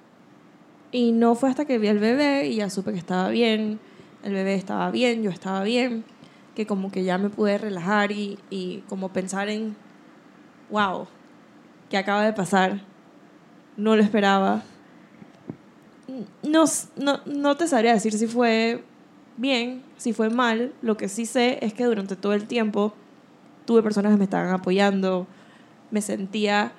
Y 0.91 1.11
no 1.11 1.35
fue 1.35 1.49
hasta 1.49 1.65
que 1.65 1.77
vi 1.77 1.87
al 1.87 1.99
bebé 1.99 2.47
y 2.47 2.55
ya 2.57 2.69
supe 2.69 2.91
que 2.91 2.99
estaba 2.99 3.29
bien, 3.29 3.79
el 4.23 4.33
bebé 4.33 4.55
estaba 4.55 4.91
bien, 4.91 5.23
yo 5.23 5.29
estaba 5.29 5.63
bien, 5.63 6.03
que 6.55 6.65
como 6.65 6.91
que 6.91 7.03
ya 7.03 7.17
me 7.17 7.29
pude 7.29 7.57
relajar 7.57 8.11
y, 8.11 8.39
y 8.49 8.83
como 8.87 9.09
pensar 9.09 9.49
en, 9.49 9.75
wow, 10.69 11.07
¿qué 11.89 11.97
acaba 11.97 12.23
de 12.23 12.33
pasar? 12.33 12.81
No 13.77 13.95
lo 13.95 14.03
esperaba. 14.03 14.63
No, 16.43 16.65
no, 16.95 17.19
no 17.25 17.57
te 17.57 17.67
sabría 17.67 17.93
decir 17.93 18.13
si 18.13 18.27
fue 18.27 18.83
bien, 19.37 19.83
si 19.97 20.13
fue 20.13 20.29
mal. 20.29 20.73
Lo 20.81 20.97
que 20.97 21.09
sí 21.09 21.25
sé 21.25 21.59
es 21.61 21.73
que 21.73 21.83
durante 21.85 22.15
todo 22.15 22.33
el 22.33 22.47
tiempo 22.47 22.93
tuve 23.65 23.83
personas 23.83 24.11
que 24.11 24.17
me 24.17 24.23
estaban 24.23 24.53
apoyando. 24.53 25.27
Me 25.91 26.01
sentía 26.01 26.71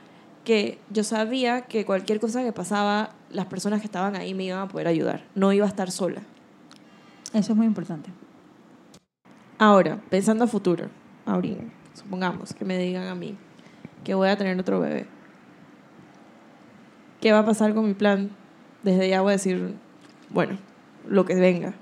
que 0.46 0.78
yo 0.90 1.02
sabía 1.02 1.62
que 1.62 1.84
cualquier 1.84 2.20
cosa 2.20 2.44
que 2.44 2.52
pasaba, 2.52 3.10
las 3.30 3.46
personas 3.46 3.80
que 3.80 3.86
estaban 3.86 4.14
ahí 4.14 4.32
me 4.32 4.44
iban 4.44 4.60
a 4.60 4.68
poder 4.68 4.86
ayudar. 4.86 5.24
No 5.34 5.52
iba 5.52 5.66
a 5.66 5.68
estar 5.68 5.90
sola. 5.90 6.22
Eso 7.34 7.52
es 7.52 7.56
muy 7.56 7.66
importante. 7.66 8.10
Ahora, 9.58 10.00
pensando 10.08 10.44
a 10.44 10.46
futuro, 10.46 10.88
ahorita, 11.26 11.64
supongamos 11.94 12.54
que 12.54 12.64
me 12.64 12.78
digan 12.78 13.08
a 13.08 13.16
mí 13.16 13.36
que 14.04 14.14
voy 14.14 14.28
a 14.28 14.36
tener 14.36 14.56
otro 14.60 14.78
bebé. 14.78 15.08
¿Qué 17.20 17.32
va 17.32 17.40
a 17.40 17.44
pasar 17.44 17.74
con 17.74 17.84
mi 17.84 17.94
plan? 17.94 18.30
Desde 18.84 19.08
ya 19.08 19.22
voy 19.22 19.30
a 19.30 19.32
decir, 19.32 19.74
bueno, 20.30 20.58
lo 21.08 21.24
que 21.24 21.34
venga. 21.34 21.74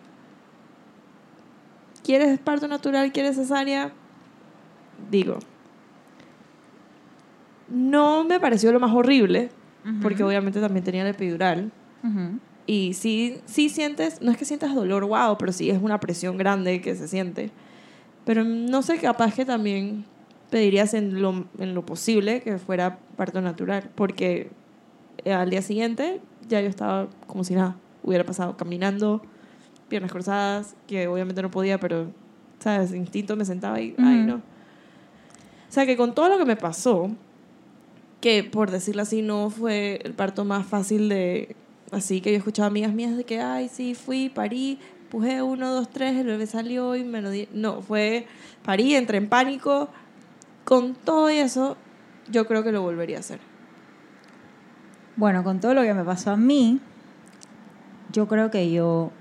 ¿Quieres 2.03 2.39
parto 2.39 2.67
natural? 2.67 3.13
¿Quieres 3.13 3.37
cesárea? 3.37 3.93
Digo, 5.11 5.39
no 7.69 8.25
me 8.25 8.41
pareció 8.41 8.73
lo 8.73 8.81
más 8.81 8.93
horrible, 8.93 9.51
porque 10.01 10.25
obviamente 10.25 10.61
también 10.61 10.85
tenía 10.85 11.05
la 11.05 11.11
epidural. 11.11 11.71
Ujú. 12.03 12.39
Y 12.67 12.95
sí, 12.95 13.39
sí 13.45 13.69
sientes, 13.69 14.23
no 14.23 14.31
es 14.31 14.39
que 14.39 14.47
sientas 14.47 14.75
dolor, 14.75 15.05
wow, 15.05 15.37
pero 15.39 15.53
sí 15.53 15.69
es 15.69 15.81
una 15.83 16.01
presión 16.01 16.39
grande 16.39 16.81
que 16.81 16.95
se 16.95 17.09
siente. 17.09 17.51
Pero 18.25 18.45
no 18.45 18.81
sé, 18.81 18.99
capaz 18.99 19.35
que 19.35 19.45
también 19.45 20.07
pedirías 20.51 20.95
en 20.95 21.21
lo, 21.21 21.45
en 21.59 21.75
lo 21.75 21.85
posible 21.85 22.41
que 22.41 22.59
fuera 22.59 22.99
parto 23.17 23.41
natural, 23.43 23.91
porque 23.95 24.51
eh, 25.25 25.33
al 25.33 25.51
día 25.51 25.61
siguiente 25.61 26.21
ya 26.49 26.61
yo 26.61 26.69
estaba 26.69 27.09
como 27.27 27.45
si 27.45 27.55
nada 27.55 27.77
hubiera 28.03 28.25
pasado, 28.25 28.57
caminando, 28.57 29.23
piernas 29.89 30.13
cruzadas, 30.13 30.75
que 30.87 31.07
obviamente 31.09 31.43
no 31.43 31.51
podía, 31.51 31.79
pero, 31.79 32.11
¿sabes? 32.59 32.93
Instinto 32.95 33.37
me 33.37 33.45
sentaba 33.45 33.81
y, 33.81 33.95
ay, 33.99 34.21
Ujú. 34.21 34.27
no. 34.29 34.35
O 34.37 35.73
sea, 35.75 35.87
que 35.87 35.97
con 35.97 36.15
todo 36.15 36.29
lo 36.29 36.39
que 36.39 36.45
me 36.45 36.57
pasó, 36.57 37.11
que 38.25 38.43
por 38.43 38.71
decirlo 38.71 39.03
así 39.03 39.21
no 39.21 39.51
fue 39.51 40.01
el 40.03 40.15
parto 40.15 40.47
más 40.47 40.65
fácil 40.67 41.11
de 41.11 41.57
así 41.93 42.23
que 42.23 42.31
yo 42.33 42.39
escuchaba 42.39 42.69
amigas 42.69 42.95
mías 42.95 43.19
de 43.19 43.25
que 43.25 43.39
ay 43.43 43.69
sí 43.69 43.95
fui 43.95 44.31
parí 44.31 44.79
pujé 45.11 45.43
uno 45.43 45.71
dos 45.75 45.91
tres 45.91 46.17
el 46.17 46.27
bebé 46.29 46.47
salió 46.47 46.97
y 46.97 47.05
me 47.05 47.21
lo 47.21 47.29
di 47.29 47.51
no 47.53 47.83
fue 47.83 48.27
parí 48.65 48.95
entré 48.95 49.19
en 49.19 49.29
pánico 49.29 49.91
con 50.65 50.95
todo 50.95 51.29
eso 51.29 51.77
yo 52.31 52.47
creo 52.47 52.63
que 52.65 52.73
lo 52.73 52.81
volvería 52.81 53.19
a 53.19 53.21
hacer 53.21 53.41
Bueno, 55.17 55.45
con 55.45 55.61
todo 55.61 55.75
lo 55.75 55.83
que 55.83 55.93
me 55.93 56.03
pasó 56.03 56.31
a 56.31 56.37
mí, 56.39 56.81
yo 58.11 58.27
creo 58.27 58.51
que 58.51 58.73
yo 58.73 59.13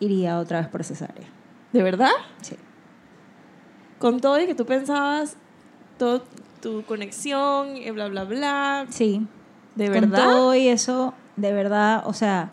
iría 0.00 0.38
otra 0.38 0.60
vez 0.60 0.68
por 0.68 0.82
cesárea. 0.82 1.28
de 1.74 1.82
verdad 1.82 2.08
Sí. 2.40 2.56
con 3.98 4.18
todo 4.18 4.40
y 4.40 4.46
que 4.46 4.54
tú 4.54 4.64
pensabas 4.64 5.36
todo 5.98 6.24
tu 6.66 6.82
conexión 6.82 7.76
y 7.76 7.88
bla 7.92 8.08
bla 8.08 8.24
bla 8.24 8.86
Sí. 8.90 9.24
de 9.76 9.84
Con 9.88 10.10
verdad 10.10 10.24
todo 10.24 10.54
y 10.56 10.66
eso, 10.66 11.14
de 11.36 11.52
verdad, 11.52 12.02
o 12.06 12.12
sea, 12.12 12.50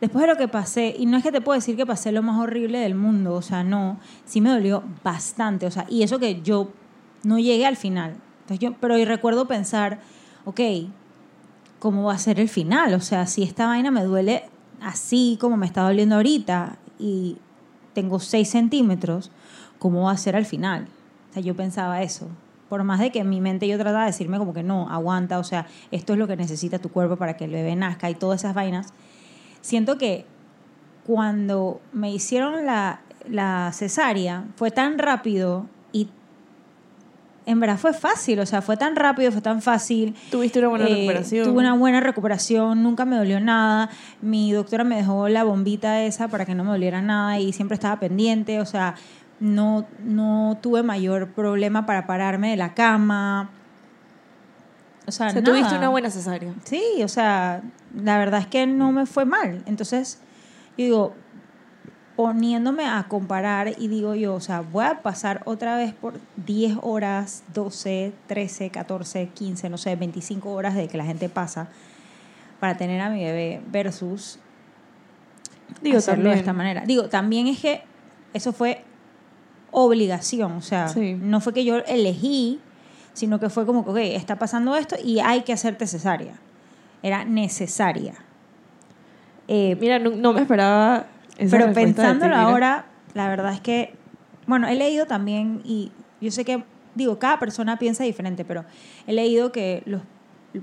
después 0.00 0.22
de 0.24 0.28
lo 0.32 0.36
que 0.36 0.46
pasé, 0.46 0.94
y 0.96 1.06
no 1.06 1.16
es 1.16 1.24
que 1.24 1.32
te 1.32 1.40
puedo 1.40 1.56
decir 1.58 1.74
que 1.76 1.84
pasé 1.84 2.12
lo 2.12 2.22
más 2.22 2.38
horrible 2.38 2.78
del 2.78 2.94
mundo, 2.94 3.34
o 3.34 3.42
sea, 3.42 3.64
no, 3.64 3.98
sí 4.24 4.40
me 4.40 4.50
dolió 4.50 4.84
bastante, 5.02 5.66
o 5.66 5.70
sea, 5.72 5.84
y 5.88 6.04
eso 6.04 6.20
que 6.20 6.42
yo 6.42 6.68
no 7.24 7.40
llegué 7.40 7.66
al 7.66 7.74
final. 7.76 8.14
Entonces 8.42 8.60
yo, 8.60 8.74
pero 8.80 8.94
recuerdo 9.04 9.48
pensar, 9.48 9.98
ok, 10.44 10.60
¿cómo 11.80 12.04
va 12.04 12.12
a 12.14 12.18
ser 12.18 12.38
el 12.38 12.48
final? 12.48 12.94
O 12.94 13.00
sea, 13.00 13.26
si 13.26 13.42
esta 13.42 13.66
vaina 13.66 13.90
me 13.90 14.04
duele 14.04 14.44
así 14.80 15.38
como 15.40 15.56
me 15.56 15.66
está 15.66 15.82
doliendo 15.82 16.14
ahorita 16.14 16.76
y 17.00 17.36
tengo 17.94 18.20
6 18.20 18.48
centímetros, 18.48 19.32
¿cómo 19.80 20.02
va 20.04 20.12
a 20.12 20.16
ser 20.16 20.36
al 20.36 20.46
final? 20.46 20.86
O 21.30 21.32
sea, 21.32 21.42
yo 21.42 21.56
pensaba 21.56 22.00
eso. 22.02 22.28
Por 22.68 22.82
más 22.84 22.98
de 22.98 23.10
que 23.10 23.20
en 23.20 23.28
mi 23.28 23.40
mente 23.40 23.68
yo 23.68 23.76
trataba 23.76 24.00
de 24.00 24.06
decirme 24.06 24.38
como 24.38 24.52
que 24.52 24.62
no, 24.62 24.88
aguanta, 24.90 25.38
o 25.38 25.44
sea, 25.44 25.66
esto 25.90 26.14
es 26.14 26.18
lo 26.18 26.26
que 26.26 26.36
necesita 26.36 26.78
tu 26.78 26.90
cuerpo 26.90 27.16
para 27.16 27.36
que 27.36 27.44
el 27.44 27.52
bebé 27.52 27.76
nazca 27.76 28.10
y 28.10 28.14
todas 28.14 28.40
esas 28.40 28.54
vainas. 28.54 28.92
Siento 29.60 29.98
que 29.98 30.24
cuando 31.06 31.80
me 31.92 32.10
hicieron 32.12 32.66
la, 32.66 33.00
la 33.30 33.70
cesárea 33.72 34.44
fue 34.56 34.72
tan 34.72 34.98
rápido 34.98 35.66
y 35.92 36.08
en 37.46 37.60
verdad 37.60 37.78
fue 37.78 37.92
fácil, 37.92 38.40
o 38.40 38.46
sea, 38.46 38.60
fue 38.60 38.76
tan 38.76 38.96
rápido, 38.96 39.30
fue 39.30 39.40
tan 39.40 39.62
fácil. 39.62 40.16
tuviste 40.32 40.58
una 40.58 40.68
buena 40.68 40.86
Eh, 40.86 40.94
recuperación 40.94 41.44
Tuve 41.44 41.58
una 41.60 41.74
buena 41.74 42.00
recuperación, 42.00 42.82
nunca 42.82 43.04
me 43.04 43.16
dolió 43.16 43.38
nada. 43.38 43.88
Mi 44.20 44.50
doctora 44.50 44.82
me 44.82 44.96
dejó 44.96 45.28
la 45.28 45.44
bombita 45.44 46.02
esa 46.02 46.26
para 46.26 46.44
que 46.44 46.56
no 46.56 46.64
me 46.64 46.70
doliera 46.70 47.00
nada 47.02 47.38
y 47.38 47.52
siempre 47.52 47.76
estaba 47.76 48.00
pendiente, 48.00 48.60
o 48.60 48.66
sea, 48.66 48.96
no, 49.40 49.86
no 50.02 50.58
tuve 50.60 50.82
mayor 50.82 51.28
problema 51.32 51.86
para 51.86 52.06
pararme 52.06 52.50
de 52.50 52.56
la 52.56 52.74
cama. 52.74 53.50
O 55.06 55.12
sea, 55.12 55.28
o 55.28 55.30
sea, 55.30 55.44
tuviste 55.44 55.76
una 55.76 55.88
buena 55.88 56.10
cesárea 56.10 56.52
Sí, 56.64 56.82
o 57.04 57.08
sea, 57.08 57.62
la 57.94 58.18
verdad 58.18 58.40
es 58.40 58.46
que 58.46 58.66
no 58.66 58.92
me 58.92 59.06
fue 59.06 59.24
mal. 59.24 59.62
Entonces, 59.66 60.20
yo 60.76 60.84
digo, 60.84 61.14
poniéndome 62.16 62.86
a 62.86 63.04
comparar 63.08 63.74
y 63.78 63.88
digo 63.88 64.14
yo, 64.14 64.34
o 64.34 64.40
sea, 64.40 64.62
voy 64.62 64.86
a 64.86 65.02
pasar 65.02 65.42
otra 65.44 65.76
vez 65.76 65.92
por 65.92 66.18
10 66.44 66.78
horas, 66.80 67.44
12, 67.52 68.14
13, 68.26 68.70
14, 68.70 69.28
15, 69.28 69.68
no 69.68 69.78
sé, 69.78 69.94
25 69.96 70.50
horas 70.50 70.74
de 70.74 70.88
que 70.88 70.96
la 70.96 71.04
gente 71.04 71.28
pasa 71.28 71.68
para 72.58 72.76
tener 72.78 73.00
a 73.02 73.10
mi 73.10 73.22
bebé 73.22 73.62
versus 73.70 74.38
digo 75.82 75.98
hacerlo 75.98 76.24
también 76.24 76.34
de 76.34 76.40
esta 76.40 76.52
manera. 76.54 76.82
Digo, 76.86 77.08
también 77.10 77.48
es 77.48 77.60
que 77.60 77.82
eso 78.32 78.54
fue 78.54 78.82
obligación, 79.70 80.52
o 80.52 80.62
sea, 80.62 80.88
Sí. 80.88 81.14
no 81.20 81.40
fue 81.40 81.52
que 81.52 81.64
yo 81.64 81.76
elegí, 81.78 82.60
sino 83.12 83.40
que 83.40 83.48
fue 83.50 83.66
como 83.66 83.84
que, 83.84 83.90
ok, 83.90 83.96
está 84.16 84.38
pasando 84.38 84.76
esto 84.76 84.96
y 85.02 85.20
hay 85.20 85.42
que 85.42 85.52
hacerte 85.52 85.86
cesárea. 85.86 86.34
Era 87.02 87.24
necesaria. 87.24 88.14
Eh, 89.48 89.76
mira 89.80 89.98
no, 89.98 90.10
no 90.10 90.32
me 90.32 90.40
esperaba 90.40 91.06
esa 91.38 91.56
pero 91.56 91.68
ti, 91.68 91.74
pensándolo 91.74 92.34
ahora, 92.34 92.86
la 93.14 93.28
verdad 93.28 93.52
es 93.52 93.60
que, 93.60 93.94
bueno, 94.46 94.66
he 94.66 94.74
leído 94.74 95.06
también, 95.06 95.60
y 95.64 95.92
yo 96.20 96.30
sé 96.30 96.44
que, 96.44 96.64
digo, 96.94 97.18
cada 97.18 97.38
persona 97.38 97.78
piensa 97.78 98.04
diferente, 98.04 98.44
pero 98.44 98.64
he 99.06 99.12
leído 99.12 99.52
que 99.52 99.82
los, 99.86 100.02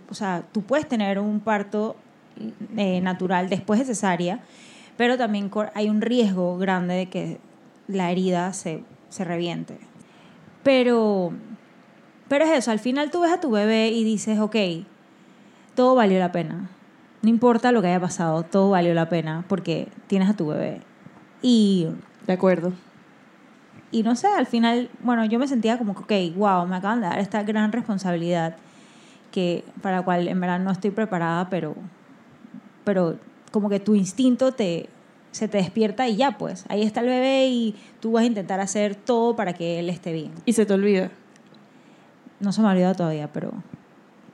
o 0.09 0.13
sea, 0.13 0.43
tú 0.51 0.63
puedes 0.63 0.87
tener 0.87 1.19
un 1.19 1.39
parto 1.39 1.95
eh, 2.77 2.99
natural 3.01 3.49
después 3.49 3.79
de 3.79 3.85
cesárea, 3.85 4.39
pero 4.97 5.17
también 5.17 5.49
hay 5.75 5.89
un 5.89 6.01
riesgo 6.01 6.57
grande 6.57 6.95
de 6.95 7.05
que 7.07 7.39
la 7.87 8.11
herida 8.11 8.53
se, 8.53 8.83
se 9.09 9.23
reviente. 9.23 9.77
Pero, 10.63 11.33
pero 12.27 12.45
es 12.45 12.51
eso, 12.51 12.71
al 12.71 12.79
final 12.79 13.11
tú 13.11 13.21
ves 13.21 13.31
a 13.31 13.41
tu 13.41 13.51
bebé 13.51 13.89
y 13.89 14.03
dices, 14.03 14.39
ok, 14.39 14.55
todo 15.75 15.95
valió 15.95 16.19
la 16.19 16.31
pena. 16.31 16.69
No 17.21 17.29
importa 17.29 17.71
lo 17.71 17.81
que 17.81 17.87
haya 17.87 17.99
pasado, 17.99 18.43
todo 18.43 18.71
valió 18.71 18.93
la 18.93 19.09
pena 19.09 19.45
porque 19.47 19.87
tienes 20.07 20.29
a 20.29 20.35
tu 20.35 20.47
bebé. 20.47 20.81
Y, 21.41 21.87
de 22.25 22.33
acuerdo 22.33 22.73
y 23.93 24.01
no 24.01 24.15
sé, 24.15 24.27
al 24.27 24.47
final, 24.47 24.89
bueno, 25.03 25.23
yo 25.25 25.37
me 25.37 25.47
sentía 25.47 25.77
como 25.77 25.93
que, 25.93 26.31
ok, 26.31 26.35
wow, 26.35 26.65
me 26.65 26.75
acaban 26.75 26.99
de 26.99 27.07
dar 27.07 27.19
esta 27.19 27.43
gran 27.43 27.71
responsabilidad 27.71 28.57
que 29.31 29.63
para 29.83 29.97
la 29.97 30.03
cual 30.03 30.27
en 30.27 30.39
verdad 30.39 30.59
no 30.59 30.71
estoy 30.71 30.89
preparada, 30.89 31.47
pero, 31.49 31.75
pero 32.83 33.19
como 33.51 33.69
que 33.69 33.79
tu 33.79 33.93
instinto 33.93 34.51
te, 34.51 34.89
se 35.33 35.47
te 35.47 35.57
despierta 35.57 36.07
y 36.07 36.15
ya, 36.15 36.37
pues, 36.37 36.63
ahí 36.69 36.83
está 36.83 37.01
el 37.01 37.07
bebé 37.07 37.47
y 37.47 37.75
tú 37.99 38.13
vas 38.13 38.23
a 38.23 38.27
intentar 38.27 38.59
hacer 38.59 38.95
todo 38.95 39.35
para 39.35 39.53
que 39.53 39.79
él 39.79 39.89
esté 39.89 40.13
bien. 40.13 40.31
Y 40.45 40.53
se 40.53 40.65
te 40.65 40.73
olvida. 40.73 41.11
No 42.39 42.51
se 42.51 42.61
me 42.61 42.67
ha 42.67 42.71
olvidado 42.71 42.93
todavía, 42.93 43.33
pero, 43.33 43.51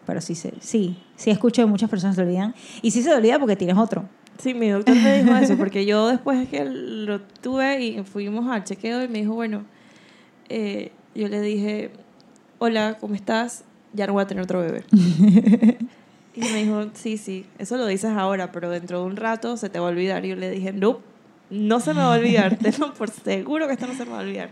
pero 0.06 0.20
sí, 0.20 0.36
se, 0.36 0.54
sí, 0.60 1.02
sí 1.16 1.32
escucho 1.32 1.62
que 1.62 1.68
muchas 1.68 1.89
personas 1.89 2.18
se 2.18 2.22
olvidan. 2.22 2.54
Y 2.82 2.91
sí 2.91 3.02
se 3.02 3.10
te 3.10 3.16
olvida 3.16 3.39
porque 3.39 3.56
tienes 3.56 3.78
otro. 3.78 4.10
Sí, 4.39 4.54
mi 4.54 4.70
doctor 4.70 4.95
me 4.95 5.24
dijo 5.24 5.36
eso, 5.38 5.58
porque 5.58 5.86
yo 5.86 6.10
después 6.10 6.50
que 6.50 6.66
lo 6.66 7.22
tuve 7.22 7.82
y 7.82 8.04
fuimos 8.04 8.50
al 8.50 8.66
chequeo 8.66 9.02
y 9.02 9.08
me 9.08 9.20
dijo, 9.20 9.34
bueno, 9.34 9.64
eh, 10.50 10.91
yo 11.16 11.30
le 11.30 11.39
dije, 11.39 11.91
hola, 12.58 12.97
¿cómo 13.00 13.16
estás? 13.16 13.64
Ya 13.93 14.06
no 14.06 14.14
voy 14.14 14.24
a 14.24 14.28
tener 14.28 14.43
otro 14.43 14.60
bebé. 14.60 14.84
y 16.39 16.53
me 16.53 16.63
dijo, 16.63 16.85
sí, 16.93 17.17
sí, 17.17 17.45
eso 17.57 17.75
lo 17.75 17.85
dices 17.85 18.11
ahora, 18.11 18.51
pero 18.51 18.69
dentro 18.69 19.01
de 19.01 19.05
un 19.07 19.17
rato 19.17 19.57
se 19.57 19.69
te 19.69 19.79
va 19.79 19.87
a 19.87 19.89
olvidar. 19.89 20.23
Y 20.23 20.29
yo 20.29 20.35
le 20.37 20.49
dije, 20.49 20.71
no, 20.71 20.99
no 21.49 21.81
se 21.81 21.93
me 21.93 21.99
va 21.99 22.15
a 22.15 22.17
olvidar, 22.17 22.57
tengo 22.57 22.93
por 22.93 23.09
seguro 23.09 23.67
que 23.67 23.73
esto 23.73 23.87
no 23.87 23.93
se 23.93 24.05
me 24.05 24.11
va 24.11 24.19
a 24.19 24.21
olvidar. 24.21 24.49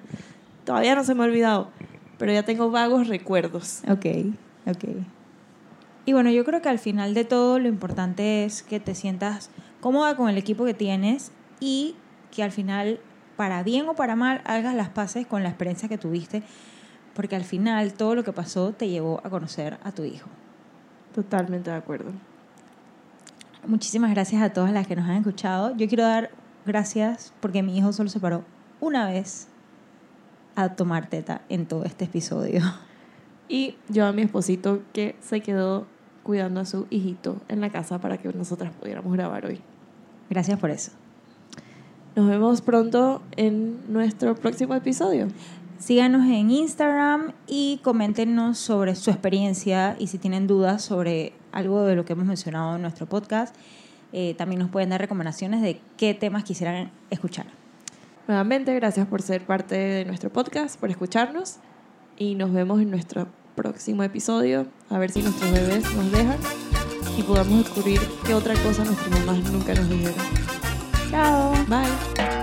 Todavía 0.66 0.96
no 0.96 1.06
se 1.06 1.16
me 1.16 1.24
ha 1.24 1.28
olvidado, 1.28 1.70
pero 2.18 2.34
ya 2.34 2.44
tengo 2.44 2.72
vagos 2.72 3.08
recuerdos. 3.08 3.84
Ok, 3.88 4.06
ok. 4.66 4.84
Y 6.06 6.14
bueno, 6.14 6.30
yo 6.30 6.44
creo 6.44 6.62
que 6.62 6.70
al 6.70 6.80
final 6.80 7.14
de 7.14 7.24
todo 7.24 7.58
lo 7.60 7.70
importante 7.70 8.44
es 8.44 8.64
que 8.64 8.80
te 8.82 8.94
sientas 8.94 9.50
cómoda 9.80 10.18
con 10.18 10.30
el 10.30 10.38
equipo 10.38 10.66
que 10.66 10.74
tienes 10.74 11.32
y 11.62 11.96
que 12.36 12.44
al 12.44 12.52
final, 12.52 13.00
para 13.38 13.64
bien 13.64 13.88
o 13.88 13.96
para 13.96 14.18
mal, 14.18 14.42
hagas 14.44 14.76
las 14.76 14.90
paces 14.90 15.26
con 15.26 15.44
la 15.44 15.50
experiencia 15.50 15.88
que 15.88 15.98
tuviste, 15.98 16.44
porque 17.14 17.38
al 17.38 17.46
final 17.46 17.94
todo 17.94 18.16
lo 18.16 18.26
que 18.26 18.34
pasó 18.34 18.74
te 18.74 18.90
llevó 18.90 19.22
a 19.24 19.30
conocer 19.30 19.78
a 19.84 19.94
tu 19.94 20.04
hijo. 20.04 20.30
Totalmente 21.18 21.72
de 21.72 21.76
acuerdo. 21.76 22.12
Muchísimas 23.66 24.12
gracias 24.12 24.40
a 24.40 24.54
todas 24.54 24.72
las 24.72 24.86
que 24.86 24.96
nos 24.96 25.10
han 25.10 25.16
escuchado. 25.16 25.76
Yo 25.76 25.88
quiero 25.88 26.04
dar 26.04 26.30
gracias 26.64 27.34
porque 27.40 27.64
mi 27.64 27.76
hijo 27.76 27.92
solo 27.92 28.08
se 28.12 28.20
paró 28.20 28.44
una 28.80 29.08
vez 29.10 29.48
a 30.56 30.76
tomar 30.76 31.10
teta 31.10 31.42
en 31.50 31.66
todo 31.66 31.86
este 31.86 32.06
episodio. 32.06 32.62
Y 33.50 33.78
yo 33.90 34.06
a 34.06 34.12
mi 34.12 34.22
esposito 34.22 34.84
que 34.94 35.16
se 35.22 35.42
quedó 35.42 35.88
cuidando 36.22 36.60
a 36.60 36.66
su 36.66 36.86
hijito 36.92 37.38
en 37.48 37.62
la 37.62 37.72
casa 37.72 37.98
para 38.00 38.20
que 38.20 38.32
nosotras 38.34 38.72
pudiéramos 38.80 39.12
grabar 39.12 39.48
hoy. 39.48 39.62
Gracias 40.30 40.60
por 40.60 40.70
eso. 40.70 40.92
Nos 42.16 42.28
vemos 42.28 42.62
pronto 42.62 43.24
en 43.38 43.92
nuestro 43.92 44.36
próximo 44.36 44.76
episodio. 44.76 45.30
Síganos 45.80 46.26
en 46.26 46.50
Instagram 46.50 47.34
y 47.46 47.80
coméntenos 47.84 48.58
sobre 48.58 48.96
su 48.96 49.12
experiencia 49.12 49.96
y 50.00 50.08
si 50.08 50.18
tienen 50.18 50.48
dudas 50.48 50.84
sobre 50.84 51.34
algo 51.52 51.84
de 51.84 51.96
lo 51.96 52.04
que 52.04 52.14
hemos 52.14 52.26
mencionado 52.26 52.76
en 52.76 52.82
nuestro 52.82 53.06
podcast. 53.06 53.56
Eh, 54.12 54.36
también 54.38 54.60
nos 54.60 54.70
pueden 54.70 54.90
dar 54.90 55.00
recomendaciones 55.00 55.62
de 55.62 55.80
qué 55.98 56.14
temas 56.14 56.44
quisieran 56.44 56.92
escuchar. 57.10 57.46
Nuevamente, 58.28 58.74
gracias 58.74 59.08
por 59.08 59.22
ser 59.22 59.46
parte 59.46 59.76
de 59.76 60.06
nuestro 60.06 60.32
podcast, 60.32 60.80
por 60.80 60.90
escucharnos 60.90 61.58
y 62.18 62.36
nos 62.36 62.52
vemos 62.52 62.82
en 62.82 62.90
nuestro 62.90 63.28
próximo 63.56 64.04
episodio, 64.04 64.68
a 64.90 64.98
ver 64.98 65.12
si 65.12 65.22
nuestros 65.22 65.52
bebés 65.52 65.84
nos 65.96 66.12
dejan 66.12 66.38
y 67.18 67.24
podamos 67.24 67.66
descubrir 67.66 68.00
qué 68.26 68.34
otra 68.34 68.54
cosa 68.64 68.84
nuestras 68.84 69.10
mamás 69.10 69.52
nunca 69.52 69.74
nos 69.74 69.90
dijeron. 69.90 70.26
Chao. 71.10 71.54
Bye. 71.68 72.37